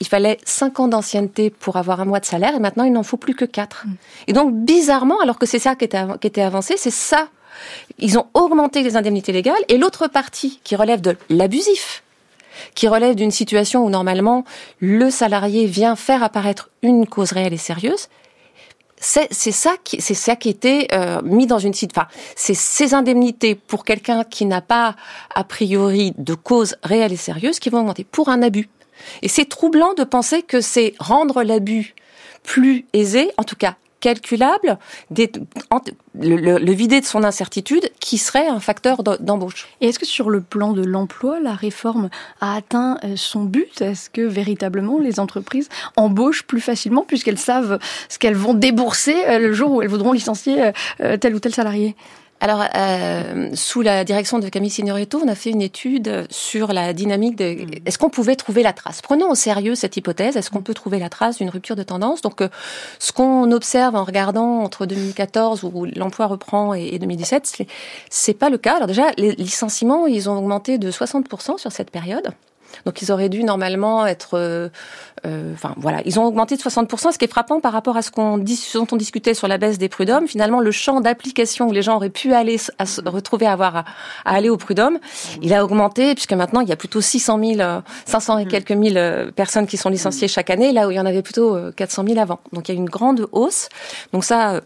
il 0.00 0.06
fallait 0.06 0.38
5 0.44 0.80
ans 0.80 0.88
d'ancienneté 0.88 1.50
pour 1.50 1.76
avoir 1.76 2.00
un 2.00 2.04
mois 2.04 2.20
de 2.20 2.26
salaire, 2.26 2.54
et 2.54 2.58
maintenant 2.58 2.84
il 2.84 2.92
n'en 2.92 3.04
faut 3.04 3.16
plus 3.16 3.34
que 3.34 3.44
4. 3.44 3.86
Et 4.26 4.32
donc 4.32 4.54
bizarrement, 4.54 5.20
alors 5.20 5.38
que 5.38 5.46
c'est 5.46 5.60
ça 5.60 5.76
qui 5.76 5.84
était, 5.84 6.02
qui 6.20 6.26
était 6.26 6.42
avancé, 6.42 6.74
c'est 6.76 6.90
ça 6.90 7.28
ils 7.98 8.18
ont 8.18 8.26
augmenté 8.34 8.82
les 8.82 8.96
indemnités 8.96 9.32
légales 9.32 9.62
et 9.68 9.78
l'autre 9.78 10.08
partie 10.08 10.60
qui 10.64 10.76
relève 10.76 11.00
de 11.00 11.16
l'abusif, 11.28 12.02
qui 12.74 12.88
relève 12.88 13.14
d'une 13.14 13.30
situation 13.30 13.84
où 13.84 13.90
normalement 13.90 14.44
le 14.80 15.10
salarié 15.10 15.66
vient 15.66 15.96
faire 15.96 16.22
apparaître 16.22 16.70
une 16.82 17.06
cause 17.06 17.32
réelle 17.32 17.52
et 17.52 17.58
sérieuse, 17.58 18.08
c'est 19.04 19.28
ça 19.52 19.72
qui 19.82 20.00
c'est 20.00 20.14
ça 20.14 20.36
euh, 20.92 21.22
mis 21.22 21.46
dans 21.46 21.58
une 21.58 21.74
situation. 21.74 22.02
Enfin, 22.02 22.08
c'est 22.36 22.54
ces 22.54 22.94
indemnités 22.94 23.54
pour 23.54 23.84
quelqu'un 23.84 24.24
qui 24.24 24.46
n'a 24.46 24.62
pas 24.62 24.96
a 25.34 25.44
priori 25.44 26.14
de 26.16 26.34
cause 26.34 26.76
réelle 26.82 27.12
et 27.12 27.16
sérieuse 27.16 27.58
qui 27.58 27.68
vont 27.68 27.80
augmenter 27.80 28.04
pour 28.04 28.28
un 28.28 28.42
abus. 28.42 28.68
Et 29.22 29.28
c'est 29.28 29.44
troublant 29.44 29.92
de 29.94 30.04
penser 30.04 30.42
que 30.42 30.60
c'est 30.60 30.94
rendre 30.98 31.42
l'abus 31.42 31.94
plus 32.42 32.86
aisé, 32.92 33.30
en 33.36 33.44
tout 33.44 33.56
cas 33.56 33.76
calculable, 34.04 34.76
le, 36.14 36.72
vider 36.72 37.00
de 37.00 37.06
son 37.06 37.24
incertitude, 37.24 37.90
qui 38.00 38.18
serait 38.18 38.48
un 38.48 38.60
facteur 38.60 39.02
d'embauche. 39.02 39.66
Et 39.80 39.86
est-ce 39.86 39.98
que 39.98 40.04
sur 40.04 40.28
le 40.28 40.42
plan 40.42 40.74
de 40.74 40.84
l'emploi, 40.84 41.40
la 41.40 41.54
réforme 41.54 42.10
a 42.42 42.54
atteint 42.54 42.98
euh, 43.02 43.14
son 43.16 43.44
but? 43.44 43.80
Est-ce 43.80 44.10
que 44.10 44.20
véritablement 44.20 44.98
les 44.98 45.20
entreprises 45.20 45.70
embauchent 45.96 46.42
plus 46.42 46.60
facilement 46.60 47.02
puisqu'elles 47.08 47.38
savent 47.38 47.78
ce 48.10 48.18
qu'elles 48.18 48.36
vont 48.36 48.52
débourser 48.52 49.16
euh, 49.26 49.38
le 49.38 49.54
jour 49.54 49.70
où 49.72 49.80
elles 49.80 49.88
voudront 49.88 50.12
licencier 50.12 50.72
euh, 51.00 51.16
tel 51.16 51.34
ou 51.34 51.40
tel 51.40 51.54
salarié? 51.54 51.96
Alors, 52.44 52.62
euh, 52.74 53.48
sous 53.54 53.80
la 53.80 54.04
direction 54.04 54.38
de 54.38 54.46
Camille 54.50 54.68
Signoretto, 54.68 55.18
on 55.24 55.28
a 55.28 55.34
fait 55.34 55.48
une 55.48 55.62
étude 55.62 56.26
sur 56.28 56.74
la 56.74 56.92
dynamique 56.92 57.36
de... 57.36 57.64
Mm. 57.64 57.70
Est-ce 57.86 57.96
qu'on 57.96 58.10
pouvait 58.10 58.36
trouver 58.36 58.62
la 58.62 58.74
trace 58.74 59.00
Prenons 59.00 59.30
au 59.30 59.34
sérieux 59.34 59.74
cette 59.74 59.96
hypothèse. 59.96 60.36
Est-ce 60.36 60.50
qu'on 60.50 60.60
peut 60.60 60.74
trouver 60.74 60.98
la 60.98 61.08
trace 61.08 61.38
d'une 61.38 61.48
rupture 61.48 61.74
de 61.74 61.82
tendance? 61.82 62.20
Donc, 62.20 62.42
euh, 62.42 62.50
ce 62.98 63.12
qu'on 63.12 63.50
observe 63.50 63.96
en 63.96 64.04
regardant 64.04 64.58
entre 64.58 64.84
2014, 64.84 65.64
où 65.64 65.86
l'emploi 65.96 66.26
reprend, 66.26 66.74
et, 66.74 66.98
2017, 66.98 67.64
c'est 68.10 68.34
pas 68.34 68.50
le 68.50 68.58
cas. 68.58 68.76
Alors 68.76 68.88
déjà, 68.88 69.04
les 69.16 69.32
licenciements, 69.36 70.06
ils 70.06 70.28
ont 70.28 70.36
augmenté 70.36 70.76
de 70.76 70.90
60% 70.90 71.56
sur 71.56 71.72
cette 71.72 71.90
période. 71.90 72.34
Donc 72.84 73.02
ils 73.02 73.12
auraient 73.12 73.28
dû 73.28 73.44
normalement 73.44 74.06
être, 74.06 74.34
euh, 74.34 74.68
euh, 75.26 75.52
enfin 75.54 75.74
voilà, 75.76 76.00
ils 76.04 76.18
ont 76.18 76.24
augmenté 76.24 76.56
de 76.56 76.60
60%, 76.60 77.12
ce 77.12 77.18
qui 77.18 77.24
est 77.24 77.28
frappant 77.28 77.60
par 77.60 77.72
rapport 77.72 77.96
à 77.96 78.02
ce 78.02 78.10
qu'on 78.10 78.38
dont 78.38 78.86
on 78.92 78.96
discutait 78.96 79.34
sur 79.34 79.48
la 79.48 79.58
baisse 79.58 79.78
des 79.78 79.88
prud'hommes. 79.88 80.26
Finalement, 80.26 80.60
le 80.60 80.70
champ 80.70 81.00
d'application 81.00 81.68
où 81.68 81.72
les 81.72 81.82
gens 81.82 81.96
auraient 81.96 82.10
pu 82.10 82.32
aller 82.32 82.58
à 82.78 82.86
se 82.86 83.00
retrouver 83.08 83.46
à 83.46 83.52
avoir 83.52 83.76
à, 83.76 83.84
aller 84.24 84.50
au 84.50 84.56
prud'homme, 84.56 84.98
il 85.42 85.54
a 85.54 85.64
augmenté 85.64 86.14
puisque 86.14 86.32
maintenant 86.32 86.60
il 86.60 86.68
y 86.68 86.72
a 86.72 86.76
plutôt 86.76 87.00
600 87.00 87.38
000, 87.56 87.80
500 88.06 88.38
et 88.38 88.46
quelques 88.46 88.72
mille 88.72 88.98
euh, 88.98 89.30
personnes 89.30 89.66
qui 89.66 89.76
sont 89.76 89.90
licenciées 89.90 90.28
chaque 90.28 90.50
année, 90.50 90.72
là 90.72 90.88
où 90.88 90.90
il 90.90 90.96
y 90.96 91.00
en 91.00 91.06
avait 91.06 91.22
plutôt 91.22 91.56
400 91.76 92.04
000 92.08 92.18
avant. 92.18 92.40
Donc 92.52 92.68
il 92.68 92.74
y 92.74 92.76
a 92.76 92.78
une 92.78 92.88
grande 92.88 93.28
hausse. 93.32 93.68
Donc 94.12 94.24
ça, 94.24 94.60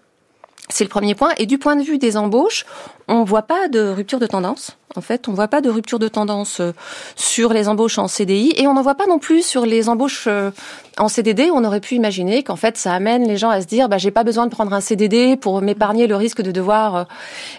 c'est 0.68 0.84
le 0.84 0.90
premier 0.90 1.14
point. 1.14 1.30
Et 1.38 1.46
du 1.46 1.58
point 1.58 1.76
de 1.76 1.82
vue 1.82 1.98
des 1.98 2.16
embauches, 2.16 2.66
on 3.08 3.24
voit 3.24 3.42
pas 3.42 3.68
de 3.68 3.80
rupture 3.88 4.18
de 4.18 4.26
tendance. 4.26 4.76
En 4.96 5.00
fait, 5.00 5.28
on 5.28 5.32
voit 5.32 5.48
pas 5.48 5.60
de 5.60 5.70
rupture 5.70 5.98
de 5.98 6.08
tendance 6.08 6.60
euh, 6.60 6.72
sur 7.14 7.52
les 7.52 7.68
embauches 7.68 7.98
en 7.98 8.08
CDI 8.08 8.54
et 8.56 8.66
on 8.66 8.74
n'en 8.74 8.82
voit 8.82 8.94
pas 8.94 9.06
non 9.06 9.18
plus 9.18 9.46
sur 9.46 9.64
les 9.64 9.88
embauches 9.88 10.24
euh, 10.26 10.50
en 10.98 11.08
CDD. 11.08 11.50
On 11.52 11.64
aurait 11.64 11.80
pu 11.80 11.94
imaginer 11.94 12.42
qu'en 12.42 12.56
fait, 12.56 12.76
ça 12.76 12.92
amène 12.92 13.26
les 13.26 13.36
gens 13.36 13.50
à 13.50 13.60
se 13.60 13.66
dire, 13.66 13.88
bah, 13.88 13.98
j'ai 13.98 14.10
pas 14.10 14.24
besoin 14.24 14.46
de 14.46 14.50
prendre 14.50 14.72
un 14.72 14.80
CDD 14.80 15.36
pour 15.36 15.60
m'épargner 15.60 16.06
le 16.06 16.16
risque 16.16 16.42
de 16.42 16.50
devoir, 16.50 16.96
euh, 16.96 17.04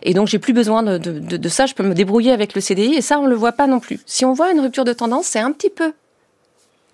et 0.03 0.13
donc 0.13 0.27
j'ai 0.27 0.39
plus 0.39 0.53
besoin 0.53 0.83
de, 0.83 0.97
de, 0.97 1.37
de, 1.37 1.49
ça. 1.49 1.65
Je 1.65 1.75
peux 1.75 1.83
me 1.83 1.93
débrouiller 1.93 2.31
avec 2.31 2.55
le 2.55 2.61
CDI 2.61 2.95
et 2.95 3.01
ça, 3.01 3.19
on 3.19 3.25
le 3.25 3.35
voit 3.35 3.53
pas 3.53 3.67
non 3.67 3.79
plus. 3.79 3.99
Si 4.05 4.25
on 4.25 4.33
voit 4.33 4.51
une 4.51 4.59
rupture 4.59 4.85
de 4.85 4.93
tendance, 4.93 5.27
c'est 5.27 5.39
un 5.39 5.51
petit 5.51 5.69
peu 5.69 5.93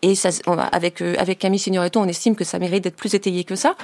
et 0.01 0.13
euh, 0.25 1.15
avec 1.17 1.39
Camille 1.39 1.59
Signoretto, 1.59 1.99
on 1.99 2.07
estime 2.07 2.35
que 2.35 2.43
ça 2.43 2.59
mérite 2.59 2.83
d'être 2.83 2.95
plus 2.95 3.15
étayé 3.15 3.43
que 3.43 3.55
ça. 3.55 3.75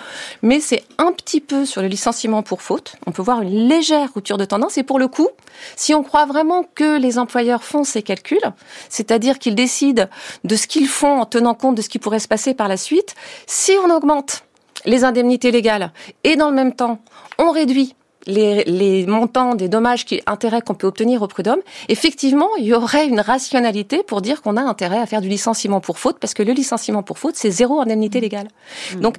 Mais 0.41 0.59
c'est 0.59 0.83
un 0.97 1.11
petit 1.11 1.41
peu 1.41 1.65
sur 1.65 1.81
le 1.81 1.87
licenciement 1.87 2.43
pour 2.43 2.61
faute. 2.61 2.95
On 3.07 3.11
peut 3.11 3.21
voir 3.21 3.41
une 3.41 3.67
légère 3.67 4.13
rupture 4.13 4.37
de 4.37 4.45
tendance. 4.45 4.77
Et 4.77 4.83
pour 4.83 4.99
le 4.99 5.07
coup, 5.07 5.29
si 5.75 5.93
on 5.93 6.03
croit 6.03 6.25
vraiment 6.25 6.63
que 6.75 6.99
les 6.99 7.17
employeurs 7.17 7.63
font 7.63 7.83
ces 7.83 8.03
calculs, 8.03 8.39
c'est-à-dire 8.89 9.39
qu'ils 9.39 9.55
décident 9.55 10.07
de 10.43 10.55
ce 10.55 10.67
qu'ils 10.67 10.87
font 10.87 11.21
en 11.21 11.25
tenant 11.25 11.55
compte 11.55 11.75
de 11.75 11.81
ce 11.81 11.89
qui 11.89 11.99
pourrait 11.99 12.19
se 12.19 12.27
passer 12.27 12.53
par 12.53 12.67
la 12.67 12.77
suite, 12.77 13.15
si 13.47 13.73
on 13.83 13.89
augmente 13.89 14.43
les 14.85 15.03
indemnités 15.03 15.51
légales 15.51 15.91
et 16.23 16.35
dans 16.35 16.49
le 16.49 16.55
même 16.55 16.73
temps, 16.73 16.99
on 17.37 17.51
réduit 17.51 17.95
les, 18.27 18.63
les, 18.65 19.05
montants 19.05 19.55
des 19.55 19.67
dommages 19.67 20.05
qui 20.05 20.21
intérêts 20.25 20.61
qu'on 20.61 20.73
peut 20.73 20.87
obtenir 20.87 21.21
au 21.21 21.27
prud'homme, 21.27 21.61
effectivement, 21.89 22.49
il 22.57 22.65
y 22.65 22.73
aurait 22.73 23.07
une 23.07 23.19
rationalité 23.19 24.03
pour 24.03 24.21
dire 24.21 24.41
qu'on 24.41 24.57
a 24.57 24.61
intérêt 24.61 24.99
à 24.99 25.05
faire 25.05 25.21
du 25.21 25.29
licenciement 25.29 25.81
pour 25.81 25.99
faute, 25.99 26.17
parce 26.19 26.33
que 26.33 26.43
le 26.43 26.53
licenciement 26.53 27.03
pour 27.03 27.19
faute, 27.19 27.35
c'est 27.35 27.51
zéro 27.51 27.81
indemnité 27.81 28.21
légale. 28.21 28.47
Mmh. 28.95 28.99
Donc, 28.99 29.15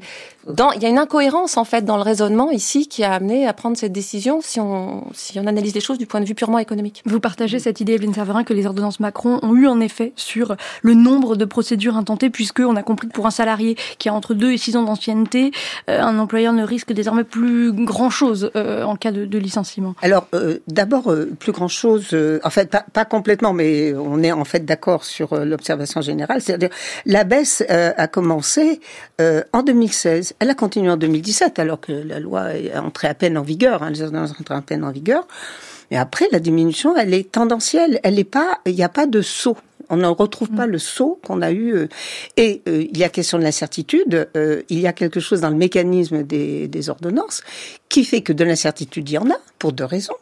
dans, 0.47 0.73
il 0.73 0.83
y 0.83 0.87
a 0.87 0.89
une 0.89 0.99
incohérence 0.99 1.57
en 1.57 1.65
fait 1.65 1.85
dans 1.85 1.97
le 1.97 2.03
raisonnement 2.03 2.51
ici 2.51 2.89
qui 2.89 3.05
a 3.05 3.13
amené 3.13 3.47
à 3.47 3.53
prendre 3.53 3.77
cette 3.77 3.93
décision 3.93 4.41
si 4.43 4.61
on, 4.61 5.05
si 5.13 5.39
on 5.39 5.47
analyse 5.47 5.75
les 5.75 5.81
choses 5.81 5.99
du 5.99 6.07
point 6.07 6.21
de 6.21 6.27
vue 6.27 6.35
purement 6.35 6.59
économique. 6.59 7.03
Vous 7.07 7.21
partagez 7.21 7.59
cette 7.59 7.81
idée, 7.81 7.95
Evelyne 7.95 8.15
Saverin, 8.15 8.45
que 8.45 8.55
les 8.55 8.67
ordonnances 8.67 9.01
Macron 9.01 9.39
ont 9.43 9.55
eu 9.55 9.67
en 9.67 9.81
effet 9.81 10.13
sur 10.17 10.57
le 10.83 10.95
nombre 10.95 11.37
de 11.37 11.45
procédures 11.45 11.97
intentées, 11.97 12.31
puisque 12.31 12.61
on 12.61 12.77
a 12.77 12.83
compris 12.83 13.09
que 13.09 13.13
pour 13.13 13.27
un 13.27 13.31
salarié 13.31 13.77
qui 13.99 14.09
a 14.09 14.15
entre 14.15 14.35
2 14.35 14.53
et 14.53 14.59
6 14.59 14.77
ans 14.77 14.83
d'ancienneté, 14.83 15.53
euh, 15.89 16.01
un 16.01 16.19
employeur 16.19 16.53
ne 16.53 16.65
risque 16.65 16.93
désormais 16.93 17.25
plus 17.25 17.73
grand 17.73 18.11
chose 18.11 18.51
euh, 18.57 18.85
en 18.85 18.97
cas 18.97 19.13
de, 19.13 19.27
de 19.27 19.39
licenciement 19.39 19.95
Alors, 20.03 20.27
euh, 20.35 20.59
d'abord, 20.69 21.11
euh, 21.11 21.31
plus 21.39 21.53
grand-chose, 21.53 22.09
euh, 22.13 22.41
en 22.45 22.51
fait, 22.51 22.71
pas, 22.71 22.85
pas, 22.93 23.05
complètement, 23.05 23.53
mais 23.53 23.95
on 23.95 24.23
est 24.23 24.33
en 24.33 24.45
fait 24.45 24.65
d'accord 24.65 25.05
sur 25.05 25.37
l'observation 25.45 26.01
générale. 26.01 26.41
C'est-à-dire, 26.41 26.71
la 27.07 27.25
baisse 27.25 27.63
a 27.69 28.07
commencé 28.07 28.81
en 29.21 29.63
2016. 29.63 30.32
Elle 30.39 30.51
a 30.51 30.55
continué 30.55 30.91
en 30.91 30.97
2017, 30.97 31.59
alors 31.59 31.81
que 31.81 31.93
la 31.93 32.21
loi 32.21 32.55
est 32.55 32.77
entrée 32.77 33.09
à 33.09 33.15
peine 33.15 33.39
en 33.39 33.43
vigueur, 33.43 33.83
hein, 33.83 33.91
les 33.91 34.03
ordonnances 34.03 34.35
sont 34.37 34.51
à 34.51 34.61
peine 34.63 34.85
en 34.85 34.91
vigueur. 34.91 35.27
Et 35.91 35.99
après, 35.99 36.27
la 36.33 36.41
diminution, 36.41 36.97
elle 36.97 37.13
est 37.13 37.31
tendancielle. 37.31 38.01
Elle 38.03 38.15
n'est 38.15 38.25
pas, 38.25 38.61
il 38.65 38.75
n'y 38.75 38.83
a 38.83 38.89
pas 38.89 39.07
de 39.07 39.21
saut. 39.21 39.59
On 39.91 39.97
ne 39.97 40.07
retrouve 40.07 40.49
pas 40.49 40.65
le 40.65 40.79
saut 40.79 41.21
qu'on 41.23 41.43
a 41.43 41.53
eu. 41.53 41.87
Et 42.39 42.63
euh, 42.67 42.87
il 42.91 42.97
y 42.97 43.05
a 43.05 43.11
question 43.11 43.37
de 43.37 43.43
l'incertitude. 43.43 44.27
Euh, 44.35 44.63
il 44.71 44.81
y 44.81 44.87
a 44.87 44.95
quelque 44.95 45.21
chose 45.21 45.43
dans 45.43 45.51
le 45.51 45.57
mécanisme 45.57 46.23
des, 46.23 46.89
ordonnances 46.89 47.43
qui 47.91 48.05
fait 48.05 48.23
que 48.23 48.33
de 48.33 48.43
l'incertitude, 48.43 49.09
il 49.11 49.13
y 49.13 49.19
en 49.19 49.31
a, 49.31 49.37
pour 49.59 49.75
deux 49.75 49.85
raisons. 49.85 50.17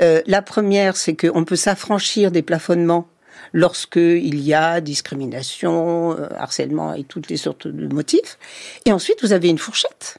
Euh, 0.00 0.22
la 0.26 0.40
première, 0.40 0.96
c'est 0.96 1.16
qu'on 1.16 1.44
peut 1.44 1.56
s'affranchir 1.56 2.30
des 2.30 2.42
plafonnements 2.42 3.08
lorsqu'il 3.52 4.40
y 4.40 4.54
a 4.54 4.80
discrimination, 4.80 6.16
harcèlement 6.36 6.94
et 6.94 7.04
toutes 7.04 7.28
les 7.28 7.36
sortes 7.36 7.68
de 7.68 7.92
motifs. 7.92 8.38
Et 8.86 8.92
ensuite, 8.92 9.22
vous 9.22 9.32
avez 9.32 9.48
une 9.48 9.58
fourchette 9.58 10.18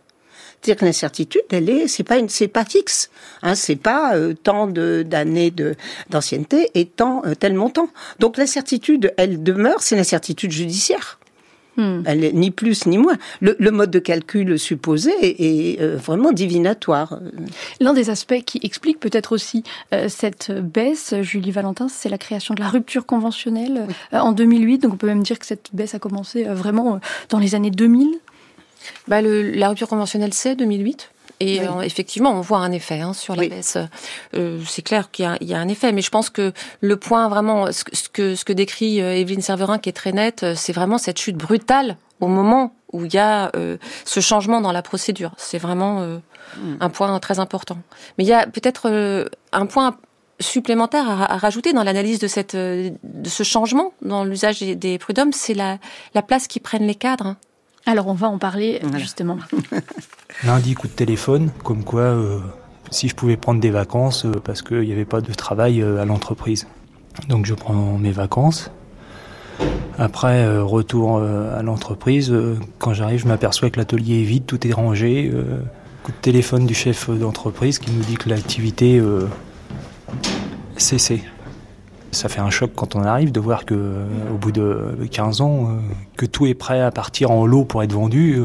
dire 0.64 0.78
que 0.78 0.86
l'incertitude, 0.86 1.44
elle 1.52 1.70
est, 1.70 1.88
c'est 1.88 2.04
pas 2.04 2.18
une, 2.18 2.30
c'est 2.30 2.48
pas 2.48 2.66
fixe. 2.66 3.10
Hein, 3.42 3.56
c'est 3.56 3.76
pas 3.76 4.16
euh, 4.16 4.34
tant 4.34 4.68
de, 4.68 5.04
d'années 5.06 5.52
de, 5.52 5.76
d'ancienneté 6.10 6.72
et 6.74 6.86
tant 6.86 7.22
euh, 7.26 7.36
tel 7.36 7.54
montant. 7.54 7.90
Donc 8.20 8.38
l'incertitude, 8.38 9.14
elle 9.18 9.44
demeure, 9.44 9.82
c'est 9.82 9.96
l'incertitude 9.96 10.52
judiciaire. 10.52 11.20
Hmm. 11.78 12.04
Elle 12.06 12.24
est 12.24 12.34
ni 12.34 12.52
plus 12.52 12.86
ni 12.86 12.98
moins. 12.98 13.18
Le, 13.42 13.56
le, 13.60 13.72
mode 13.72 13.90
de 13.90 14.00
calcul 14.00 14.60
supposé 14.60 15.12
est, 15.22 15.82
euh, 15.82 15.98
vraiment 15.98 16.32
divinatoire. 16.32 17.20
L'un 17.80 17.94
des 17.94 18.12
aspects 18.12 18.44
qui 18.46 18.60
explique 18.62 19.00
peut-être 19.00 19.32
aussi 19.32 19.64
euh, 19.94 20.08
cette 20.08 20.52
baisse, 20.52 21.16
Julie 21.22 21.52
Valentin, 21.52 21.88
c'est 21.90 22.10
la 22.10 22.20
création 22.20 22.54
de 22.54 22.60
la 22.60 22.70
rupture 22.70 23.08
conventionnelle 23.08 23.88
euh, 24.14 24.20
en 24.20 24.34
2008. 24.34 24.80
Donc 24.80 24.94
on 24.94 24.98
peut 24.98 25.08
même 25.08 25.24
dire 25.24 25.40
que 25.40 25.48
cette 25.48 25.70
baisse 25.74 25.96
a 25.96 26.00
commencé 26.00 26.44
vraiment 26.44 27.00
dans 27.30 27.40
les 27.40 27.56
années 27.56 27.72
2000 27.72 28.20
bah, 29.08 29.22
le, 29.22 29.52
La 29.52 29.70
rupture 29.70 29.88
conventionnelle, 29.88 30.34
c'est 30.34 30.56
2008. 30.56 31.10
Et 31.40 31.60
oui. 31.60 31.68
euh, 31.68 31.82
effectivement, 31.82 32.32
on 32.32 32.42
voit 32.42 32.60
un 32.60 32.72
effet 32.72 33.02
hein, 33.02 33.14
sur 33.14 33.36
la 33.36 33.42
oui. 33.42 33.50
baisse. 33.50 33.78
Euh, 34.36 34.60
c'est 34.68 34.82
clair 34.82 35.12
qu'il 35.12 35.38
y, 35.42 35.46
y, 35.46 35.54
a 35.54 35.60
un 35.60 35.68
effet, 35.68 35.92
mais 35.92 36.02
je 36.02 36.10
pense 36.10 36.30
que 36.30 36.54
le 36.82 36.98
point 36.98 37.28
vraiment, 37.28 37.72
ce, 37.72 37.84
ce 37.92 38.10
que, 38.10 38.36
ce 38.36 38.46
que 38.46 38.54
décrit 38.54 39.02
euh, 39.02 39.16
Evelyne 39.16 39.42
Serverin, 39.42 39.80
qui 39.80 39.90
est 39.90 39.94
très 39.94 40.12
net, 40.12 40.44
euh, 40.44 40.54
c'est 40.56 40.74
vraiment 40.74 40.98
cette 40.98 41.20
chute 41.20 41.36
brutale 41.36 41.98
au 42.20 42.28
moment 42.28 42.74
où 42.94 43.06
il 43.06 43.14
y 43.14 43.18
a 43.18 43.52
euh, 43.56 43.78
ce 44.06 44.20
changement 44.20 44.62
dans 44.62 44.72
la 44.72 44.82
procédure. 44.82 45.32
C'est 45.38 45.58
vraiment 45.58 46.02
euh, 46.02 46.18
mmh. 46.58 46.76
un 46.80 46.90
point 46.90 47.20
très 47.20 47.40
important. 47.40 47.78
Mais 48.18 48.24
il 48.24 48.28
y 48.28 48.34
a 48.34 48.46
peut-être 48.46 48.90
euh, 48.90 49.26
un 49.52 49.66
point 49.66 49.98
supplémentaire 50.40 51.10
à, 51.10 51.34
à 51.34 51.38
rajouter 51.38 51.74
dans 51.74 51.84
l'analyse 51.84 52.20
de, 52.20 52.28
cette, 52.28 52.56
de 52.56 52.94
ce 53.26 53.44
changement 53.44 53.94
dans 54.02 54.24
l'usage 54.24 54.60
des, 54.60 54.76
des 54.76 54.98
prud'hommes, 54.98 55.34
c'est 55.34 55.54
la, 55.54 55.78
la 56.14 56.22
place 56.22 56.48
qui 56.48 56.60
prennent 56.60 56.88
les 56.88 56.96
cadres. 56.96 57.36
Alors 57.86 58.08
on 58.08 58.14
va 58.14 58.30
en 58.30 58.38
parler 58.38 58.80
voilà. 58.82 58.98
justement. 58.98 59.38
Lundi, 60.44 60.74
coup 60.74 60.88
de 60.88 60.94
téléphone, 60.94 61.52
comme 61.64 61.84
quoi 61.84 62.02
euh, 62.02 62.40
si 62.92 63.08
je 63.08 63.16
pouvais 63.16 63.38
prendre 63.38 63.60
des 63.60 63.72
vacances 63.72 64.26
euh, 64.26 64.32
parce 64.44 64.62
qu'il 64.62 64.82
n'y 64.82 64.92
avait 64.92 65.06
pas 65.06 65.22
de 65.22 65.34
travail 65.34 65.82
euh, 65.82 66.02
à 66.02 66.06
l'entreprise. 66.06 66.68
Donc 67.30 67.46
je 67.46 67.54
prends 67.54 67.98
mes 67.98 68.12
vacances. 68.12 68.72
Après, 69.98 70.44
euh, 70.44 70.64
retour 70.64 71.18
euh, 71.18 71.58
à 71.58 71.62
l'entreprise. 71.62 72.32
Euh, 72.32 72.58
quand 72.80 72.94
j'arrive, 72.94 73.20
je 73.20 73.28
m'aperçois 73.28 73.70
que 73.70 73.78
l'atelier 73.80 74.22
est 74.22 74.26
vide, 74.26 74.46
tout 74.46 74.66
est 74.68 74.74
rangé. 74.74 75.32
coup 76.04 76.12
de 76.12 76.18
téléphone 76.18 76.66
du 76.66 76.74
chef 76.74 77.10
d'entreprise 77.10 77.80
qui 77.80 77.92
nous 77.92 78.04
dit 78.04 78.16
que 78.16 78.30
l'activité 78.30 79.02
cessé. 80.76 81.24
Ça 82.14 82.30
fait 82.30 82.40
un 82.40 82.50
choc 82.50 82.72
quand 82.76 82.96
on 82.96 83.04
arrive 83.04 83.32
de 83.32 83.40
voir 83.40 83.66
que 83.66 84.06
au 84.34 84.38
bout 84.38 84.52
de 84.52 84.96
15 85.12 85.42
ans, 85.42 85.70
que 86.16 86.26
tout 86.26 86.46
est 86.46 86.54
prêt 86.54 86.80
à 86.80 86.92
partir 86.92 87.32
en 87.32 87.46
lot 87.46 87.66
pour 87.66 87.84
être 87.84 87.94
vendu, 87.94 88.40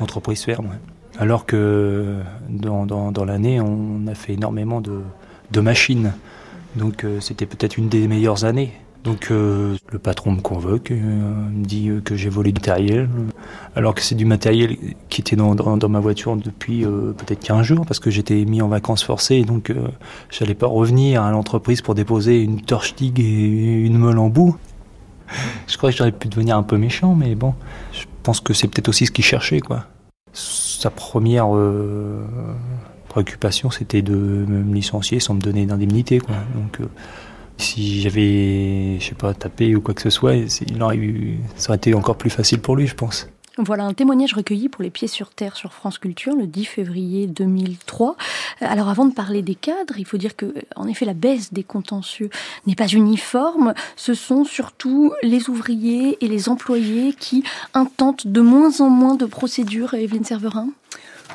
l'entreprise 0.00 0.42
ferme. 0.42 0.70
Alors 1.18 1.46
que 1.46 2.16
dans, 2.48 2.86
dans, 2.86 3.12
dans 3.12 3.24
l'année, 3.24 3.60
on 3.60 4.06
a 4.08 4.14
fait 4.14 4.32
énormément 4.32 4.80
de, 4.80 5.02
de 5.50 5.60
machines. 5.60 6.12
Donc 6.76 7.04
euh, 7.04 7.20
c'était 7.20 7.46
peut-être 7.46 7.76
une 7.76 7.88
des 7.88 8.08
meilleures 8.08 8.44
années. 8.44 8.72
Donc 9.04 9.30
euh, 9.30 9.76
le 9.90 9.98
patron 9.98 10.32
me 10.32 10.40
convoque, 10.40 10.92
euh, 10.92 10.94
me 10.94 11.64
dit 11.64 11.90
que 12.04 12.14
j'ai 12.14 12.28
volé 12.28 12.52
du 12.52 12.60
matériel, 12.60 13.08
alors 13.74 13.94
que 13.94 14.02
c'est 14.02 14.14
du 14.14 14.24
matériel 14.24 14.76
qui 15.08 15.20
était 15.20 15.34
dans, 15.34 15.88
ma 15.88 16.00
voiture 16.00 16.36
depuis 16.36 16.84
euh, 16.84 17.12
peut-être 17.12 17.40
15 17.40 17.66
jours, 17.66 17.84
parce 17.84 17.98
que 17.98 18.10
j'étais 18.10 18.44
mis 18.44 18.62
en 18.62 18.68
vacances 18.68 19.02
forcées, 19.02 19.36
et 19.36 19.44
donc 19.44 19.70
euh, 19.70 19.88
j'allais 20.30 20.54
pas 20.54 20.68
revenir 20.68 21.22
à 21.22 21.32
l'entreprise 21.32 21.82
pour 21.82 21.96
déposer 21.96 22.42
une 22.42 22.60
torche 22.60 22.94
tig 22.94 23.18
et 23.18 23.84
une 23.84 23.98
meule 23.98 24.18
en 24.18 24.28
bout. 24.28 24.56
Je 25.66 25.76
crois 25.76 25.90
que 25.90 25.96
j'aurais 25.96 26.12
pu 26.12 26.28
devenir 26.28 26.56
un 26.56 26.62
peu 26.62 26.76
méchant, 26.76 27.14
mais 27.16 27.34
bon, 27.34 27.54
je 27.92 28.04
pense 28.22 28.40
que 28.40 28.52
c'est 28.52 28.68
peut-être 28.68 28.88
aussi 28.88 29.06
ce 29.06 29.10
qu'il 29.10 29.24
cherchait, 29.24 29.60
quoi 29.60 29.86
sa 30.82 30.90
première 30.90 31.54
euh, 31.54 32.24
préoccupation, 33.08 33.70
c'était 33.70 34.02
de 34.02 34.14
me 34.14 34.74
licencier 34.74 35.20
sans 35.20 35.34
me 35.34 35.40
donner 35.40 35.64
d'indemnité. 35.64 36.18
Quoi. 36.18 36.34
Donc, 36.56 36.80
euh, 36.80 36.86
si 37.62 38.00
j'avais, 38.02 38.98
tapé 39.38 39.74
ou 39.74 39.80
quoi 39.80 39.94
que 39.94 40.02
ce 40.02 40.10
soit, 40.10 40.34
il 40.34 40.48
ça 41.56 41.68
aurait 41.70 41.76
été 41.76 41.94
encore 41.94 42.16
plus 42.16 42.30
facile 42.30 42.60
pour 42.60 42.76
lui, 42.76 42.86
je 42.86 42.94
pense. 42.94 43.28
Voilà 43.58 43.84
un 43.84 43.92
témoignage 43.92 44.32
recueilli 44.32 44.70
pour 44.70 44.82
les 44.82 44.88
pieds 44.88 45.08
sur 45.08 45.28
terre 45.28 45.56
sur 45.56 45.74
France 45.74 45.98
Culture 45.98 46.34
le 46.34 46.46
10 46.46 46.64
février 46.64 47.26
2003. 47.26 48.16
Alors 48.62 48.88
avant 48.88 49.04
de 49.04 49.12
parler 49.12 49.42
des 49.42 49.54
cadres, 49.54 49.98
il 49.98 50.06
faut 50.06 50.16
dire 50.16 50.36
que 50.36 50.54
en 50.74 50.88
effet 50.88 51.04
la 51.04 51.12
baisse 51.12 51.52
des 51.52 51.62
contentieux 51.62 52.30
n'est 52.66 52.74
pas 52.74 52.88
uniforme, 52.88 53.74
ce 53.94 54.14
sont 54.14 54.44
surtout 54.44 55.12
les 55.22 55.50
ouvriers 55.50 56.16
et 56.24 56.28
les 56.28 56.48
employés 56.48 57.12
qui 57.12 57.44
intentent 57.74 58.26
de 58.26 58.40
moins 58.40 58.80
en 58.80 58.88
moins 58.88 59.16
de 59.16 59.26
procédures 59.26 59.92
Evelyne 59.92 60.24
Serverin? 60.24 60.68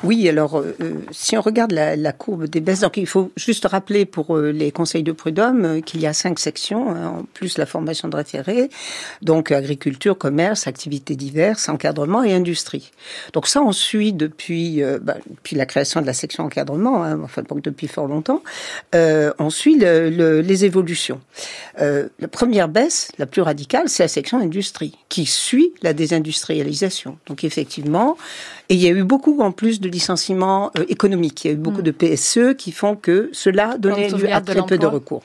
Oui, 0.04 0.28
alors 0.28 0.58
euh, 0.58 0.74
si 1.10 1.36
on 1.36 1.40
regarde 1.40 1.72
la, 1.72 1.96
la, 1.96 2.12
courbe 2.12 2.46
des 2.46 2.60
baisses, 2.60 2.80
donc 2.80 2.96
il 2.96 3.06
faut 3.06 3.32
juste 3.36 3.66
rappeler 3.66 4.04
pour 4.04 4.36
euh, 4.36 4.52
les 4.52 4.70
conseils 4.70 5.02
de 5.02 5.10
prud'homme 5.10 5.64
euh, 5.64 5.80
qu'il 5.80 6.00
y 6.00 6.06
a 6.06 6.12
cinq 6.12 6.38
sections, 6.38 6.90
hein, 6.90 7.06
en 7.18 7.22
plus 7.34 7.58
la 7.58 7.66
formation 7.66 8.06
de 8.06 8.14
référé, 8.14 8.70
donc 9.22 9.50
agriculture, 9.50 10.16
commerce, 10.16 10.68
activités 10.68 11.16
diverses, 11.16 11.68
encadrement 11.68 12.22
et 12.22 12.32
industrie. 12.32 12.92
Donc 13.32 13.48
ça, 13.48 13.60
on 13.60 13.72
suit 13.72 14.12
depuis, 14.12 14.84
euh, 14.84 15.00
bah, 15.02 15.16
depuis 15.28 15.56
la 15.56 15.66
création 15.66 16.00
de 16.00 16.06
la 16.06 16.12
section 16.12 16.44
encadrement, 16.44 17.02
hein, 17.02 17.18
enfin 17.24 17.42
donc 17.42 17.62
depuis 17.62 17.88
fort 17.88 18.06
longtemps, 18.06 18.44
euh, 18.94 19.32
on 19.40 19.50
suit 19.50 19.78
le, 19.78 20.10
le, 20.10 20.40
les 20.40 20.64
évolutions. 20.64 21.20
la 21.78 22.28
première 22.30 22.68
baisse, 22.68 23.10
la 23.18 23.26
plus 23.26 23.42
radicale, 23.42 23.88
c'est 23.88 24.04
la 24.04 24.08
section 24.08 24.38
industrie, 24.38 24.96
qui 25.08 25.26
suit 25.26 25.72
la 25.82 25.92
désindustrialisation. 25.92 27.18
Donc 27.26 27.42
effectivement, 27.42 28.16
et 28.70 28.74
il 28.74 28.80
y 28.80 28.86
a 28.86 28.90
eu 28.90 29.02
beaucoup 29.02 29.40
en 29.40 29.50
plus 29.50 29.80
de 29.80 29.88
licenciements 29.88 30.70
euh, 30.78 30.84
économiques. 30.88 31.44
Il 31.44 31.48
y 31.48 31.50
a 31.50 31.54
eu 31.54 31.58
beaucoup 31.58 31.80
mmh. 31.80 31.82
de 31.82 31.90
PSE 31.90 32.56
qui 32.56 32.72
font 32.72 32.96
que 32.96 33.30
cela 33.32 33.78
donnait 33.78 34.10
lieu 34.10 34.30
à 34.30 34.40
très 34.40 34.64
peu 34.66 34.76
de 34.76 34.86
recours. 34.86 35.22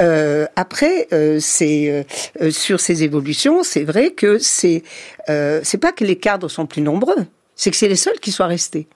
Euh, 0.00 0.46
après, 0.56 1.08
euh, 1.12 1.38
c'est 1.40 2.06
euh, 2.40 2.50
sur 2.50 2.80
ces 2.80 3.04
évolutions, 3.04 3.62
c'est 3.62 3.84
vrai 3.84 4.10
que 4.12 4.38
c'est 4.38 4.82
euh, 5.28 5.60
c'est 5.62 5.78
pas 5.78 5.92
que 5.92 6.04
les 6.04 6.16
cadres 6.16 6.48
sont 6.48 6.66
plus 6.66 6.82
nombreux, 6.82 7.26
c'est 7.56 7.70
que 7.70 7.76
c'est 7.76 7.88
les 7.88 7.96
seuls 7.96 8.18
qui 8.20 8.32
soient 8.32 8.46
restés. 8.46 8.86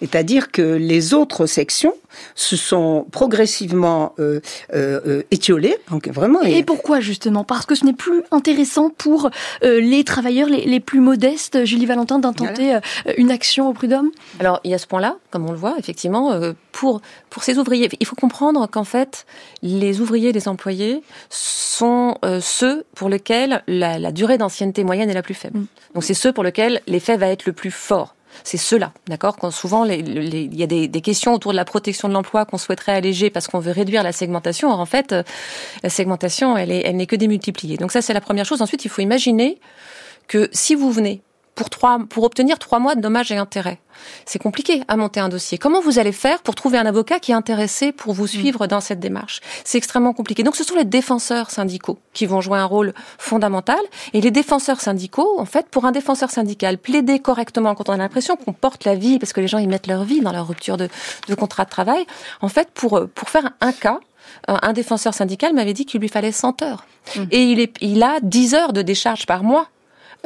C'est-à-dire 0.00 0.50
que 0.50 0.62
les 0.62 1.14
autres 1.14 1.46
sections 1.46 1.94
se 2.34 2.56
sont 2.56 3.06
progressivement 3.12 4.14
euh, 4.18 4.40
euh, 4.74 5.22
étiolées. 5.30 5.76
Donc 5.90 6.08
vraiment. 6.08 6.42
Et, 6.42 6.58
et 6.58 6.62
pourquoi 6.64 7.00
justement? 7.00 7.44
Parce 7.44 7.66
que 7.66 7.74
ce 7.74 7.84
n'est 7.84 7.92
plus 7.92 8.22
intéressant 8.30 8.90
pour 8.90 9.30
euh, 9.62 9.80
les 9.80 10.02
travailleurs 10.04 10.48
les, 10.48 10.64
les, 10.64 10.80
plus 10.80 11.00
modestes, 11.00 11.64
Julie 11.64 11.86
Valentin, 11.86 12.18
d'intenter 12.18 12.64
voilà. 12.64 12.80
Euh, 13.06 13.12
une 13.16 13.30
action 13.30 13.68
au 13.68 13.72
prud'homme? 13.72 14.10
Alors 14.40 14.60
il 14.64 14.70
y 14.70 14.74
a 14.74 14.78
ce 14.78 14.86
point-là, 14.86 15.16
comme 15.30 15.46
on 15.48 15.52
le 15.52 15.58
voit 15.58 15.76
effectivement, 15.78 16.32
euh, 16.32 16.52
pour 16.72 17.00
pour 17.28 17.44
ces 17.44 17.58
ouvriers, 17.58 17.88
il 18.00 18.06
faut 18.06 18.16
comprendre 18.16 18.66
qu'en 18.68 18.84
fait 18.84 19.26
les 19.62 20.00
ouvriers, 20.00 20.32
les 20.32 20.48
employés 20.48 21.02
sont 21.28 22.16
euh, 22.24 22.40
ceux 22.40 22.84
pour 22.94 23.08
lesquels 23.08 23.62
la, 23.68 23.98
la 23.98 24.12
durée 24.12 24.38
d'ancienneté 24.38 24.82
moyenne 24.84 25.10
est 25.10 25.14
la 25.14 25.22
plus 25.22 25.34
faible. 25.34 25.60
Mm. 25.60 25.66
Donc 25.94 26.04
c'est 26.04 26.14
ceux 26.14 26.32
pour 26.32 26.44
lesquels 26.44 26.80
l'effet 26.86 27.16
va 27.16 27.28
être 27.28 27.46
le 27.46 27.52
plus 27.52 27.70
fort. 27.70 28.14
C'est 28.44 28.56
ceux-là, 28.56 28.92
d'accord 29.08 29.36
Quand 29.36 29.50
souvent 29.50 29.84
il 29.84 30.54
y 30.54 30.62
a 30.62 30.66
des, 30.66 31.00
questions 31.00 31.34
autour 31.34 31.52
de 31.52 31.56
la 31.56 31.64
protection 31.64 32.08
de 32.08 32.14
l'emploi 32.14 32.44
qu'on 32.44 32.58
souhaiterait 32.58 32.92
alléger 32.92 33.30
parce 33.30 33.48
qu'on 33.48 33.58
veut 33.58 33.72
réduire 33.72 34.02
la 34.02 34.12
segmentation. 34.12 34.70
Or, 34.70 34.80
en 34.80 34.86
fait, 34.86 35.12
euh, 35.12 35.22
la 35.82 35.90
segmentation, 35.90 36.56
elle 36.56 36.96
n'est 36.96 37.06
que 37.06 37.16
démultipliée. 37.16 37.76
Donc 37.76 37.92
ça, 37.92 38.02
c'est 38.02 38.14
la 38.14 38.20
première 38.20 38.44
chose. 38.44 38.62
Ensuite, 38.62 38.84
il 38.84 38.88
faut 38.88 39.02
imaginer 39.02 39.58
que 40.28 40.48
si 40.52 40.74
vous 40.74 40.90
venez 40.90 41.22
pour, 41.60 41.68
trois, 41.68 41.98
pour 42.08 42.24
obtenir 42.24 42.58
trois 42.58 42.78
mois 42.78 42.94
de 42.94 43.02
dommages 43.02 43.30
et 43.32 43.36
intérêts. 43.36 43.80
C'est 44.24 44.38
compliqué 44.38 44.82
à 44.88 44.96
monter 44.96 45.20
un 45.20 45.28
dossier. 45.28 45.58
Comment 45.58 45.82
vous 45.82 45.98
allez 45.98 46.10
faire 46.10 46.40
pour 46.40 46.54
trouver 46.54 46.78
un 46.78 46.86
avocat 46.86 47.20
qui 47.20 47.32
est 47.32 47.34
intéressé 47.34 47.92
pour 47.92 48.14
vous 48.14 48.26
suivre 48.26 48.66
dans 48.66 48.80
cette 48.80 48.98
démarche? 48.98 49.42
C'est 49.62 49.76
extrêmement 49.76 50.14
compliqué. 50.14 50.42
Donc 50.42 50.56
ce 50.56 50.64
sont 50.64 50.74
les 50.74 50.86
défenseurs 50.86 51.50
syndicaux 51.50 51.98
qui 52.14 52.24
vont 52.24 52.40
jouer 52.40 52.56
un 52.56 52.64
rôle 52.64 52.94
fondamental. 53.18 53.78
Et 54.14 54.22
les 54.22 54.30
défenseurs 54.30 54.80
syndicaux, 54.80 55.38
en 55.38 55.44
fait, 55.44 55.66
pour 55.68 55.84
un 55.84 55.92
défenseur 55.92 56.30
syndical, 56.30 56.78
plaider 56.78 57.18
correctement 57.18 57.74
quand 57.74 57.90
on 57.90 57.92
a 57.92 57.98
l'impression 57.98 58.36
qu'on 58.36 58.54
porte 58.54 58.86
la 58.86 58.94
vie, 58.94 59.18
parce 59.18 59.34
que 59.34 59.42
les 59.42 59.48
gens 59.48 59.58
y 59.58 59.66
mettent 59.66 59.86
leur 59.86 60.04
vie 60.04 60.22
dans 60.22 60.32
leur 60.32 60.48
rupture 60.48 60.78
de, 60.78 60.88
de 61.28 61.34
contrat 61.34 61.66
de 61.66 61.70
travail, 61.70 62.06
en 62.40 62.48
fait, 62.48 62.70
pour, 62.70 63.06
pour 63.14 63.28
faire 63.28 63.50
un 63.60 63.72
cas, 63.72 64.00
un 64.48 64.72
défenseur 64.72 65.12
syndical 65.12 65.52
m'avait 65.52 65.74
dit 65.74 65.84
qu'il 65.84 66.00
lui 66.00 66.08
fallait 66.08 66.32
100 66.32 66.62
heures. 66.62 66.86
Mmh. 67.16 67.20
Et 67.32 67.42
il, 67.42 67.60
est, 67.60 67.76
il 67.82 68.02
a 68.02 68.18
10 68.22 68.54
heures 68.54 68.72
de 68.72 68.80
décharge 68.80 69.26
par 69.26 69.42
mois 69.42 69.68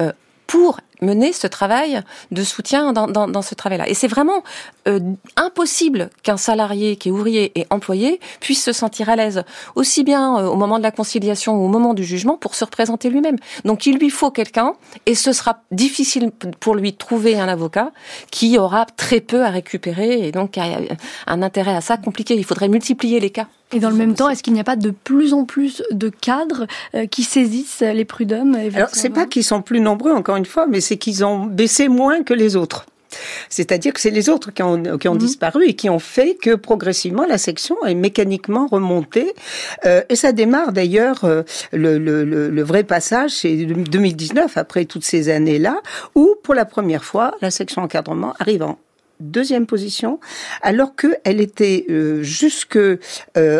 euh, 0.00 0.12
pour 0.46 0.78
mener 1.04 1.32
ce 1.32 1.46
travail 1.46 2.02
de 2.30 2.42
soutien 2.42 2.92
dans, 2.92 3.06
dans, 3.08 3.42
ce 3.42 3.54
travail-là. 3.54 3.88
Et 3.88 3.94
c'est 3.94 4.08
vraiment 4.08 4.42
euh, 4.88 5.00
impossible 5.36 6.10
qu'un 6.22 6.36
salarié 6.36 6.96
qui 6.96 7.08
est 7.08 7.12
ouvrier 7.12 7.52
et 7.58 7.66
employé 7.70 8.20
puisse 8.40 8.64
se 8.64 8.72
sentir 8.72 9.08
à 9.08 9.16
l'aise, 9.16 9.44
aussi 9.74 10.04
bien 10.04 10.38
euh, 10.38 10.46
au 10.46 10.56
moment 10.56 10.78
de 10.78 10.82
la 10.82 10.90
conciliation 10.90 11.54
ou 11.56 11.64
au 11.66 11.68
moment 11.68 11.94
du 11.94 12.04
jugement, 12.04 12.36
pour 12.36 12.54
se 12.54 12.64
représenter 12.64 13.10
lui-même. 13.10 13.36
Donc 13.64 13.86
il 13.86 13.98
lui 13.98 14.10
faut 14.10 14.30
quelqu'un, 14.30 14.74
et 15.06 15.14
ce 15.14 15.32
sera 15.32 15.60
difficile 15.70 16.30
pour 16.60 16.74
lui 16.74 16.92
de 16.92 16.96
trouver 16.96 17.38
un 17.38 17.48
avocat 17.48 17.90
qui 18.30 18.58
aura 18.58 18.86
très 18.86 19.20
peu 19.20 19.44
à 19.44 19.50
récupérer, 19.50 20.26
et 20.26 20.32
donc 20.32 20.58
un 20.58 21.42
intérêt 21.42 21.74
à 21.74 21.80
ça 21.80 21.96
compliqué. 21.96 22.34
Il 22.34 22.44
faudrait 22.44 22.68
multiplier 22.68 23.20
les 23.20 23.30
cas. 23.30 23.46
Et 23.72 23.80
dans 23.80 23.90
le 23.90 23.96
même 23.96 24.14
temps, 24.14 24.28
est-ce 24.28 24.42
qu'il 24.42 24.52
n'y 24.52 24.60
a 24.60 24.64
pas 24.64 24.76
de 24.76 24.90
plus 24.90 25.32
en 25.34 25.44
plus 25.44 25.82
de 25.90 26.08
cadres 26.08 26.66
euh, 26.94 27.06
qui 27.06 27.22
saisissent 27.22 27.80
les 27.80 28.04
prud'hommes 28.04 28.56
Alors, 28.74 28.90
c'est 28.92 29.10
pas 29.10 29.26
qu'ils 29.26 29.44
sont 29.44 29.62
plus 29.62 29.80
nombreux, 29.80 30.12
encore 30.12 30.36
une 30.36 30.46
fois, 30.46 30.66
mais 30.66 30.80
c'est 30.80 30.96
qu'ils 30.96 31.24
ont 31.24 31.44
baissé 31.44 31.88
moins 31.88 32.22
que 32.22 32.34
les 32.34 32.56
autres. 32.56 32.86
C'est-à-dire 33.48 33.92
que 33.92 34.00
c'est 34.00 34.10
les 34.10 34.28
autres 34.28 34.52
qui 34.52 34.62
ont, 34.62 34.98
qui 34.98 35.08
ont 35.08 35.14
mhm. 35.14 35.18
disparu 35.18 35.66
et 35.66 35.74
qui 35.74 35.88
ont 35.90 35.98
fait 35.98 36.34
que 36.34 36.54
progressivement 36.54 37.26
la 37.26 37.38
section 37.38 37.76
est 37.84 37.94
mécaniquement 37.94 38.66
remontée. 38.66 39.34
Euh, 39.84 40.02
et 40.08 40.16
ça 40.16 40.32
démarre 40.32 40.72
d'ailleurs 40.72 41.24
euh, 41.24 41.42
le, 41.72 41.98
le, 41.98 42.24
le, 42.24 42.62
vrai 42.62 42.84
passage, 42.84 43.30
c'est 43.30 43.54
2019 43.54 44.56
après 44.56 44.84
toutes 44.84 45.04
ces 45.04 45.28
années-là, 45.28 45.80
où 46.14 46.34
pour 46.42 46.54
la 46.54 46.64
première 46.64 47.04
fois 47.04 47.36
la 47.40 47.50
section 47.50 47.82
encadrement 47.82 48.34
arrive 48.38 48.62
en 48.62 48.78
deuxième 49.20 49.66
position, 49.66 50.18
alors 50.62 50.96
qu'elle 50.96 51.40
était 51.40 51.86
euh, 51.88 52.22
jusque 52.22 52.76
euh, 52.76 52.98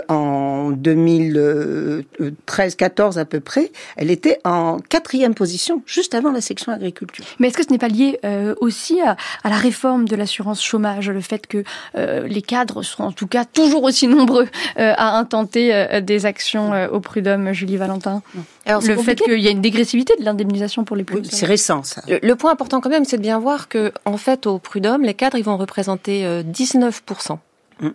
en 0.09 0.73
2013-14 0.73 3.19
à 3.19 3.25
peu 3.25 3.41
près, 3.41 3.73
elle 3.97 4.11
était 4.11 4.41
en 4.45 4.79
quatrième 4.79 5.35
position, 5.35 5.83
juste 5.87 6.15
avant 6.15 6.31
la 6.33 6.41
section 6.41 6.73
agriculture. 6.73 7.25
Mais 7.39 7.49
est-ce 7.49 7.57
que 7.57 7.65
ce 7.65 7.71
n'est 7.71 7.79
pas 7.79 7.89
lié 7.89 8.19
euh, 8.25 8.55
aussi 8.61 9.01
à, 9.01 9.17
à, 9.43 9.49
la 9.49 9.57
réforme 9.57 10.07
de 10.09 10.17
l'assurance 10.17 10.63
chômage, 10.63 11.11
le 11.11 11.21
fait 11.21 11.47
que 11.47 11.65
euh, 11.97 12.27
les 12.27 12.43
cadres 12.43 12.83
sont 12.83 13.05
en 13.05 13.13
tout 13.13 13.27
cas 13.27 13.45
toujours 13.45 13.85
aussi 13.85 14.09
nombreux 14.09 14.49
à 14.77 15.17
intenter 15.17 16.01
des 16.03 16.27
actions 16.27 16.73
au 16.93 17.01
prud'homme, 17.01 17.53
Julie 17.53 17.77
Valentin? 17.77 18.23
Alors, 18.67 18.83
Le 18.83 18.97
fait 18.97 19.17
qu'il 19.17 19.41
y 19.41 19.49
a 19.49 19.51
une 19.51 19.61
dégressivité 19.61 20.15
de 20.19 20.25
l'indemnisation 20.25 20.85
pour 20.85 20.97
les 20.97 21.05
prud'hommes. 21.05 21.25
c'est 21.31 21.47
récent 21.47 21.83
ça. 21.83 22.03
Le, 22.09 22.19
le, 22.23 22.37
point 22.37 22.51
important 22.51 22.81
quand 22.81 22.89
même, 22.89 23.05
c'est 23.05 23.19
de 23.19 23.23
bien 23.23 23.39
voir 23.39 23.69
que 23.69 23.93
en 24.05 24.17
fait 24.17 24.47
au 24.47 24.59
prud'homme, 24.59 25.03
les 25.03 25.15
cadres 25.15 25.37
ils 25.37 25.45
vont 25.45 25.57
représenter 25.57 26.25
19%. 26.43 27.33
Euh, 27.83 27.89
mm. 27.89 27.95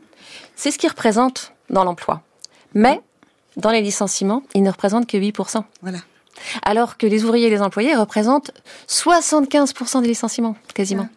C'est 0.56 0.72
ce 0.72 0.78
qu'ils 0.78 0.90
représentent 0.90 1.54
dans 1.70 1.84
l'emploi. 1.84 2.22
Mais 2.74 3.02
dans 3.58 3.72
les 3.72 3.82
licenciements, 3.82 4.44
ils 4.54 4.64
ne 4.64 4.70
représentent 4.70 5.08
que 5.08 5.18
8%. 5.18 5.64
Voilà. 5.82 6.00
Alors 6.64 6.98
que 6.98 7.06
les 7.06 7.24
ouvriers 7.24 7.48
et 7.48 7.50
les 7.50 7.62
employés 7.62 7.96
représentent 7.96 8.52
75% 8.88 10.02
des 10.02 10.08
licenciements, 10.08 10.56
quasiment. 10.74 11.10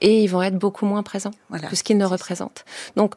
Et 0.00 0.22
ils 0.22 0.26
vont 0.26 0.42
être 0.42 0.58
beaucoup 0.58 0.86
moins 0.86 1.02
présents 1.02 1.30
que 1.70 1.76
ce 1.76 1.84
qu'ils 1.84 1.96
ne 1.96 2.04
représentent. 2.04 2.64
Donc, 2.96 3.14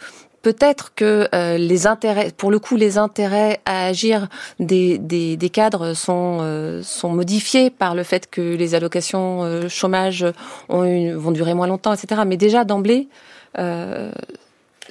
peut-être 0.47 0.93
que 0.95 1.27
euh, 1.35 1.57
les 1.57 1.87
intérêts, 1.87 2.31
pour 2.31 2.51
le 2.51 2.59
coup, 2.59 2.77
les 2.77 2.97
intérêts 2.97 3.59
à 3.65 3.87
agir 3.87 4.29
des, 4.61 4.97
des, 4.97 5.49
cadres 5.49 5.93
sont, 5.93 6.37
euh, 6.39 6.81
sont 6.83 7.09
modifiés 7.09 7.69
par 7.69 7.95
le 7.95 8.03
fait 8.03 8.29
que 8.29 8.55
les 8.55 8.73
allocations 8.73 9.43
euh, 9.43 9.67
chômage 9.67 10.25
ont 10.69 10.85
vont 11.17 11.31
durer 11.31 11.53
moins 11.53 11.67
longtemps, 11.67 11.91
etc. 11.93 12.21
Mais 12.25 12.37
déjà 12.37 12.63
d'emblée, 12.63 13.09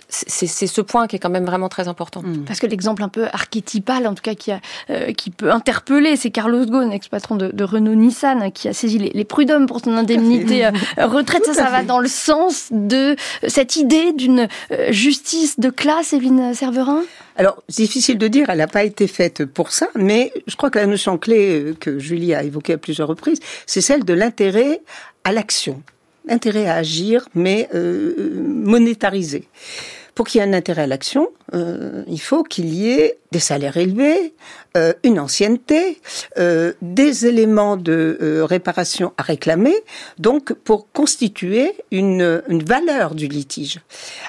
c'est 0.09 0.67
ce 0.67 0.81
point 0.81 1.07
qui 1.07 1.17
est 1.17 1.19
quand 1.19 1.31
même 1.31 1.45
vraiment 1.45 1.69
très 1.69 1.89
important. 1.89 2.23
Mm. 2.23 2.45
Parce 2.45 2.61
que 2.61 2.67
l'exemple 2.67 3.03
un 3.03 3.09
peu 3.09 3.27
archétypal, 3.33 4.07
en 4.07 4.15
tout 4.15 4.23
cas 4.23 4.35
qui, 4.35 4.53
a, 4.53 4.61
euh, 4.91 5.13
qui 5.13 5.31
peut 5.31 5.51
interpeller, 5.51 6.17
c'est 6.17 6.31
Carlos 6.31 6.65
Ghosn, 6.65 6.93
ex-patron 6.93 7.37
de, 7.37 7.49
de, 7.49 7.65
Renault-Nissan, 7.65 8.53
qui 8.53 8.69
a 8.69 8.73
saisi 8.73 8.99
les, 8.99 9.11
les, 9.11 9.25
prud'hommes 9.25 9.67
pour 9.67 9.81
son 9.81 9.97
indemnité 9.97 10.67
euh, 10.67 10.71
retraite. 10.99 11.45
ça, 11.47 11.55
ça 11.55 11.71
va 11.71 11.83
dans 11.83 11.99
le 11.99 12.09
sens 12.09 12.69
de 12.71 13.17
cette 13.47 13.77
idée 13.77 14.13
d'une 14.13 14.49
euh, 14.71 14.93
justice 14.93 15.59
de 15.59 15.71
classe, 15.71 16.13
Evelyne 16.13 16.55
Serverin? 16.55 17.03
Alors, 17.37 17.63
difficile 17.69 18.17
de 18.17 18.29
dire, 18.29 18.49
elle 18.49 18.59
n'a 18.59 18.67
pas 18.67 18.85
été 18.85 19.07
faite 19.07 19.45
pour 19.45 19.71
ça, 19.71 19.89
mais 19.95 20.33
je 20.47 20.57
crois 20.57 20.71
que 20.71 20.79
la 20.79 20.87
notion 20.87 21.19
clé 21.19 21.75
que 21.79 21.99
Julie 21.99 22.35
a 22.35 22.43
évoquée 22.43 22.75
à 22.75 22.79
plusieurs 22.79 23.09
reprises, 23.09 23.41
c'est 23.67 23.83
celle 23.83 24.05
de 24.05 24.15
l'intérêt 24.15 24.81
à 25.25 25.33
l'action, 25.33 25.83
intérêt 26.29 26.67
à 26.67 26.77
agir, 26.77 27.29
mais 27.35 27.69
euh, 27.75 28.43
monétarisé. 28.47 29.49
Pour 30.17 30.27
qu'il 30.27 30.41
y 30.41 30.45
ait 30.45 30.49
un 30.49 30.55
intérêt 30.55 30.85
à 30.85 30.87
l'action, 30.87 31.29
euh, 31.53 32.03
il 32.09 32.21
faut 32.21 32.43
qu'il 32.43 32.73
y 32.73 32.89
ait 32.89 33.19
des 33.33 33.39
salaires 33.39 33.77
élevés, 33.77 34.33
euh, 34.75 34.95
une 35.05 35.21
ancienneté, 35.21 36.01
euh, 36.39 36.73
des 36.81 37.27
éléments 37.27 37.77
de 37.77 38.41
réparation 38.41 39.13
à 39.19 39.23
réclamer, 39.23 39.75
donc 40.19 40.55
pour 40.55 40.91
constituer 40.91 41.75
une, 41.91 42.43
valeur 42.49 43.15
du 43.15 43.29
litige. 43.29 43.81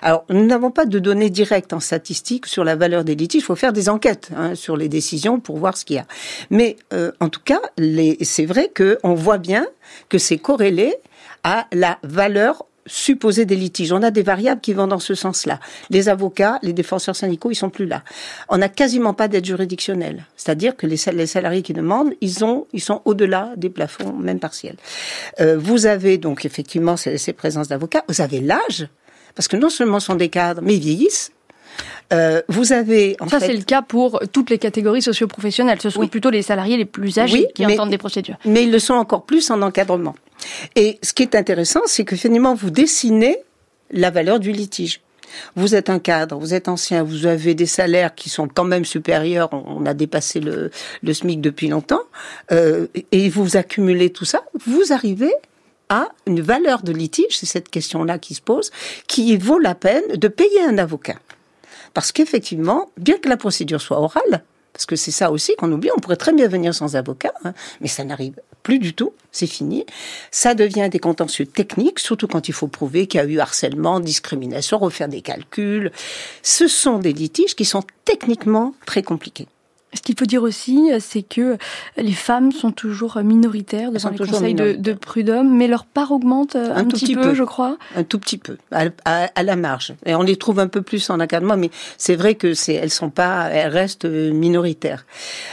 Alors, 0.01 0.25
nous 0.29 0.45
n'avons 0.45 0.71
pas 0.71 0.85
de 0.85 0.99
données 0.99 1.29
directes 1.29 1.71
en 1.71 1.79
statistique 1.79 2.47
sur 2.47 2.65
la 2.65 2.75
valeur 2.75 3.05
des 3.05 3.15
litiges. 3.15 3.43
Il 3.43 3.45
faut 3.45 3.55
faire 3.55 3.71
des 3.71 3.87
enquêtes 3.87 4.31
hein, 4.35 4.55
sur 4.55 4.75
les 4.75 4.89
décisions 4.89 5.39
pour 5.39 5.57
voir 5.57 5.77
ce 5.77 5.85
qu'il 5.85 5.95
y 5.95 5.99
a. 5.99 6.05
Mais 6.49 6.75
en 7.21 7.29
tout 7.29 7.41
cas, 7.45 7.61
c'est 8.23 8.45
vrai 8.45 8.69
qu'on 8.75 9.13
voit 9.13 9.37
bien 9.37 9.65
que 10.09 10.17
c'est 10.17 10.37
corrélé 10.37 10.95
à 11.45 11.65
la 11.71 11.97
valeur 12.03 12.65
supposer 12.87 13.45
des 13.45 13.55
litiges. 13.55 13.91
On 13.91 14.01
a 14.03 14.11
des 14.11 14.23
variables 14.23 14.61
qui 14.61 14.73
vont 14.73 14.87
dans 14.87 14.99
ce 14.99 15.15
sens-là. 15.15 15.59
Les 15.89 16.09
avocats, 16.09 16.59
les 16.63 16.73
défenseurs 16.73 17.15
syndicaux, 17.15 17.51
ils 17.51 17.55
sont 17.55 17.69
plus 17.69 17.85
là. 17.85 18.03
On 18.49 18.57
n'a 18.57 18.69
quasiment 18.69 19.13
pas 19.13 19.27
d'aide 19.27 19.45
juridictionnelle. 19.45 20.25
C'est-à-dire 20.35 20.75
que 20.75 20.87
les, 20.87 20.97
salariés 20.97 21.61
qui 21.61 21.73
demandent, 21.73 22.13
ils 22.21 22.43
ont, 22.43 22.67
ils 22.73 22.81
sont 22.81 23.01
au-delà 23.05 23.51
des 23.57 23.69
plafonds, 23.69 24.13
même 24.13 24.39
partiels. 24.39 24.77
Euh, 25.39 25.57
vous 25.57 25.85
avez 25.85 26.17
donc 26.17 26.45
effectivement 26.45 26.97
ces, 26.97 27.17
ces 27.17 27.33
présences 27.33 27.67
d'avocats. 27.67 28.03
Vous 28.07 28.21
avez 28.21 28.39
l'âge, 28.39 28.87
parce 29.35 29.47
que 29.47 29.57
non 29.57 29.69
seulement 29.69 29.99
sont 29.99 30.15
des 30.15 30.29
cadres, 30.29 30.61
mais 30.63 30.75
ils 30.75 30.81
vieillissent. 30.81 31.31
Euh, 32.13 32.41
vous 32.47 32.71
avez 32.71 33.17
en 33.19 33.27
ça 33.27 33.39
c'est 33.39 33.53
le 33.53 33.63
cas 33.63 33.81
pour 33.81 34.21
toutes 34.31 34.49
les 34.49 34.57
catégories 34.57 35.01
socioprofessionnelles. 35.01 35.81
Ce 35.81 35.89
sont 35.89 36.07
plutôt 36.07 36.29
les 36.29 36.41
salariés 36.41 36.77
les 36.77 36.85
plus 36.85 37.19
âgés 37.19 37.47
qui 37.53 37.65
entendent 37.65 37.89
des 37.89 37.97
procédures. 37.97 38.37
Mais 38.45 38.63
ils 38.63 38.71
le 38.71 38.79
sont 38.79 38.93
encore 38.93 39.25
plus 39.25 39.51
en 39.51 39.61
encadrement. 39.61 40.15
Et 40.75 40.99
ce 41.03 41.13
qui 41.13 41.23
est 41.23 41.35
intéressant, 41.35 41.81
c'est 41.85 42.05
que 42.05 42.15
finalement 42.15 42.53
vous 42.53 42.69
dessinez 42.69 43.37
la 43.91 44.09
valeur 44.09 44.39
du 44.39 44.51
litige. 44.51 45.01
Vous 45.55 45.75
êtes 45.75 45.89
un 45.89 45.99
cadre, 45.99 46.37
vous 46.37 46.53
êtes 46.53 46.67
ancien, 46.67 47.03
vous 47.03 47.25
avez 47.25 47.53
des 47.53 47.65
salaires 47.65 48.15
qui 48.15 48.29
sont 48.29 48.47
quand 48.47 48.63
même 48.63 48.85
supérieurs. 48.85 49.49
On 49.51 49.85
a 49.85 49.93
dépassé 49.93 50.39
le, 50.39 50.71
le 51.03 51.13
SMIC 51.13 51.41
depuis 51.41 51.67
longtemps, 51.67 52.01
euh, 52.51 52.87
et 53.11 53.29
vous 53.29 53.57
accumulez 53.57 54.11
tout 54.11 54.25
ça. 54.25 54.43
Vous 54.65 54.93
arrivez 54.93 55.33
à 55.89 56.09
une 56.25 56.41
valeur 56.41 56.83
de 56.83 56.91
litige, 56.91 57.37
c'est 57.37 57.45
cette 57.45 57.69
question-là 57.69 58.19
qui 58.19 58.33
se 58.33 58.41
pose, 58.41 58.71
qui 59.07 59.37
vaut 59.37 59.59
la 59.59 59.75
peine 59.75 60.03
de 60.15 60.27
payer 60.27 60.61
un 60.63 60.77
avocat. 60.77 61.15
Parce 61.97 62.11
qu'effectivement, 62.11 62.91
bien 62.97 63.17
que 63.17 63.27
la 63.27 63.37
procédure 63.37 63.81
soit 63.81 63.99
orale, 63.99 64.43
parce 64.71 64.85
que 64.85 64.95
c'est 64.95 65.09
ça 65.09 65.31
aussi 65.31 65.55
qu'on 65.55 65.71
oublie, 65.71 65.89
on 65.97 65.99
pourrait 65.99 66.15
très 66.15 66.31
bien 66.31 66.47
venir 66.47 66.71
sans 66.75 66.95
avocat, 66.95 67.33
hein, 67.43 67.55
mais 67.81 67.87
ça 67.87 68.03
n'arrive 68.03 68.39
plus 68.61 68.77
du 68.77 68.93
tout, 68.93 69.13
c'est 69.31 69.47
fini. 69.47 69.83
Ça 70.29 70.53
devient 70.53 70.89
des 70.91 70.99
contentieux 70.99 71.47
techniques, 71.47 71.97
surtout 71.97 72.27
quand 72.27 72.49
il 72.49 72.51
faut 72.51 72.67
prouver 72.67 73.07
qu'il 73.07 73.19
y 73.19 73.23
a 73.23 73.25
eu 73.25 73.39
harcèlement, 73.39 73.99
discrimination, 73.99 74.77
refaire 74.77 75.07
des 75.07 75.21
calculs. 75.21 75.91
Ce 76.43 76.67
sont 76.67 76.99
des 76.99 77.13
litiges 77.13 77.55
qui 77.55 77.65
sont 77.65 77.81
techniquement 78.05 78.75
très 78.85 79.01
compliqués. 79.01 79.47
Ce 79.97 80.01
qu'il 80.01 80.17
faut 80.17 80.25
dire 80.25 80.43
aussi, 80.43 80.91
c'est 80.99 81.23
que 81.23 81.57
les 81.97 82.11
femmes 82.11 82.51
sont 82.51 82.71
toujours 82.71 83.17
minoritaires 83.23 83.91
devant 83.91 84.09
les 84.11 84.17
conseils 84.17 84.53
de, 84.53 84.73
de, 84.73 84.93
prud'homme, 84.93 85.57
mais 85.57 85.67
leur 85.67 85.85
part 85.85 86.11
augmente 86.11 86.55
un, 86.55 86.83
tout 86.83 86.97
petit, 86.97 87.15
peu, 87.15 87.33
je 87.33 87.43
crois. 87.43 87.77
Un 87.95 88.03
tout 88.03 88.19
petit 88.19 88.37
peu, 88.37 88.57
à, 88.71 89.43
la 89.43 89.55
marge. 89.55 89.95
Et 90.05 90.13
on 90.13 90.21
les 90.21 90.35
trouve 90.35 90.59
un 90.59 90.67
peu 90.67 90.83
plus 90.83 91.09
en 91.09 91.19
encadrement, 91.19 91.57
mais 91.57 91.71
c'est 91.97 92.15
vrai 92.15 92.35
que 92.35 92.53
c'est, 92.53 92.75
elles 92.75 92.91
sont 92.91 93.09
pas, 93.09 93.49
elles 93.49 93.71
restent 93.71 94.05
minoritaires. 94.05 95.05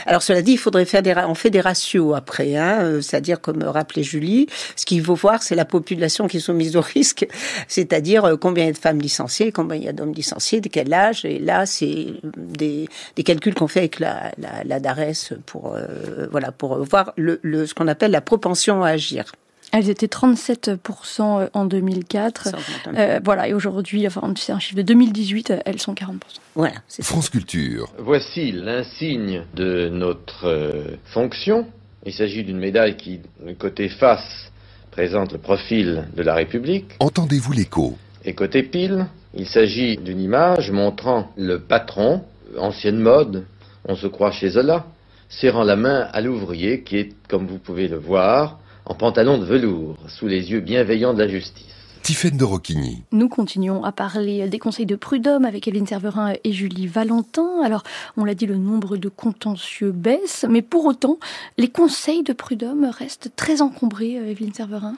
Alors 0.05 0.21
cela 0.21 0.43
dit, 0.43 0.53
il 0.53 0.57
faudrait 0.59 0.85
faire 0.85 1.01
des, 1.01 1.15
on 1.27 1.33
fait 1.33 1.49
des 1.49 1.61
ratios 1.61 2.15
après, 2.15 2.55
hein, 2.55 2.81
euh, 2.81 3.01
c'est-à-dire 3.01 3.41
comme 3.41 3.63
rappelait 3.63 4.03
Julie, 4.03 4.47
ce 4.75 4.85
qu'il 4.85 5.03
faut 5.03 5.15
voir, 5.15 5.41
c'est 5.41 5.55
la 5.55 5.65
population 5.65 6.27
qui 6.27 6.37
est 6.37 6.41
soumise 6.41 6.75
au 6.75 6.81
risque, 6.81 7.27
c'est-à-dire 7.67 8.25
euh, 8.25 8.37
combien 8.37 8.65
il 8.65 8.67
y 8.67 8.69
a 8.69 8.73
de 8.73 8.77
femmes 8.77 8.99
licenciées, 8.99 9.51
combien 9.51 9.77
il 9.77 9.83
y 9.83 9.87
a 9.87 9.93
d'hommes 9.93 10.13
licenciés, 10.13 10.61
de 10.61 10.69
quel 10.69 10.93
âge. 10.93 11.25
Et 11.25 11.39
là, 11.39 11.65
c'est 11.65 12.07
des, 12.37 12.87
des 13.15 13.23
calculs 13.23 13.53
qu'on 13.55 13.67
fait 13.67 13.79
avec 13.79 13.99
la, 13.99 14.31
la, 14.37 14.63
la 14.63 14.79
DARES 14.79 15.33
pour, 15.45 15.73
euh, 15.73 16.27
voilà, 16.31 16.51
pour 16.51 16.83
voir 16.83 17.13
le, 17.17 17.39
le, 17.43 17.65
ce 17.65 17.73
qu'on 17.73 17.87
appelle 17.87 18.11
la 18.11 18.21
propension 18.21 18.83
à 18.83 18.89
agir. 18.89 19.31
Elles 19.71 19.89
étaient 19.89 20.07
37% 20.07 21.49
en 21.51 21.65
2004. 21.65 22.55
Euh, 22.95 23.19
voilà, 23.23 23.47
et 23.49 23.53
aujourd'hui, 23.53 24.07
enfin, 24.07 24.33
c'est 24.37 24.53
un 24.53 24.59
chiffre 24.59 24.77
de 24.77 24.83
2018, 24.83 25.53
elles 25.65 25.81
sont 25.81 25.93
40%. 25.93 26.17
Voilà. 26.55 26.75
France 27.01 27.29
Culture. 27.29 27.91
Voici 27.97 28.51
l'insigne 28.53 29.43
de 29.53 29.89
notre 29.89 30.47
euh, 30.47 30.97
fonction. 31.05 31.67
Il 32.05 32.13
s'agit 32.13 32.43
d'une 32.43 32.59
médaille 32.59 32.95
qui, 32.95 33.19
côté 33.59 33.89
face, 33.89 34.51
présente 34.91 35.33
le 35.33 35.39
profil 35.39 36.05
de 36.15 36.23
la 36.23 36.35
République. 36.35 36.91
Entendez-vous 36.99 37.51
l'écho? 37.51 37.97
Et 38.23 38.33
côté 38.33 38.63
pile, 38.63 39.07
il 39.33 39.47
s'agit 39.47 39.97
d'une 39.97 40.21
image 40.21 40.71
montrant 40.71 41.31
le 41.35 41.59
patron, 41.59 42.23
ancienne 42.57 42.99
mode, 42.99 43.43
on 43.87 43.95
se 43.95 44.07
croit 44.07 44.31
chez 44.31 44.49
Zola, 44.49 44.85
serrant 45.29 45.63
la 45.63 45.75
main 45.75 46.07
à 46.11 46.21
l'ouvrier 46.21 46.83
qui 46.83 46.97
est, 46.97 47.13
comme 47.27 47.47
vous 47.47 47.59
pouvez 47.59 47.87
le 47.87 47.97
voir, 47.97 48.59
en 48.85 48.95
pantalon 48.95 49.37
de 49.37 49.45
velours, 49.45 49.97
sous 50.07 50.27
les 50.27 50.51
yeux 50.51 50.59
bienveillants 50.59 51.13
de 51.13 51.19
la 51.19 51.27
justice. 51.27 51.75
Tiffaine 52.05 52.37
de 52.37 52.43
Rocchigny. 52.43 53.03
Nous 53.11 53.29
continuons 53.29 53.83
à 53.83 53.91
parler 53.91 54.47
des 54.47 54.59
conseils 54.59 54.85
de 54.85 54.95
prud'homme 54.95 55.43
avec 55.43 55.67
Evelyne 55.67 55.87
Serverin 55.87 56.33
et 56.43 56.51
Julie 56.51 56.85
Valentin. 56.85 57.63
Alors, 57.63 57.81
on 58.15 58.25
l'a 58.25 58.35
dit, 58.35 58.45
le 58.45 58.57
nombre 58.57 58.95
de 58.95 59.09
contentieux 59.09 59.91
baisse, 59.91 60.45
mais 60.47 60.61
pour 60.61 60.85
autant, 60.85 61.17
les 61.57 61.67
conseils 61.67 62.21
de 62.21 62.33
prud'homme 62.33 62.85
restent 62.85 63.31
très 63.35 63.63
encombrés, 63.63 64.19
euh, 64.19 64.29
Evelyne 64.29 64.53
Serverin. 64.53 64.93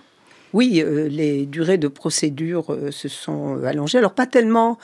Oui, 0.51 0.81
euh, 0.81 1.07
les 1.07 1.45
durées 1.45 1.77
de 1.77 1.87
procédure 1.87 2.73
euh, 2.73 2.91
se 2.91 3.07
sont 3.07 3.63
allongées. 3.63 3.99
Alors, 3.99 4.13
pas 4.13 4.25
tellement 4.27 4.77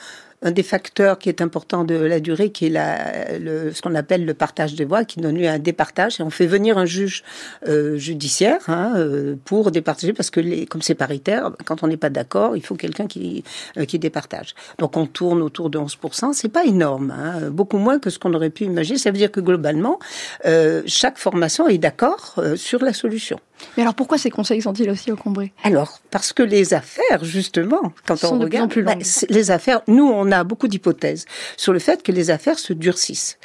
un 0.44 0.50
des 0.50 0.62
facteurs 0.62 1.18
qui 1.18 1.28
est 1.28 1.40
important 1.40 1.84
de 1.84 1.94
la 1.94 2.20
durée, 2.20 2.52
qui 2.52 2.66
est 2.66 2.70
la, 2.70 3.38
le, 3.38 3.72
ce 3.72 3.82
qu'on 3.82 3.94
appelle 3.94 4.24
le 4.24 4.34
partage 4.34 4.74
des 4.74 4.84
voix, 4.84 5.04
qui 5.04 5.20
donne 5.20 5.36
lieu 5.36 5.48
à 5.48 5.52
un 5.52 5.58
départage. 5.58 6.20
Et 6.20 6.22
on 6.22 6.30
fait 6.30 6.46
venir 6.46 6.78
un 6.78 6.84
juge 6.84 7.24
euh, 7.66 7.96
judiciaire 7.96 8.60
hein, 8.68 8.92
euh, 8.96 9.34
pour 9.44 9.70
départager, 9.70 10.12
parce 10.12 10.30
que 10.30 10.40
les, 10.40 10.66
comme 10.66 10.82
c'est 10.82 10.94
paritaire, 10.94 11.50
quand 11.64 11.82
on 11.82 11.88
n'est 11.88 11.96
pas 11.96 12.10
d'accord, 12.10 12.56
il 12.56 12.64
faut 12.64 12.76
quelqu'un 12.76 13.06
qui, 13.06 13.42
euh, 13.78 13.86
qui 13.86 13.98
départage. 13.98 14.54
Donc 14.78 14.96
on 14.96 15.06
tourne 15.06 15.42
autour 15.42 15.70
de 15.70 15.78
11%. 15.78 16.32
C'est 16.34 16.48
pas 16.48 16.64
énorme, 16.64 17.10
hein, 17.10 17.50
beaucoup 17.50 17.78
moins 17.78 17.98
que 17.98 18.10
ce 18.10 18.18
qu'on 18.18 18.34
aurait 18.34 18.50
pu 18.50 18.64
imaginer. 18.64 18.98
Ça 18.98 19.10
veut 19.10 19.18
dire 19.18 19.32
que 19.32 19.40
globalement, 19.40 19.98
euh, 20.44 20.82
chaque 20.86 21.18
formation 21.18 21.68
est 21.68 21.78
d'accord 21.78 22.34
euh, 22.38 22.56
sur 22.56 22.82
la 22.82 22.92
solution. 22.92 23.38
Mais 23.76 23.82
alors 23.82 23.94
pourquoi 23.94 24.18
ces 24.18 24.30
conseils 24.30 24.62
sont-ils 24.62 24.90
aussi 24.90 25.10
encombrés? 25.12 25.52
Alors 25.62 26.00
parce 26.10 26.32
que 26.32 26.42
les 26.42 26.74
affaires, 26.74 27.24
justement, 27.24 27.92
quand 28.06 28.22
on 28.24 28.38
regarde, 28.38 28.70
plus 28.70 28.82
bah, 28.82 28.94
les 29.28 29.50
affaires, 29.50 29.82
nous 29.86 30.06
on 30.06 30.30
a 30.32 30.44
beaucoup 30.44 30.68
d'hypothèses 30.68 31.24
sur 31.56 31.72
le 31.72 31.78
fait 31.78 32.02
que 32.02 32.12
les 32.12 32.30
affaires 32.30 32.58
se 32.58 32.72
durcissent. 32.72 33.38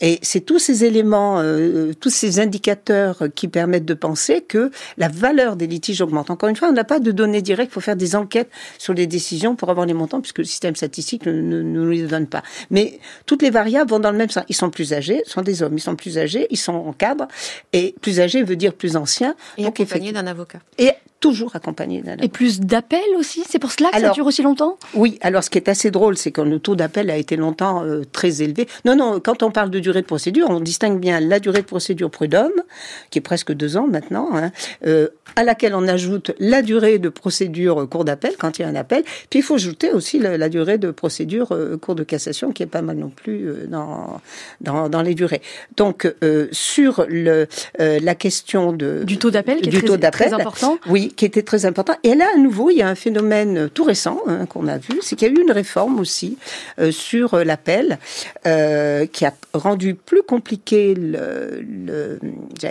Et 0.00 0.18
c'est 0.22 0.40
tous 0.40 0.58
ces 0.58 0.84
éléments, 0.84 1.40
euh, 1.40 1.92
tous 1.98 2.10
ces 2.10 2.40
indicateurs 2.40 3.24
qui 3.34 3.48
permettent 3.48 3.84
de 3.84 3.94
penser 3.94 4.40
que 4.40 4.70
la 4.96 5.08
valeur 5.08 5.56
des 5.56 5.66
litiges 5.66 6.00
augmente. 6.00 6.30
Encore 6.30 6.48
une 6.48 6.56
fois, 6.56 6.68
on 6.68 6.72
n'a 6.72 6.84
pas 6.84 7.00
de 7.00 7.10
données 7.12 7.42
directes. 7.42 7.70
Il 7.72 7.74
faut 7.74 7.80
faire 7.80 7.96
des 7.96 8.16
enquêtes 8.16 8.50
sur 8.78 8.94
les 8.94 9.06
décisions 9.06 9.56
pour 9.56 9.70
avoir 9.70 9.86
les 9.86 9.94
montants, 9.94 10.20
puisque 10.20 10.38
le 10.38 10.44
système 10.44 10.76
statistique 10.76 11.26
ne, 11.26 11.32
ne, 11.32 11.62
ne 11.62 11.62
nous 11.62 11.90
les 11.90 12.02
donne 12.02 12.26
pas. 12.26 12.42
Mais 12.70 12.98
toutes 13.26 13.42
les 13.42 13.50
variables 13.50 13.90
vont 13.90 14.00
dans 14.00 14.10
le 14.10 14.18
même 14.18 14.30
sens. 14.30 14.44
Ils 14.48 14.56
sont 14.56 14.70
plus 14.70 14.92
âgés, 14.92 15.22
ce 15.26 15.32
sont 15.32 15.42
des 15.42 15.62
hommes. 15.62 15.76
Ils 15.76 15.80
sont 15.82 15.96
plus 15.96 16.18
âgés, 16.18 16.46
ils 16.50 16.56
sont 16.56 16.72
en 16.72 16.92
cadre. 16.92 17.28
Et 17.72 17.94
plus 18.00 18.20
âgé 18.20 18.42
veut 18.42 18.56
dire 18.56 18.72
plus 18.72 18.96
ancien. 18.96 19.34
Et 19.58 19.64
donc, 19.64 19.80
accompagné 19.80 20.12
d'un 20.12 20.26
avocat. 20.26 20.60
Et 20.78 20.90
toujours 21.20 21.54
accompagné 21.54 22.00
d'un 22.00 22.16
Et 22.16 22.28
plus 22.28 22.60
d'appels 22.60 23.00
aussi 23.16 23.44
C'est 23.48 23.58
pour 23.58 23.70
cela 23.70 23.90
que 23.90 23.96
alors, 23.96 24.10
ça 24.10 24.14
dure 24.14 24.26
aussi 24.26 24.42
longtemps? 24.42 24.78
Oui, 24.94 25.18
alors 25.20 25.44
ce 25.44 25.50
qui 25.50 25.58
est 25.58 25.68
assez 25.68 25.90
drôle, 25.90 26.16
c'est 26.16 26.32
que 26.32 26.40
le 26.40 26.58
taux 26.58 26.74
d'appel 26.74 27.10
a 27.10 27.16
été 27.16 27.36
longtemps 27.36 27.84
euh, 27.84 28.02
très 28.10 28.42
élevé. 28.42 28.66
Non, 28.84 28.96
non, 28.96 29.20
quand 29.20 29.42
on 29.42 29.50
parle 29.50 29.70
de 29.70 29.78
durée 29.78 29.89
de 29.98 30.06
procédure, 30.06 30.46
on 30.48 30.60
distingue 30.60 31.00
bien 31.00 31.20
la 31.20 31.40
durée 31.40 31.60
de 31.60 31.66
procédure 31.66 32.10
prud'homme, 32.10 32.62
qui 33.10 33.18
est 33.18 33.22
presque 33.22 33.52
deux 33.52 33.76
ans 33.76 33.86
maintenant, 33.86 34.30
hein, 34.34 34.52
euh, 34.86 35.08
à 35.36 35.44
laquelle 35.44 35.74
on 35.74 35.86
ajoute 35.88 36.32
la 36.38 36.62
durée 36.62 36.98
de 36.98 37.08
procédure 37.08 37.88
cour 37.88 38.04
d'appel, 38.04 38.34
quand 38.38 38.58
il 38.58 38.62
y 38.62 38.64
a 38.64 38.68
un 38.68 38.74
appel. 38.74 39.02
Puis 39.28 39.40
il 39.40 39.42
faut 39.42 39.54
ajouter 39.54 39.90
aussi 39.92 40.18
la, 40.18 40.38
la 40.38 40.48
durée 40.48 40.78
de 40.78 40.90
procédure 40.90 41.52
euh, 41.52 41.76
cour 41.76 41.94
de 41.94 42.04
cassation, 42.04 42.52
qui 42.52 42.62
est 42.62 42.66
pas 42.66 42.82
mal 42.82 42.96
non 42.96 43.10
plus 43.10 43.48
euh, 43.48 43.66
dans, 43.66 44.20
dans, 44.60 44.88
dans, 44.88 45.02
les 45.02 45.14
durées. 45.14 45.42
Donc, 45.76 46.12
euh, 46.22 46.48
sur 46.52 47.04
le, 47.08 47.46
la 47.78 48.14
question 48.14 48.72
de... 48.72 49.02
Du 49.04 49.18
taux 49.18 49.30
d'appel, 49.30 49.60
qui 49.60 49.68
est 49.68 49.82
très, 49.82 50.10
très 50.10 50.32
important 50.32 50.78
Oui, 50.88 51.12
qui 51.16 51.24
était 51.24 51.42
très 51.42 51.66
important. 51.66 51.94
Et 52.02 52.14
là, 52.14 52.26
à 52.34 52.38
nouveau, 52.38 52.70
il 52.70 52.76
y 52.76 52.82
a 52.82 52.88
un 52.88 52.94
phénomène 52.94 53.68
tout 53.72 53.84
récent 53.84 54.20
hein, 54.26 54.46
qu'on 54.46 54.68
a 54.68 54.78
vu, 54.78 55.00
c'est 55.02 55.16
qu'il 55.16 55.28
y 55.28 55.30
a 55.30 55.34
eu 55.34 55.42
une 55.42 55.52
réforme 55.52 55.98
aussi 55.98 56.36
euh, 56.78 56.92
sur 56.92 57.36
l'appel 57.44 57.98
euh, 58.46 59.06
qui 59.06 59.24
a 59.24 59.32
rendu 59.54 59.79
plus 59.94 60.22
compliqué 60.22 60.94
le, 60.94 61.60
le 61.60 62.18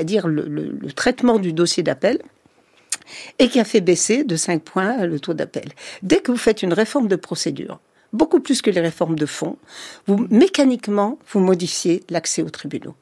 dire 0.03 0.27
le, 0.27 0.43
le 0.47 0.91
traitement 0.91 1.39
du 1.39 1.53
dossier 1.53 1.83
d'appel 1.83 2.19
et 3.39 3.47
qui 3.47 3.59
a 3.59 3.63
fait 3.63 3.81
baisser 3.81 4.23
de 4.23 4.35
5 4.35 4.61
points 4.61 5.05
le 5.05 5.19
taux 5.19 5.33
d'appel. 5.33 5.69
Dès 6.03 6.19
que 6.19 6.31
vous 6.31 6.37
faites 6.37 6.63
une 6.63 6.73
réforme 6.73 7.07
de 7.07 7.15
procédure, 7.15 7.79
beaucoup 8.13 8.39
plus 8.39 8.61
que 8.61 8.69
les 8.69 8.81
réformes 8.81 9.17
de 9.17 9.25
fond, 9.25 9.57
vous 10.07 10.27
mécaniquement 10.29 11.17
vous 11.31 11.39
modifiez 11.39 12.03
l'accès 12.09 12.41
aux 12.41 12.49
tribunaux. 12.49 12.95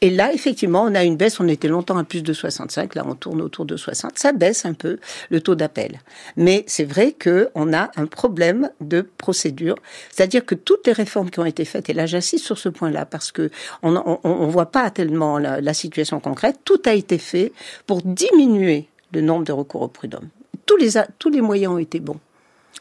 Et 0.00 0.10
là, 0.10 0.32
effectivement, 0.32 0.82
on 0.82 0.94
a 0.94 1.04
une 1.04 1.16
baisse. 1.16 1.40
On 1.40 1.48
était 1.48 1.68
longtemps 1.68 1.96
à 1.96 2.04
plus 2.04 2.22
de 2.22 2.32
65. 2.32 2.94
Là, 2.94 3.04
on 3.06 3.14
tourne 3.14 3.40
autour 3.40 3.64
de 3.64 3.76
60. 3.76 4.18
Ça 4.18 4.32
baisse 4.32 4.64
un 4.64 4.72
peu 4.72 4.98
le 5.30 5.40
taux 5.40 5.54
d'appel. 5.54 6.00
Mais 6.36 6.64
c'est 6.66 6.84
vrai 6.84 7.12
que 7.12 7.50
on 7.54 7.72
a 7.72 7.90
un 7.96 8.06
problème 8.06 8.70
de 8.80 9.02
procédure. 9.18 9.76
C'est-à-dire 10.10 10.44
que 10.44 10.54
toutes 10.54 10.86
les 10.86 10.92
réformes 10.92 11.30
qui 11.30 11.40
ont 11.40 11.44
été 11.44 11.64
faites, 11.64 11.88
et 11.88 11.92
là, 11.92 12.06
j'insiste 12.06 12.44
sur 12.44 12.58
ce 12.58 12.68
point-là 12.68 13.06
parce 13.06 13.32
que 13.32 13.50
on, 13.82 13.96
on 14.24 14.46
voit 14.48 14.70
pas 14.70 14.90
tellement 14.90 15.38
la, 15.38 15.74
situation 15.74 16.18
concrète. 16.20 16.58
Tout 16.64 16.82
a 16.84 16.94
été 16.94 17.16
fait 17.16 17.52
pour 17.86 18.02
diminuer 18.02 18.88
le 19.12 19.20
nombre 19.20 19.44
de 19.44 19.52
recours 19.52 19.82
au 19.82 19.88
prud'homme. 19.88 20.28
Tous 20.66 21.30
les 21.30 21.40
moyens 21.40 21.74
ont 21.74 21.78
été 21.78 22.00
bons. 22.00 22.18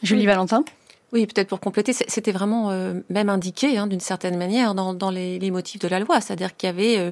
Julie 0.02 0.26
Valentin? 0.26 0.64
Oui, 1.12 1.26
peut-être 1.26 1.48
pour 1.48 1.60
compléter, 1.60 1.92
c'était 1.94 2.32
vraiment 2.32 2.70
euh, 2.70 2.94
même 3.10 3.30
indiqué 3.30 3.78
hein, 3.78 3.88
d'une 3.88 4.00
certaine 4.00 4.38
manière 4.38 4.76
dans, 4.76 4.94
dans 4.94 5.10
les, 5.10 5.40
les, 5.40 5.50
motifs 5.50 5.82
de 5.82 5.88
la 5.88 6.00
loi, 6.00 6.22
c'est-à-dire 6.22 6.56
qu'il 6.56 6.68
y 6.68 6.70
avait 6.70 6.98
euh, 7.00 7.12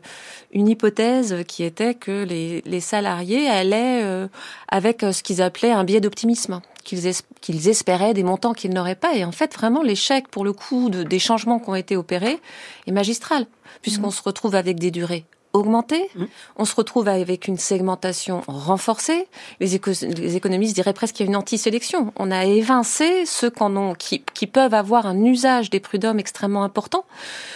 une 0.51 0.67
hypothèse 0.67 1.43
qui 1.47 1.63
était 1.63 1.95
que 1.95 2.23
les, 2.23 2.61
les 2.65 2.79
salariés 2.79 3.49
allaient 3.49 4.03
euh, 4.03 4.27
avec 4.67 5.01
ce 5.01 5.23
qu'ils 5.23 5.41
appelaient 5.41 5.71
un 5.71 5.83
biais 5.83 5.99
d'optimisme, 5.99 6.61
qu'ils 6.83 7.07
es, 7.07 7.23
qu'ils 7.41 7.69
espéraient 7.69 8.13
des 8.13 8.23
montants 8.23 8.53
qu'ils 8.53 8.71
n'auraient 8.71 8.95
pas. 8.95 9.15
Et 9.15 9.25
en 9.25 9.31
fait, 9.31 9.55
vraiment, 9.55 9.81
l'échec, 9.81 10.27
pour 10.27 10.45
le 10.45 10.53
coup, 10.53 10.89
de, 10.89 11.01
des 11.01 11.19
changements 11.19 11.59
qui 11.59 11.69
ont 11.69 11.75
été 11.75 11.97
opérés 11.97 12.39
est 12.85 12.91
magistral, 12.91 13.47
puisqu'on 13.81 14.09
mmh. 14.09 14.11
se 14.11 14.21
retrouve 14.21 14.53
avec 14.53 14.77
des 14.77 14.91
durées 14.91 15.25
Mmh. 15.53 16.25
On 16.57 16.65
se 16.65 16.75
retrouve 16.75 17.07
avec 17.07 17.47
une 17.47 17.57
segmentation 17.57 18.41
renforcée. 18.47 19.27
Les, 19.59 19.75
éco 19.75 19.91
les 20.01 20.35
économistes 20.35 20.75
diraient 20.75 20.93
presque 20.93 21.15
qu'il 21.15 21.25
y 21.25 21.29
a 21.29 21.31
une 21.31 21.35
anti-sélection. 21.35 22.13
On 22.15 22.31
a 22.31 22.45
évincé 22.45 23.25
ceux 23.25 23.51
ont, 23.59 23.95
qui, 23.95 24.21
qui, 24.33 24.47
peuvent 24.47 24.73
avoir 24.73 25.05
un 25.07 25.23
usage 25.23 25.69
des 25.69 25.79
prud'hommes 25.79 26.19
extrêmement 26.19 26.63
important 26.63 27.05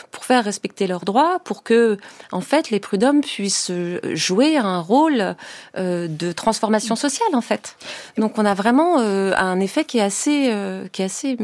pour 0.10 0.26
faire 0.26 0.44
respecter 0.44 0.88
leurs 0.88 1.06
droits, 1.06 1.40
pour 1.44 1.64
que, 1.64 1.98
en 2.32 2.42
fait, 2.42 2.70
les 2.70 2.80
prud'hommes 2.80 3.22
puissent 3.22 3.72
jouer 4.14 4.58
un 4.58 4.80
rôle 4.80 5.36
euh, 5.78 6.08
de 6.08 6.32
transformation 6.32 6.96
sociale, 6.96 7.34
en 7.34 7.42
fait. 7.42 7.78
Donc, 8.18 8.38
on 8.38 8.46
a 8.46 8.54
vraiment 8.54 9.00
euh, 9.00 9.34
un 9.38 9.60
effet 9.60 9.86
qui 9.86 10.00
est 10.00 10.02
assez, 10.02 10.50
euh, 10.52 10.88
qui 10.92 11.02
est 11.02 11.06
assez 11.06 11.38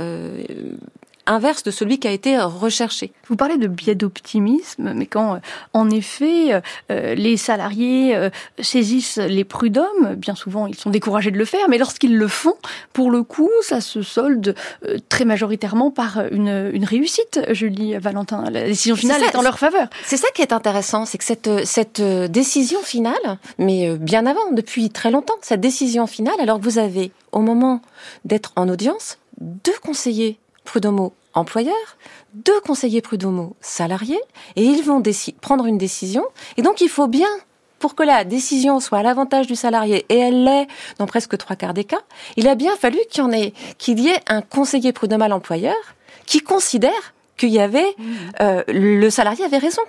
euh, 0.00 0.42
inverse 1.26 1.62
de 1.62 1.70
celui 1.70 1.98
qui 1.98 2.08
a 2.08 2.10
été 2.10 2.38
recherché. 2.38 3.12
Vous 3.28 3.36
parlez 3.36 3.56
de 3.56 3.66
biais 3.66 3.94
d'optimisme, 3.94 4.92
mais 4.94 5.06
quand, 5.06 5.34
euh, 5.34 5.38
en 5.72 5.90
effet, 5.90 6.60
euh, 6.90 7.14
les 7.14 7.36
salariés 7.36 8.16
euh, 8.16 8.30
saisissent 8.60 9.18
les 9.18 9.44
prud'hommes, 9.44 10.14
bien 10.16 10.34
souvent 10.34 10.66
ils 10.66 10.74
sont 10.74 10.90
découragés 10.90 11.30
de 11.30 11.38
le 11.38 11.44
faire, 11.44 11.68
mais 11.68 11.78
lorsqu'ils 11.78 12.16
le 12.16 12.28
font, 12.28 12.56
pour 12.92 13.10
le 13.10 13.22
coup, 13.22 13.50
ça 13.62 13.80
se 13.80 14.02
solde 14.02 14.54
euh, 14.86 14.98
très 15.08 15.24
majoritairement 15.24 15.90
par 15.90 16.22
une, 16.30 16.70
une, 16.72 16.84
réussite, 16.84 17.40
Julie 17.50 17.96
Valentin. 17.96 18.44
La 18.50 18.64
décision 18.64 18.96
finale 18.96 19.22
est, 19.22 19.26
est 19.26 19.36
en 19.36 19.42
leur 19.42 19.58
faveur. 19.58 19.88
C'est 20.04 20.16
ça 20.16 20.28
qui 20.34 20.42
est 20.42 20.52
intéressant, 20.52 21.06
c'est 21.06 21.18
que 21.18 21.24
cette, 21.24 21.64
cette 21.64 22.02
décision 22.02 22.80
finale, 22.82 23.38
mais 23.58 23.96
bien 23.96 24.26
avant, 24.26 24.50
depuis 24.52 24.90
très 24.90 25.10
longtemps, 25.10 25.34
cette 25.42 25.60
décision 25.60 26.06
finale, 26.06 26.34
alors 26.40 26.58
que 26.58 26.64
vous 26.64 26.78
avez, 26.78 27.12
au 27.32 27.40
moment 27.40 27.80
d'être 28.24 28.52
en 28.56 28.68
audience, 28.68 29.18
deux 29.40 29.74
conseillers 29.82 30.38
prud'homaux 30.64 31.12
employeurs, 31.34 31.96
deux 32.34 32.60
conseillers 32.60 33.00
prud'homaux 33.00 33.56
salariés, 33.60 34.20
et 34.56 34.64
ils 34.64 34.82
vont 34.82 35.02
prendre 35.40 35.66
une 35.66 35.78
décision. 35.78 36.24
Et 36.56 36.62
donc, 36.62 36.80
il 36.80 36.88
faut 36.88 37.08
bien 37.08 37.28
pour 37.78 37.94
que 37.96 38.02
la 38.04 38.24
décision 38.24 38.78
soit 38.78 38.98
à 38.98 39.02
l'avantage 39.02 39.46
du 39.46 39.56
salarié, 39.56 40.06
et 40.08 40.18
elle 40.18 40.44
l'est 40.44 40.68
dans 40.98 41.06
presque 41.06 41.36
trois 41.36 41.56
quarts 41.56 41.74
des 41.74 41.84
cas, 41.84 42.00
il 42.36 42.46
a 42.48 42.54
bien 42.54 42.76
fallu 42.76 42.98
qu'il 43.10 43.24
y 43.24 43.26
en 43.26 43.32
ait, 43.32 43.52
qu'il 43.78 43.98
y 43.98 44.08
ait 44.08 44.20
un 44.28 44.40
conseiller 44.40 44.92
prud'homal 44.92 45.32
employeur 45.32 45.74
qui 46.26 46.40
considère 46.40 47.14
qu'il 47.36 47.50
y 47.50 47.58
avait, 47.58 47.94
mmh. 47.98 48.04
euh, 48.40 48.62
le 48.68 49.10
salarié 49.10 49.44
avait 49.44 49.58
raison. 49.58 49.82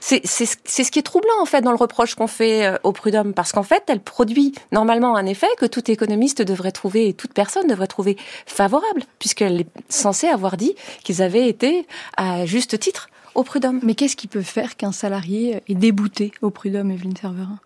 C'est 0.00 0.26
ce 0.26 0.90
qui 0.90 0.98
est 0.98 1.02
troublant 1.02 1.40
en 1.40 1.46
fait 1.46 1.62
dans 1.62 1.70
le 1.70 1.76
reproche 1.76 2.14
qu'on 2.14 2.26
fait 2.26 2.66
euh, 2.66 2.76
au 2.82 2.92
prud'homme 2.92 3.34
parce 3.34 3.52
qu'en 3.52 3.62
fait 3.62 3.82
elle 3.88 4.00
produit 4.00 4.54
normalement 4.72 5.16
un 5.16 5.26
effet 5.26 5.46
que 5.58 5.66
tout 5.66 5.90
économiste 5.90 6.42
devrait 6.42 6.72
trouver 6.72 7.08
et 7.08 7.14
toute 7.14 7.32
personne 7.32 7.66
devrait 7.66 7.86
trouver 7.86 8.16
favorable 8.46 9.02
puisqu'elle 9.18 9.60
est 9.62 9.68
censée 9.88 10.28
avoir 10.28 10.56
dit 10.56 10.74
qu'ils 11.02 11.22
avaient 11.22 11.48
été 11.48 11.86
à 12.16 12.46
juste 12.46 12.78
titre 12.78 13.08
au 13.34 13.42
prud'homme. 13.42 13.80
Mais 13.82 13.94
qu'est-ce 13.94 14.16
qui 14.16 14.28
peut 14.28 14.42
faire 14.42 14.76
qu'un 14.76 14.92
salarié 14.92 15.62
est 15.68 15.74
débouté 15.74 16.32
au 16.42 16.50
prud'homme, 16.50 16.90
Evelyne 16.90 17.16
Serverin 17.16 17.58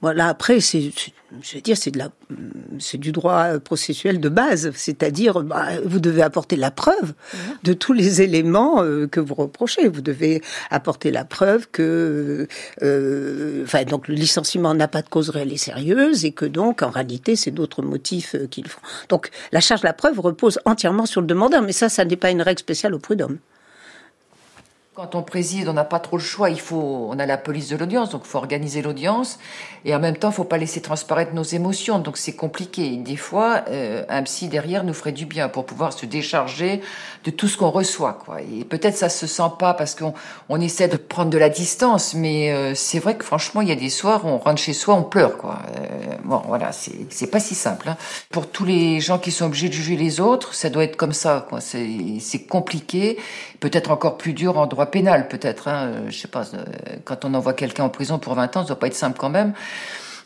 voilà, 0.00 0.28
après, 0.28 0.60
c'est, 0.60 0.92
je 1.42 1.54
veux 1.56 1.60
dire, 1.60 1.76
c'est 1.76 1.90
de 1.90 1.98
la, 1.98 2.10
c'est 2.78 2.98
du 2.98 3.10
droit 3.10 3.58
processuel 3.58 4.20
de 4.20 4.28
base, 4.28 4.70
c'est-à-dire, 4.76 5.40
bah, 5.42 5.66
vous 5.84 5.98
devez 5.98 6.22
apporter 6.22 6.54
la 6.54 6.70
preuve 6.70 7.14
de 7.64 7.72
tous 7.72 7.92
les 7.92 8.22
éléments 8.22 8.82
euh, 8.82 9.08
que 9.08 9.18
vous 9.18 9.34
reprochez. 9.34 9.88
Vous 9.88 10.00
devez 10.00 10.40
apporter 10.70 11.10
la 11.10 11.24
preuve 11.24 11.66
que, 11.72 12.46
euh, 12.82 13.64
enfin, 13.64 13.82
donc 13.84 14.06
le 14.06 14.14
licenciement 14.14 14.72
n'a 14.72 14.86
pas 14.86 15.02
de 15.02 15.08
cause 15.08 15.30
réelle 15.30 15.52
et 15.52 15.58
sérieuse 15.58 16.24
et 16.24 16.30
que 16.30 16.44
donc, 16.44 16.82
en 16.82 16.90
réalité, 16.90 17.34
c'est 17.34 17.50
d'autres 17.50 17.82
motifs 17.82 18.36
euh, 18.36 18.46
qu'ils 18.46 18.68
font. 18.68 18.80
Donc, 19.08 19.30
la 19.50 19.60
charge 19.60 19.80
de 19.80 19.86
la 19.86 19.94
preuve 19.94 20.20
repose 20.20 20.60
entièrement 20.64 21.06
sur 21.06 21.20
le 21.20 21.26
demandeur, 21.26 21.62
mais 21.62 21.72
ça, 21.72 21.88
ça 21.88 22.04
n'est 22.04 22.16
pas 22.16 22.30
une 22.30 22.42
règle 22.42 22.60
spéciale 22.60 22.94
au 22.94 23.00
prud'homme. 23.00 23.38
Quand 24.98 25.14
on 25.14 25.22
préside, 25.22 25.68
on 25.68 25.74
n'a 25.74 25.84
pas 25.84 26.00
trop 26.00 26.16
le 26.16 26.22
choix. 26.24 26.50
Il 26.50 26.58
faut, 26.58 27.06
on 27.08 27.20
a 27.20 27.24
la 27.24 27.38
police 27.38 27.68
de 27.68 27.76
l'audience, 27.76 28.10
donc 28.10 28.22
il 28.24 28.28
faut 28.28 28.38
organiser 28.38 28.82
l'audience. 28.82 29.38
Et 29.84 29.94
en 29.94 30.00
même 30.00 30.16
temps, 30.16 30.30
il 30.30 30.34
faut 30.34 30.42
pas 30.42 30.58
laisser 30.58 30.80
transparaître 30.80 31.34
nos 31.34 31.44
émotions. 31.44 32.00
Donc 32.00 32.16
c'est 32.16 32.34
compliqué. 32.34 32.96
Des 32.96 33.14
fois, 33.14 33.62
euh, 33.68 34.04
un 34.08 34.24
psy 34.24 34.48
derrière 34.48 34.82
nous 34.82 34.92
ferait 34.92 35.12
du 35.12 35.24
bien 35.24 35.48
pour 35.48 35.66
pouvoir 35.66 35.92
se 35.92 36.04
décharger 36.04 36.80
de 37.22 37.30
tout 37.30 37.46
ce 37.46 37.56
qu'on 37.56 37.70
reçoit. 37.70 38.18
Quoi. 38.24 38.38
Et 38.42 38.64
peut-être 38.64 38.96
ça 38.96 39.08
se 39.08 39.28
sent 39.28 39.52
pas 39.60 39.72
parce 39.72 39.94
qu'on 39.94 40.14
on 40.48 40.60
essaie 40.60 40.88
de 40.88 40.96
prendre 40.96 41.30
de 41.30 41.38
la 41.38 41.48
distance. 41.48 42.14
Mais 42.14 42.50
euh, 42.50 42.74
c'est 42.74 42.98
vrai 42.98 43.16
que 43.16 43.24
franchement, 43.24 43.60
il 43.60 43.68
y 43.68 43.72
a 43.72 43.76
des 43.76 43.90
soirs 43.90 44.22
on 44.24 44.38
rentre 44.38 44.60
chez 44.60 44.72
soi, 44.72 44.96
on 44.96 45.04
pleure. 45.04 45.36
Quoi. 45.36 45.60
Euh, 45.76 46.16
bon, 46.24 46.42
voilà, 46.48 46.72
c'est, 46.72 47.30
pas 47.30 47.38
si 47.38 47.54
simple. 47.54 47.88
Hein. 47.88 47.96
Pour 48.30 48.48
tous 48.48 48.64
les 48.64 48.98
gens 48.98 49.18
qui 49.20 49.30
sont 49.30 49.44
obligés 49.44 49.68
de 49.68 49.74
juger 49.74 49.96
les 49.96 50.18
autres, 50.18 50.54
ça 50.54 50.70
doit 50.70 50.82
être 50.82 50.96
comme 50.96 51.12
ça. 51.12 51.46
C'est 51.60 52.48
compliqué. 52.48 53.16
Peut-être 53.60 53.90
encore 53.90 54.16
plus 54.18 54.34
dur 54.34 54.56
en 54.56 54.66
droit 54.66 54.86
pénal, 54.86 55.26
peut-être. 55.28 55.68
Hein, 55.68 55.86
euh, 55.86 56.10
je 56.10 56.18
sais 56.18 56.28
pas, 56.28 56.44
euh, 56.54 56.64
quand 57.04 57.24
on 57.24 57.34
envoie 57.34 57.54
quelqu'un 57.54 57.84
en 57.84 57.88
prison 57.88 58.18
pour 58.18 58.34
20 58.34 58.56
ans, 58.56 58.62
ça 58.62 58.68
doit 58.68 58.78
pas 58.78 58.86
être 58.86 58.94
simple 58.94 59.18
quand 59.18 59.30
même. 59.30 59.52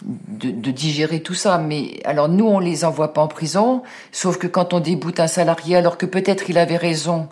De, 0.02 0.70
digérer 0.72 1.22
tout 1.22 1.34
ça. 1.34 1.58
Mais 1.58 2.00
alors 2.04 2.28
nous, 2.28 2.46
on 2.46 2.58
les 2.58 2.84
envoie 2.84 3.12
pas 3.12 3.22
en 3.22 3.28
prison, 3.28 3.82
sauf 4.10 4.36
que 4.36 4.48
quand 4.48 4.74
on 4.74 4.80
déboute 4.80 5.20
un 5.20 5.28
salarié, 5.28 5.76
alors 5.76 5.96
que 5.96 6.06
peut-être 6.06 6.50
il 6.50 6.58
avait 6.58 6.76
raison 6.76 7.28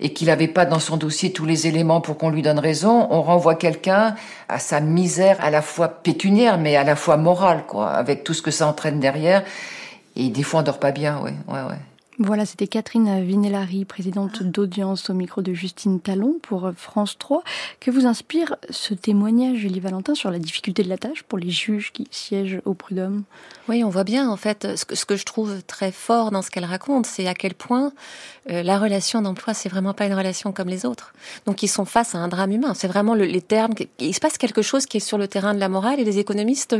et 0.00 0.12
qu'il 0.12 0.26
n'avait 0.26 0.48
pas 0.48 0.64
dans 0.64 0.80
son 0.80 0.96
dossier 0.96 1.32
tous 1.32 1.46
les 1.46 1.68
éléments 1.68 2.00
pour 2.00 2.18
qu'on 2.18 2.30
lui 2.30 2.42
donne 2.42 2.58
raison, 2.58 3.06
on 3.10 3.22
renvoie 3.22 3.54
quelqu'un 3.54 4.16
à 4.48 4.58
sa 4.58 4.80
misère 4.80 5.36
à 5.40 5.50
la 5.50 5.62
fois 5.62 5.88
pécuniaire, 5.88 6.58
mais 6.58 6.76
à 6.76 6.84
la 6.84 6.96
fois 6.96 7.16
morale, 7.16 7.64
quoi, 7.66 7.90
avec 7.90 8.24
tout 8.24 8.34
ce 8.34 8.42
que 8.42 8.50
ça 8.50 8.66
entraîne 8.66 9.00
derrière. 9.00 9.44
Et 10.16 10.28
des 10.28 10.42
fois, 10.42 10.60
on 10.60 10.62
dort 10.64 10.80
pas 10.80 10.90
bien, 10.90 11.20
ouais, 11.20 11.34
ouais, 11.46 11.62
ouais. 11.62 11.78
Voilà, 12.20 12.46
c'était 12.46 12.66
Catherine 12.66 13.22
Vinellari, 13.22 13.84
présidente 13.84 14.42
d'audience 14.42 15.08
au 15.08 15.14
micro 15.14 15.40
de 15.40 15.52
Justine 15.52 16.00
Talon 16.00 16.34
pour 16.42 16.72
France 16.76 17.16
3. 17.16 17.44
Que 17.78 17.92
vous 17.92 18.06
inspire 18.06 18.56
ce 18.70 18.92
témoignage, 18.92 19.58
Julie 19.58 19.78
Valentin, 19.78 20.16
sur 20.16 20.32
la 20.32 20.40
difficulté 20.40 20.82
de 20.82 20.88
la 20.88 20.98
tâche 20.98 21.22
pour 21.22 21.38
les 21.38 21.50
juges 21.50 21.92
qui 21.92 22.08
siègent 22.10 22.60
au 22.64 22.74
prud'homme? 22.74 23.22
Oui, 23.68 23.84
on 23.84 23.88
voit 23.88 24.02
bien, 24.02 24.28
en 24.28 24.36
fait, 24.36 24.76
ce 24.76 24.84
que, 24.84 24.96
ce 24.96 25.04
que 25.04 25.14
je 25.14 25.24
trouve 25.24 25.62
très 25.62 25.92
fort 25.92 26.32
dans 26.32 26.42
ce 26.42 26.50
qu'elle 26.50 26.64
raconte, 26.64 27.06
c'est 27.06 27.28
à 27.28 27.34
quel 27.34 27.54
point 27.54 27.92
euh, 28.50 28.64
la 28.64 28.80
relation 28.80 29.22
d'emploi, 29.22 29.54
c'est 29.54 29.68
vraiment 29.68 29.94
pas 29.94 30.06
une 30.06 30.14
relation 30.14 30.50
comme 30.50 30.68
les 30.68 30.86
autres. 30.86 31.12
Donc, 31.46 31.62
ils 31.62 31.68
sont 31.68 31.84
face 31.84 32.16
à 32.16 32.18
un 32.18 32.26
drame 32.26 32.50
humain. 32.50 32.74
C'est 32.74 32.88
vraiment 32.88 33.14
le, 33.14 33.26
les 33.26 33.42
termes. 33.42 33.74
Il 34.00 34.12
se 34.12 34.18
passe 34.18 34.38
quelque 34.38 34.62
chose 34.62 34.86
qui 34.86 34.96
est 34.96 35.00
sur 35.00 35.18
le 35.18 35.28
terrain 35.28 35.54
de 35.54 35.60
la 35.60 35.68
morale 35.68 36.00
et 36.00 36.04
les 36.04 36.18
économistes 36.18 36.74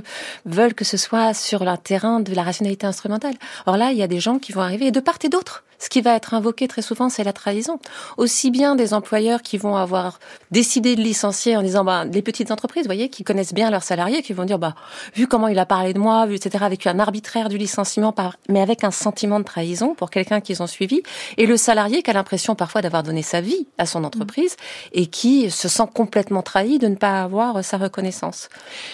veulent 0.47 0.75
que 0.75 0.85
ce 0.85 0.97
soit 0.97 1.33
sur 1.33 1.65
le 1.65 1.77
terrain 1.77 2.19
de 2.19 2.35
la 2.35 2.43
rationalité 2.43 2.89
instrumentale. 2.89 3.35
Or 3.67 3.77
là, 3.77 3.93
il 3.93 3.99
y 3.99 4.03
a 4.03 4.09
des 4.09 4.19
gens 4.19 4.41
qui 4.41 4.51
vont 4.51 4.63
arriver 4.63 4.87
et 4.87 4.91
de 4.91 4.99
part 4.99 5.19
et 5.23 5.28
d'autre. 5.29 5.65
Ce 5.79 5.89
qui 5.89 6.01
va 6.01 6.15
être 6.15 6.35
invoqué 6.35 6.69
très 6.69 6.83
souvent, 6.83 7.09
c'est 7.09 7.25
la 7.25 7.33
trahison. 7.33 7.79
Aussi 8.17 8.51
bien 8.51 8.75
des 8.75 8.95
employeurs 8.95 9.43
qui 9.43 9.59
vont 9.59 9.77
avoir 9.77 10.19
décidé 10.51 10.97
de 10.97 11.01
licencier 11.01 11.57
en 11.57 11.63
disant, 11.63 11.85
bah, 11.85 12.05
les 12.05 12.23
petites 12.23 12.51
entreprises, 12.51 12.85
vous 12.85 12.89
voyez, 12.89 13.09
qui 13.09 13.25
connaissent 13.25 13.55
bien 13.55 13.71
leurs 13.71 13.83
salariés, 13.83 14.23
qui 14.23 14.33
vont 14.33 14.45
dire, 14.45 14.59
bah, 14.59 14.75
vu 15.15 15.27
comment 15.27 15.49
il 15.49 15.59
a 15.59 15.67
parlé 15.67 15.93
de 15.93 15.99
moi, 15.99 16.27
vu, 16.27 16.35
etc., 16.35 16.65
avec 16.65 16.87
un 16.87 16.99
arbitraire 16.99 17.49
du 17.49 17.59
licenciement, 17.59 18.15
mais 18.49 18.61
avec 18.61 18.85
un 18.85 18.91
sentiment 18.91 19.39
de 19.39 19.45
trahison 19.45 19.95
pour 19.95 20.11
quelqu'un 20.11 20.41
qu'ils 20.41 20.63
ont 20.63 20.67
suivi, 20.67 21.03
et 21.37 21.47
le 21.47 21.57
salarié 21.57 22.03
qui 22.03 22.11
a 22.11 22.15
l'impression 22.15 22.55
parfois 22.55 22.83
d'avoir 22.83 23.03
donné 23.03 23.23
sa 23.23 23.41
vie 23.41 23.67
à 23.79 23.87
son 23.87 24.05
entreprise 24.05 24.57
et 24.93 25.07
qui 25.07 25.51
se 25.51 25.69
sent 25.69 25.85
complètement 25.95 26.43
trahi 26.43 26.79
de 26.79 26.89
ne 26.89 26.97
pas 26.97 27.23
avoir 27.23 27.65
sa 27.65 27.77
reconnaissance. 27.77 28.49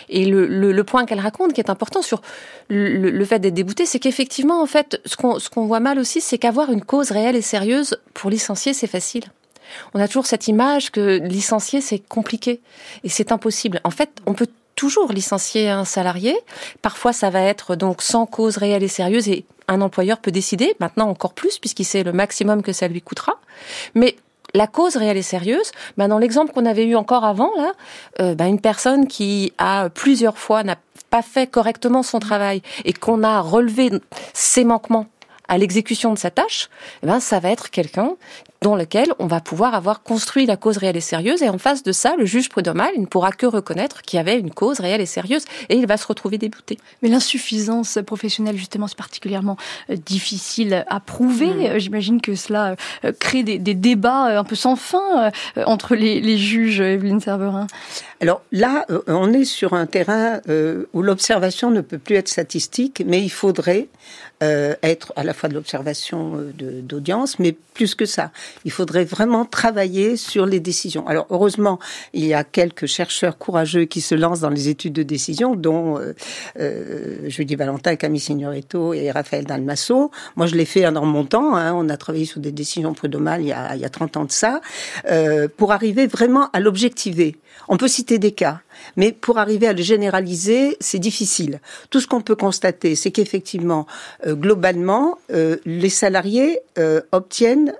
Et 0.08 0.26
le, 0.26 0.46
le, 0.46 0.84
point 0.84 1.06
qu'elle 1.06 1.20
raconte, 1.20 1.54
qui 1.54 1.60
est 1.60 1.70
important 1.70 2.02
sur 2.02 2.20
le, 2.68 2.98
le 2.98 3.24
fait 3.24 3.38
d'être 3.38 3.54
débouté, 3.54 3.86
c'est 3.86 3.98
qu'effectivement, 3.98 4.62
en 4.62 4.66
fait, 4.66 5.00
ce 5.06 5.16
qu'on 5.16 5.38
ce 5.38 5.48
qu'on 5.48 5.66
voit 5.66 5.80
mal 5.80 5.98
aussi, 5.98 6.20
c'est 6.20 6.38
qu'avoir 6.38 6.70
une 6.74 6.84
cause 6.84 7.10
réelle 7.10 7.36
et 7.36 7.42
sérieuse 7.42 7.96
pour 8.12 8.30
licencier, 8.30 8.74
c'est 8.74 8.86
facile. 8.86 9.24
On 9.94 10.00
a 10.00 10.06
toujours 10.06 10.26
cette 10.26 10.48
image 10.48 10.90
que 10.90 11.20
licencier, 11.20 11.80
c'est 11.80 11.98
compliqué 11.98 12.60
et 13.02 13.08
c'est 13.08 13.32
impossible. 13.32 13.80
En 13.84 13.90
fait, 13.90 14.10
on 14.26 14.34
peut 14.34 14.48
toujours 14.76 15.12
licencier 15.12 15.70
un 15.70 15.84
salarié. 15.84 16.36
Parfois, 16.82 17.12
ça 17.12 17.30
va 17.30 17.40
être 17.40 17.76
donc 17.76 18.02
sans 18.02 18.26
cause 18.26 18.56
réelle 18.56 18.82
et 18.82 18.88
sérieuse 18.88 19.28
et 19.28 19.46
un 19.68 19.80
employeur 19.80 20.18
peut 20.18 20.32
décider, 20.32 20.74
maintenant 20.80 21.08
encore 21.08 21.32
plus, 21.32 21.58
puisqu'il 21.58 21.84
sait 21.84 22.02
le 22.02 22.12
maximum 22.12 22.62
que 22.62 22.72
ça 22.72 22.88
lui 22.88 23.00
coûtera. 23.00 23.34
Mais 23.94 24.16
la 24.52 24.66
cause 24.66 24.96
réelle 24.96 25.16
et 25.16 25.22
sérieuse, 25.22 25.72
ben 25.96 26.08
dans 26.08 26.18
l'exemple 26.18 26.52
qu'on 26.52 26.66
avait 26.66 26.86
eu 26.86 26.96
encore 26.96 27.24
avant, 27.24 27.50
là, 27.56 27.72
euh, 28.20 28.34
ben 28.34 28.46
une 28.46 28.60
personne 28.60 29.06
qui 29.06 29.52
a 29.58 29.88
plusieurs 29.90 30.38
fois 30.38 30.62
n'a 30.62 30.76
pas 31.10 31.22
fait 31.22 31.46
correctement 31.46 32.02
son 32.02 32.18
travail 32.18 32.62
et 32.84 32.92
qu'on 32.92 33.22
a 33.22 33.40
relevé 33.40 33.90
ses 34.32 34.64
manquements 34.64 35.06
à 35.48 35.58
l'exécution 35.58 36.12
de 36.12 36.18
sa 36.18 36.30
tâche, 36.30 36.68
eh 37.02 37.06
ben, 37.06 37.20
ça 37.20 37.40
va 37.40 37.50
être 37.50 37.70
quelqu'un 37.70 38.16
dans 38.64 38.76
lequel 38.76 39.12
on 39.18 39.26
va 39.26 39.40
pouvoir 39.40 39.74
avoir 39.74 40.02
construit 40.02 40.46
la 40.46 40.56
cause 40.56 40.78
réelle 40.78 40.96
et 40.96 41.02
sérieuse. 41.02 41.42
Et 41.42 41.50
en 41.50 41.58
face 41.58 41.82
de 41.82 41.92
ça, 41.92 42.16
le 42.16 42.24
juge 42.24 42.48
prud'homal, 42.48 42.92
il 42.96 43.02
ne 43.02 43.06
pourra 43.06 43.30
que 43.30 43.44
reconnaître 43.44 44.00
qu'il 44.00 44.16
y 44.16 44.20
avait 44.20 44.38
une 44.38 44.50
cause 44.50 44.80
réelle 44.80 45.02
et 45.02 45.06
sérieuse 45.06 45.44
et 45.68 45.76
il 45.76 45.86
va 45.86 45.98
se 45.98 46.06
retrouver 46.06 46.38
débouté. 46.38 46.78
Mais 47.02 47.10
l'insuffisance 47.10 47.98
professionnelle, 48.06 48.56
justement, 48.56 48.86
c'est 48.88 48.96
particulièrement 48.96 49.58
euh, 49.90 49.96
difficile 49.96 50.86
à 50.88 50.98
prouver. 50.98 51.48
Mm. 51.48 51.66
Euh, 51.66 51.78
j'imagine 51.78 52.22
que 52.22 52.34
cela 52.34 52.76
euh, 53.04 53.12
crée 53.12 53.42
des, 53.42 53.58
débats 53.58 54.38
un 54.38 54.44
peu 54.44 54.54
sans 54.54 54.76
fin 54.76 55.30
entre 55.66 55.94
les, 55.94 56.38
juges, 56.38 56.80
Evelyne 56.80 57.20
Serverin. 57.20 57.66
Alors 58.22 58.40
là, 58.50 58.86
on 59.08 59.32
est 59.32 59.44
sur 59.44 59.74
un 59.74 59.84
terrain 59.84 60.40
où 60.92 61.02
l'observation 61.02 61.70
ne 61.70 61.80
peut 61.80 61.98
plus 61.98 62.16
être 62.16 62.28
statistique, 62.28 63.02
mais 63.04 63.20
il 63.20 63.30
faudrait 63.30 63.88
être 64.40 65.12
à 65.16 65.24
la 65.24 65.32
fois 65.32 65.48
de 65.48 65.54
l'observation 65.54 66.38
d'audience, 66.58 67.38
mais 67.38 67.56
plus 67.74 67.94
que 67.94 68.04
ça, 68.04 68.30
il 68.64 68.70
faudrait 68.70 69.04
vraiment 69.04 69.44
travailler 69.44 70.16
sur 70.16 70.46
les 70.46 70.60
décisions. 70.60 71.06
Alors 71.06 71.26
heureusement, 71.30 71.78
il 72.12 72.24
y 72.24 72.34
a 72.34 72.44
quelques 72.44 72.86
chercheurs 72.86 73.38
courageux 73.38 73.84
qui 73.84 74.00
se 74.00 74.14
lancent 74.14 74.40
dans 74.40 74.50
les 74.50 74.68
études 74.68 74.92
de 74.92 75.02
décision, 75.02 75.54
dont 75.54 75.98
euh, 75.98 76.14
euh, 76.60 77.28
Julie 77.28 77.56
Valentin, 77.56 77.96
Camille 77.96 78.20
Signoretto 78.20 78.94
et 78.94 79.10
Raphaël 79.10 79.44
Dalmasso. 79.44 80.10
Moi, 80.36 80.46
je 80.46 80.54
l'ai 80.54 80.64
fait 80.64 80.90
dans 80.92 81.04
mon 81.04 81.24
temps. 81.24 81.56
Hein, 81.56 81.72
on 81.74 81.88
a 81.88 81.96
travaillé 81.96 82.24
sur 82.24 82.40
des 82.40 82.52
décisions 82.52 82.94
prud'homales 82.94 83.42
il 83.42 83.48
y 83.48 83.52
a, 83.52 83.74
il 83.74 83.80
y 83.80 83.84
a 83.84 83.90
30 83.90 84.16
ans 84.16 84.24
de 84.24 84.32
ça, 84.32 84.60
euh, 85.10 85.48
pour 85.56 85.72
arriver 85.72 86.06
vraiment 86.06 86.48
à 86.52 86.60
l'objectiver. 86.60 87.36
On 87.68 87.76
peut 87.76 87.88
citer 87.88 88.18
des 88.18 88.32
cas, 88.32 88.60
mais 88.96 89.12
pour 89.12 89.38
arriver 89.38 89.66
à 89.66 89.72
le 89.72 89.82
généraliser, 89.82 90.76
c'est 90.80 90.98
difficile. 90.98 91.60
Tout 91.90 92.00
ce 92.00 92.06
qu'on 92.06 92.20
peut 92.20 92.36
constater, 92.36 92.94
c'est 92.94 93.10
qu'effectivement, 93.10 93.86
euh, 94.26 94.34
globalement, 94.34 95.18
euh, 95.32 95.56
les 95.64 95.88
salariés 95.88 96.60
euh, 96.78 97.00
obtiennent 97.12 97.74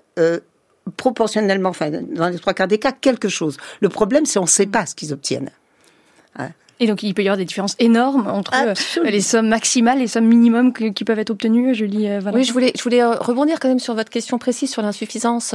proportionnellement, 0.96 1.70
enfin, 1.70 1.90
dans 1.90 2.28
les 2.28 2.38
trois 2.38 2.55
quarts 2.55 2.68
des 2.68 2.78
cas, 2.78 2.92
quelque 2.92 3.28
chose. 3.28 3.57
Le 3.80 3.88
problème, 3.88 4.26
c'est 4.26 4.38
on 4.38 4.42
ne 4.42 4.48
sait 4.48 4.66
pas 4.66 4.86
ce 4.86 4.94
qu'ils 4.94 5.12
obtiennent. 5.12 5.50
Et 6.81 6.87
donc, 6.87 7.03
il 7.03 7.14
peut 7.14 7.22
y 7.22 7.29
avoir 7.29 7.37
des 7.37 7.45
différences 7.45 7.77
énormes 7.79 8.27
entre 8.27 8.53
euh, 8.55 8.75
les 9.05 9.20
sommes 9.20 9.49
maximales 9.49 9.99
et 9.99 10.03
les 10.03 10.07
sommes 10.09 10.27
minimum 10.27 10.72
qui 10.72 11.05
peuvent 11.05 11.18
être 11.18 11.31
obtenues, 11.31 11.75
Julie 11.75 12.09
euh, 12.09 12.20
Oui, 12.33 12.43
je 12.43 12.53
voulais, 12.53 12.72
je 12.77 12.83
voulais 12.83 13.03
euh, 13.03 13.14
rebondir 13.14 13.61
quand 13.61 13.68
même 13.68 13.79
sur 13.79 13.95
votre 13.95 14.11
question 14.11 14.39
précise 14.39 14.70
sur 14.72 14.83
l'insuffisance 14.83 15.55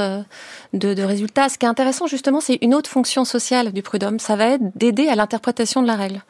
de, 0.72 0.94
de, 0.94 1.02
résultats. 1.02 1.50
Ce 1.50 1.58
qui 1.58 1.66
est 1.66 1.68
intéressant, 1.68 2.06
justement, 2.06 2.40
c'est 2.40 2.58
une 2.62 2.74
autre 2.74 2.88
fonction 2.88 3.26
sociale 3.26 3.72
du 3.72 3.82
prud'homme. 3.82 4.18
Ça 4.18 4.36
va 4.36 4.46
être 4.46 4.62
d'aider 4.76 5.08
à 5.08 5.14
l'interprétation 5.14 5.82
de 5.82 5.86
la 5.86 5.96
règle. 5.96 6.22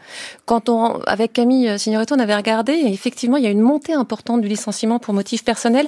Quand 0.44 0.68
on, 0.68 1.00
avec 1.02 1.32
Camille 1.32 1.78
Signoretto, 1.78 2.16
on 2.16 2.18
avait 2.18 2.36
regardé, 2.36 2.72
effectivement, 2.72 3.36
il 3.36 3.44
y 3.44 3.46
a 3.46 3.50
une 3.50 3.60
montée 3.60 3.94
importante 3.94 4.40
du 4.40 4.48
licenciement 4.48 4.98
pour 4.98 5.14
motif 5.14 5.44
personnel 5.44 5.86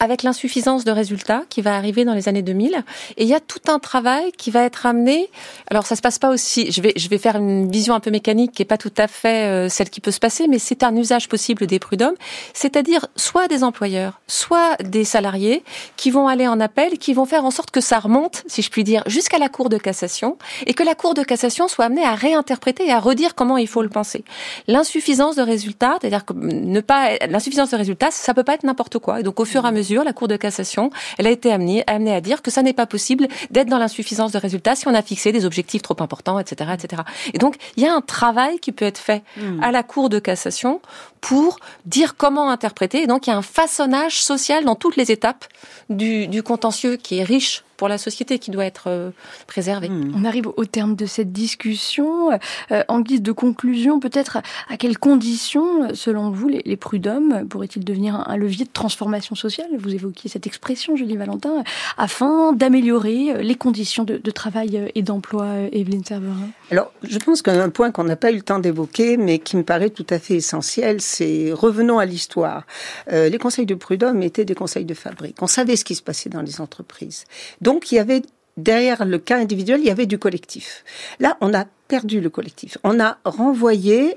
avec 0.00 0.22
l'insuffisance 0.22 0.84
de 0.84 0.90
résultats 0.90 1.42
qui 1.48 1.62
va 1.62 1.76
arriver 1.76 2.04
dans 2.04 2.14
les 2.14 2.28
années 2.28 2.42
2000. 2.42 2.84
Et 3.16 3.22
il 3.22 3.28
y 3.28 3.34
a 3.34 3.40
tout 3.40 3.60
un 3.68 3.78
travail 3.78 4.32
qui 4.32 4.50
va 4.50 4.62
être 4.62 4.86
amené. 4.86 5.30
Alors 5.70 5.86
ça 5.86 5.96
se 5.96 6.02
passe 6.02 6.18
pas 6.18 6.30
aussi. 6.30 6.70
Je 6.70 6.80
vais 6.80 6.92
je 6.96 7.08
vais 7.08 7.18
faire 7.18 7.36
une 7.36 7.70
vision 7.70 7.94
un 7.94 8.00
peu 8.00 8.10
mécanique 8.10 8.52
qui 8.52 8.62
est 8.62 8.66
pas 8.66 8.78
tout 8.78 8.92
à 8.96 9.06
fait 9.08 9.46
euh, 9.46 9.68
celle 9.68 9.90
qui 9.90 10.00
peut 10.00 10.10
se 10.10 10.18
passer, 10.18 10.48
mais 10.48 10.58
c'est 10.58 10.82
un 10.82 10.94
usage 10.96 11.28
possible 11.28 11.66
des 11.66 11.78
prud'hommes, 11.78 12.14
c'est-à-dire 12.52 13.06
soit 13.16 13.48
des 13.48 13.64
employeurs, 13.64 14.20
soit 14.26 14.76
des 14.82 15.04
salariés 15.04 15.62
qui 15.96 16.10
vont 16.10 16.28
aller 16.28 16.48
en 16.48 16.60
appel, 16.60 16.98
qui 16.98 17.14
vont 17.14 17.24
faire 17.24 17.44
en 17.44 17.50
sorte 17.50 17.70
que 17.70 17.80
ça 17.80 17.98
remonte, 17.98 18.42
si 18.46 18.62
je 18.62 18.70
puis 18.70 18.84
dire, 18.84 19.02
jusqu'à 19.06 19.38
la 19.38 19.48
Cour 19.48 19.68
de 19.68 19.78
cassation 19.78 20.36
et 20.66 20.74
que 20.74 20.82
la 20.82 20.94
Cour 20.94 21.14
de 21.14 21.22
cassation 21.22 21.68
soit 21.68 21.86
amenée 21.86 22.04
à 22.04 22.14
réinterpréter 22.14 22.86
et 22.86 22.92
à 22.92 23.00
redire 23.00 23.34
comment 23.34 23.56
il 23.56 23.68
faut 23.68 23.82
le 23.82 23.88
penser. 23.88 24.24
L'insuffisance 24.66 25.36
de 25.36 25.42
résultats, 25.42 25.96
c'est-à-dire 26.00 26.24
que 26.24 26.32
ne 26.34 26.80
pas 26.80 27.16
l'insuffisance 27.28 27.70
de 27.70 27.76
résultats, 27.76 28.10
ça 28.10 28.34
peut 28.34 28.44
pas 28.44 28.54
être 28.54 28.64
n'importe 28.64 28.98
quoi. 28.98 29.20
Et 29.20 29.22
donc 29.22 29.40
au 29.40 29.44
fur 29.44 29.64
et 29.64 29.68
à 29.68 29.72
mesure 29.72 29.85
la 29.94 30.12
Cour 30.12 30.28
de 30.28 30.36
cassation, 30.36 30.90
elle 31.18 31.26
a 31.26 31.30
été 31.30 31.52
amenée, 31.52 31.84
amenée 31.86 32.14
à 32.14 32.20
dire 32.20 32.42
que 32.42 32.50
ça 32.50 32.62
n'est 32.62 32.72
pas 32.72 32.86
possible 32.86 33.28
d'être 33.50 33.68
dans 33.68 33.78
l'insuffisance 33.78 34.32
de 34.32 34.38
résultats 34.38 34.74
si 34.74 34.88
on 34.88 34.94
a 34.94 35.02
fixé 35.02 35.32
des 35.32 35.44
objectifs 35.44 35.82
trop 35.82 35.96
importants, 36.00 36.38
etc., 36.38 36.70
etc. 36.74 37.02
Et 37.34 37.38
donc, 37.38 37.56
il 37.76 37.82
y 37.82 37.86
a 37.86 37.94
un 37.94 38.00
travail 38.00 38.58
qui 38.58 38.72
peut 38.72 38.84
être 38.84 38.98
fait 38.98 39.22
hmm. 39.36 39.62
à 39.62 39.72
la 39.72 39.82
Cour 39.82 40.08
de 40.08 40.18
cassation 40.18 40.80
pour 41.20 41.58
dire 41.84 42.16
comment 42.16 42.50
interpréter. 42.50 43.02
Et 43.02 43.06
donc, 43.06 43.26
il 43.26 43.30
y 43.30 43.32
a 43.32 43.36
un 43.36 43.42
façonnage 43.42 44.22
social 44.22 44.64
dans 44.64 44.74
toutes 44.74 44.96
les 44.96 45.10
étapes 45.10 45.44
du, 45.90 46.28
du 46.28 46.42
contentieux 46.42 46.96
qui 46.96 47.18
est 47.18 47.24
riche 47.24 47.64
pour 47.76 47.88
la 47.88 47.98
société 47.98 48.38
qui 48.38 48.50
doit 48.50 48.64
être 48.64 48.84
euh, 48.88 49.10
préservée. 49.46 49.88
Hmm. 49.88 50.12
On 50.16 50.24
arrive 50.24 50.48
au 50.56 50.64
terme 50.64 50.96
de 50.96 51.06
cette 51.06 51.32
discussion. 51.32 52.30
Euh, 52.70 52.82
en 52.88 53.00
guise 53.00 53.22
de 53.22 53.32
conclusion, 53.32 54.00
peut-être 54.00 54.38
à 54.68 54.76
quelles 54.76 54.98
conditions, 54.98 55.94
selon 55.94 56.30
vous, 56.30 56.48
les, 56.48 56.76
prud'hommes 56.76 57.46
pourraient-ils 57.48 57.84
devenir 57.84 58.28
un 58.28 58.36
levier 58.36 58.64
de 58.64 58.70
transformation 58.70 59.34
sociale? 59.34 59.68
Vous 59.78 59.94
évoquiez 59.94 60.28
cette 60.28 60.46
expression, 60.46 60.96
Julie 60.96 61.16
Valentin, 61.16 61.64
afin 61.96 62.52
d'améliorer 62.52 63.32
euh, 63.32 63.42
les 63.42 63.54
conditions 63.54 64.04
de, 64.04 64.30
travail 64.30 64.90
et 64.94 65.02
d'emploi, 65.02 65.46
Evelyne 65.72 66.04
Serverin. 66.04 66.48
Alors, 66.70 66.92
je 67.02 67.18
pense 67.18 67.40
qu'un 67.40 67.70
point 67.70 67.90
qu'on 67.90 68.04
n'a 68.04 68.16
pas 68.16 68.30
eu 68.30 68.36
le 68.36 68.42
temps 68.42 68.58
d'évoquer, 68.58 69.16
mais 69.16 69.38
qui 69.38 69.56
me 69.56 69.62
paraît 69.62 69.88
tout 69.88 70.06
à 70.10 70.18
fait 70.18 70.34
essentiel, 70.34 71.00
c'est 71.00 71.52
revenons 71.52 71.98
à 71.98 72.04
l'histoire. 72.04 72.66
les 73.10 73.38
conseils 73.38 73.64
de 73.64 73.74
prud'hommes 73.74 74.22
étaient 74.22 74.44
des 74.44 74.54
conseils 74.54 74.84
de 74.84 74.92
fabrique. 74.92 75.36
On 75.40 75.46
savait 75.46 75.76
ce 75.76 75.84
qui 75.84 75.94
se 75.94 76.02
passait 76.02 76.28
dans 76.28 76.42
les 76.42 76.60
entreprises. 76.60 77.24
Donc 77.66 77.90
il 77.90 77.96
y 77.96 77.98
avait 77.98 78.22
derrière 78.56 79.04
le 79.04 79.18
cas 79.18 79.38
individuel, 79.38 79.80
il 79.80 79.86
y 79.86 79.90
avait 79.90 80.06
du 80.06 80.18
collectif. 80.18 80.84
Là, 81.18 81.36
on 81.40 81.52
a 81.52 81.64
perdu 81.88 82.20
le 82.20 82.30
collectif. 82.30 82.78
On 82.84 83.00
a 83.00 83.18
renvoyé 83.24 84.16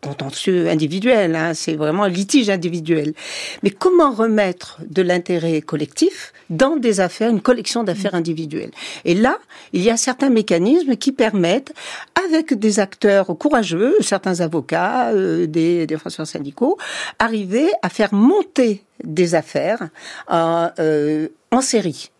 contentieux 0.00 0.68
individuel, 0.70 1.36
hein, 1.36 1.52
c'est 1.52 1.74
vraiment 1.74 2.04
un 2.04 2.08
litige 2.08 2.48
individuel. 2.48 3.12
Mais 3.62 3.68
comment 3.68 4.10
remettre 4.12 4.78
de 4.88 5.02
l'intérêt 5.02 5.60
collectif 5.60 6.32
dans 6.48 6.76
des 6.76 7.00
affaires, 7.00 7.28
une 7.28 7.42
collection 7.42 7.84
d'affaires 7.84 8.14
individuelles? 8.14 8.70
Et 9.04 9.14
là, 9.14 9.36
il 9.74 9.82
y 9.82 9.90
a 9.90 9.98
certains 9.98 10.30
mécanismes 10.30 10.96
qui 10.96 11.12
permettent, 11.12 11.74
avec 12.26 12.54
des 12.54 12.80
acteurs 12.80 13.26
courageux, 13.36 13.96
certains 14.00 14.40
avocats, 14.40 15.10
euh, 15.10 15.46
des 15.46 15.86
défenseurs 15.86 16.26
syndicaux, 16.26 16.78
arriver 17.18 17.68
à 17.82 17.90
faire 17.90 18.14
monter 18.14 18.82
des 19.04 19.34
affaires 19.34 19.90
euh, 20.30 21.28
en 21.50 21.60
série. 21.60 22.10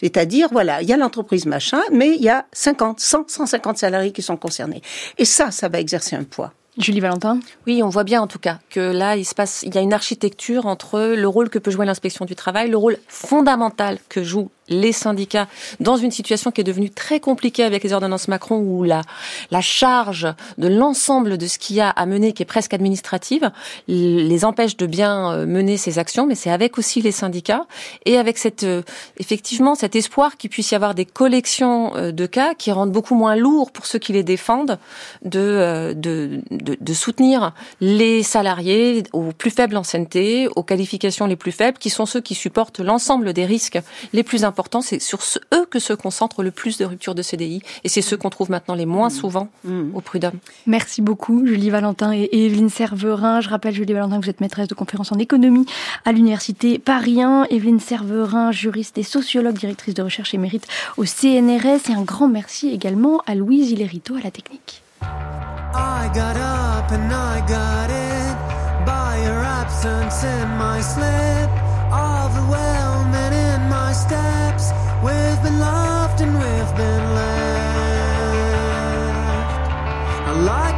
C'est-à-dire, 0.00 0.48
voilà, 0.50 0.82
il 0.82 0.88
y 0.88 0.92
a 0.92 0.96
l'entreprise 0.96 1.46
machin, 1.46 1.80
mais 1.92 2.14
il 2.16 2.22
y 2.22 2.28
a 2.28 2.46
50, 2.52 3.00
100, 3.00 3.28
150 3.28 3.78
salariés 3.78 4.12
qui 4.12 4.22
sont 4.22 4.36
concernés. 4.36 4.82
Et 5.18 5.24
ça, 5.24 5.50
ça 5.50 5.68
va 5.68 5.80
exercer 5.80 6.16
un 6.16 6.24
poids. 6.24 6.52
Julie 6.76 7.00
Valentin? 7.00 7.38
Oui, 7.66 7.82
on 7.82 7.88
voit 7.88 8.02
bien 8.02 8.20
en 8.20 8.26
tout 8.26 8.40
cas 8.40 8.58
que 8.68 8.80
là, 8.80 9.16
il 9.16 9.24
se 9.24 9.34
passe, 9.34 9.62
il 9.62 9.74
y 9.74 9.78
a 9.78 9.80
une 9.80 9.92
architecture 9.92 10.66
entre 10.66 11.14
le 11.14 11.28
rôle 11.28 11.48
que 11.48 11.60
peut 11.60 11.70
jouer 11.70 11.86
l'inspection 11.86 12.24
du 12.24 12.34
travail, 12.34 12.68
le 12.68 12.76
rôle 12.76 12.98
fondamental 13.06 13.98
que 14.08 14.24
joue 14.24 14.50
les 14.68 14.92
syndicats 14.92 15.48
dans 15.80 15.96
une 15.96 16.10
situation 16.10 16.50
qui 16.50 16.60
est 16.60 16.64
devenue 16.64 16.90
très 16.90 17.20
compliquée 17.20 17.64
avec 17.64 17.82
les 17.84 17.92
ordonnances 17.92 18.28
Macron 18.28 18.58
où 18.58 18.82
la, 18.82 19.02
la 19.50 19.60
charge 19.60 20.28
de 20.58 20.68
l'ensemble 20.68 21.38
de 21.38 21.46
ce 21.46 21.58
qu'il 21.58 21.76
y 21.76 21.80
a 21.80 21.90
à 21.90 22.06
mener, 22.06 22.32
qui 22.32 22.42
est 22.42 22.46
presque 22.46 22.74
administrative, 22.74 23.50
les 23.88 24.44
empêche 24.44 24.76
de 24.76 24.86
bien 24.86 25.32
euh, 25.32 25.46
mener 25.46 25.76
ces 25.76 25.98
actions, 25.98 26.26
mais 26.26 26.34
c'est 26.34 26.50
avec 26.50 26.78
aussi 26.78 27.02
les 27.02 27.12
syndicats 27.12 27.66
et 28.06 28.16
avec 28.16 28.38
cette, 28.38 28.64
euh, 28.64 28.82
effectivement, 29.18 29.74
cet 29.74 29.96
espoir 29.96 30.36
qu'il 30.36 30.50
puisse 30.50 30.70
y 30.70 30.74
avoir 30.74 30.94
des 30.94 31.04
collections 31.04 31.94
euh, 31.96 32.12
de 32.12 32.26
cas 32.26 32.54
qui 32.54 32.72
rendent 32.72 32.92
beaucoup 32.92 33.14
moins 33.14 33.36
lourd 33.36 33.70
pour 33.70 33.86
ceux 33.86 33.98
qui 33.98 34.12
les 34.12 34.22
défendent 34.22 34.78
de, 35.24 35.92
de, 35.96 36.40
de, 36.50 36.76
de 36.80 36.94
soutenir 36.94 37.52
les 37.80 38.22
salariés 38.22 39.02
aux 39.12 39.32
plus 39.32 39.50
faibles 39.50 39.76
anciennetés, 39.76 40.48
aux 40.56 40.62
qualifications 40.62 41.26
les 41.26 41.36
plus 41.36 41.52
faibles, 41.52 41.78
qui 41.78 41.90
sont 41.90 42.06
ceux 42.06 42.20
qui 42.20 42.34
supportent 42.34 42.80
l'ensemble 42.80 43.32
des 43.32 43.44
risques 43.44 43.80
les 44.12 44.22
plus 44.22 44.44
importants 44.44 44.53
important, 44.54 44.82
c'est 44.82 45.00
sur 45.00 45.18
eux 45.52 45.66
que 45.68 45.80
se 45.80 45.92
concentre 45.92 46.44
le 46.44 46.52
plus 46.52 46.78
de 46.78 46.84
ruptures 46.84 47.16
de 47.16 47.22
CDI. 47.22 47.60
Et 47.82 47.88
c'est 47.88 48.02
ceux 48.02 48.16
qu'on 48.16 48.30
trouve 48.30 48.50
maintenant 48.50 48.76
les 48.76 48.86
moins 48.86 49.08
mmh. 49.08 49.10
souvent 49.10 49.48
mmh. 49.64 49.82
au 49.94 50.00
prud'homme. 50.00 50.38
Merci 50.66 51.02
beaucoup, 51.02 51.44
Julie 51.44 51.70
Valentin 51.70 52.12
et 52.12 52.28
Evelyne 52.32 52.70
Serverin. 52.70 53.40
Je 53.40 53.48
rappelle, 53.48 53.74
Julie 53.74 53.92
Valentin, 53.92 54.20
que 54.20 54.24
vous 54.24 54.30
êtes 54.30 54.40
maîtresse 54.40 54.68
de 54.68 54.74
conférence 54.74 55.10
en 55.10 55.18
économie 55.18 55.66
à 56.04 56.12
l'Université 56.12 56.78
Paris 56.78 57.20
1. 57.20 57.46
Evelyne 57.50 57.80
Serverin, 57.80 58.52
juriste 58.52 58.96
et 58.98 59.02
sociologue, 59.02 59.58
directrice 59.58 59.94
de 59.94 60.02
recherche 60.02 60.32
émérite 60.34 60.68
au 60.96 61.04
CNRS. 61.04 61.90
Et 61.90 61.94
un 61.94 62.02
grand 62.02 62.28
merci 62.28 62.70
également 62.70 63.20
à 63.26 63.34
Louise 63.34 63.72
Hilerito 63.72 64.14
à 64.14 64.20
la 64.20 64.30
technique. 64.30 64.82
I 65.02 66.08
got 66.14 66.36
up 66.36 66.92
and 66.92 67.10
I 67.10 67.40
got 67.48 67.90
it 67.90 68.86
by 68.86 69.20
your 69.24 69.44
absence 69.44 70.22
in 70.22 70.46
my 70.56 70.80
sleep. 70.80 71.64
in 73.34 73.68
my 73.68 73.92
steps. 73.92 74.33
I 80.46 80.74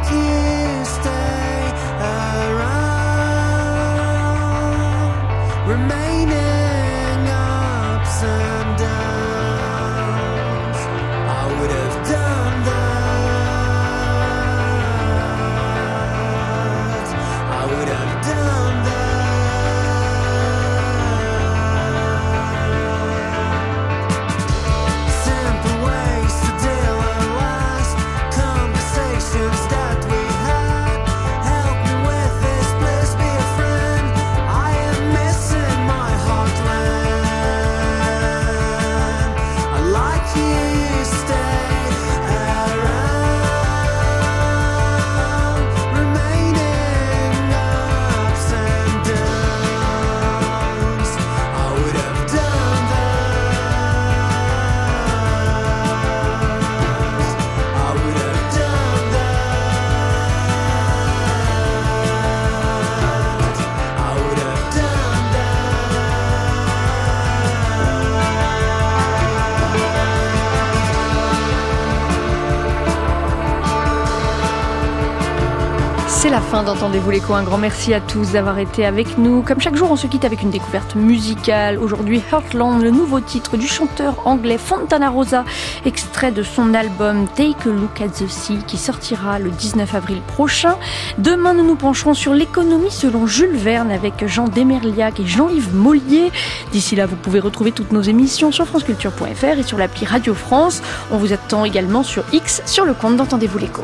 d'Entendez-vous 76.77 77.09
l'écho. 77.09 77.33
Un 77.33 77.41
grand 77.41 77.57
merci 77.57 77.91
à 77.95 77.99
tous 77.99 78.33
d'avoir 78.33 78.59
été 78.59 78.85
avec 78.85 79.17
nous. 79.17 79.41
Comme 79.41 79.59
chaque 79.59 79.75
jour, 79.75 79.89
on 79.89 79.95
se 79.95 80.05
quitte 80.05 80.25
avec 80.25 80.43
une 80.43 80.51
découverte 80.51 80.93
musicale. 80.93 81.79
Aujourd'hui, 81.79 82.21
Heartland, 82.31 82.83
le 82.83 82.91
nouveau 82.91 83.19
titre 83.19 83.57
du 83.57 83.67
chanteur 83.67 84.27
anglais 84.27 84.59
Fontana 84.59 85.09
Rosa, 85.09 85.43
extrait 85.85 86.31
de 86.31 86.43
son 86.43 86.75
album 86.75 87.25
Take 87.35 87.67
a 87.67 87.69
Look 87.69 87.99
at 87.99 88.09
the 88.09 88.27
Sea, 88.27 88.59
qui 88.67 88.77
sortira 88.77 89.39
le 89.39 89.49
19 89.49 89.95
avril 89.95 90.21
prochain. 90.27 90.77
Demain, 91.17 91.55
nous 91.55 91.65
nous 91.65 91.75
pencherons 91.75 92.13
sur 92.13 92.35
l'économie 92.35 92.91
selon 92.91 93.25
Jules 93.25 93.57
Verne 93.57 93.89
avec 93.89 94.27
Jean 94.27 94.47
Demerliac 94.47 95.19
et 95.19 95.25
Jean-Yves 95.25 95.73
Mollier. 95.73 96.31
D'ici 96.71 96.95
là, 96.95 97.07
vous 97.07 97.15
pouvez 97.15 97.39
retrouver 97.39 97.71
toutes 97.71 97.91
nos 97.91 98.01
émissions 98.01 98.51
sur 98.51 98.67
franceculture.fr 98.67 99.57
et 99.57 99.63
sur 99.63 99.79
l'appli 99.79 100.05
Radio 100.05 100.35
France. 100.35 100.83
On 101.09 101.17
vous 101.17 101.33
attend 101.33 101.65
également 101.65 102.03
sur 102.03 102.23
X 102.33 102.61
sur 102.67 102.85
le 102.85 102.93
compte 102.93 103.17
d'Entendez-vous 103.17 103.57
l'écho. 103.57 103.81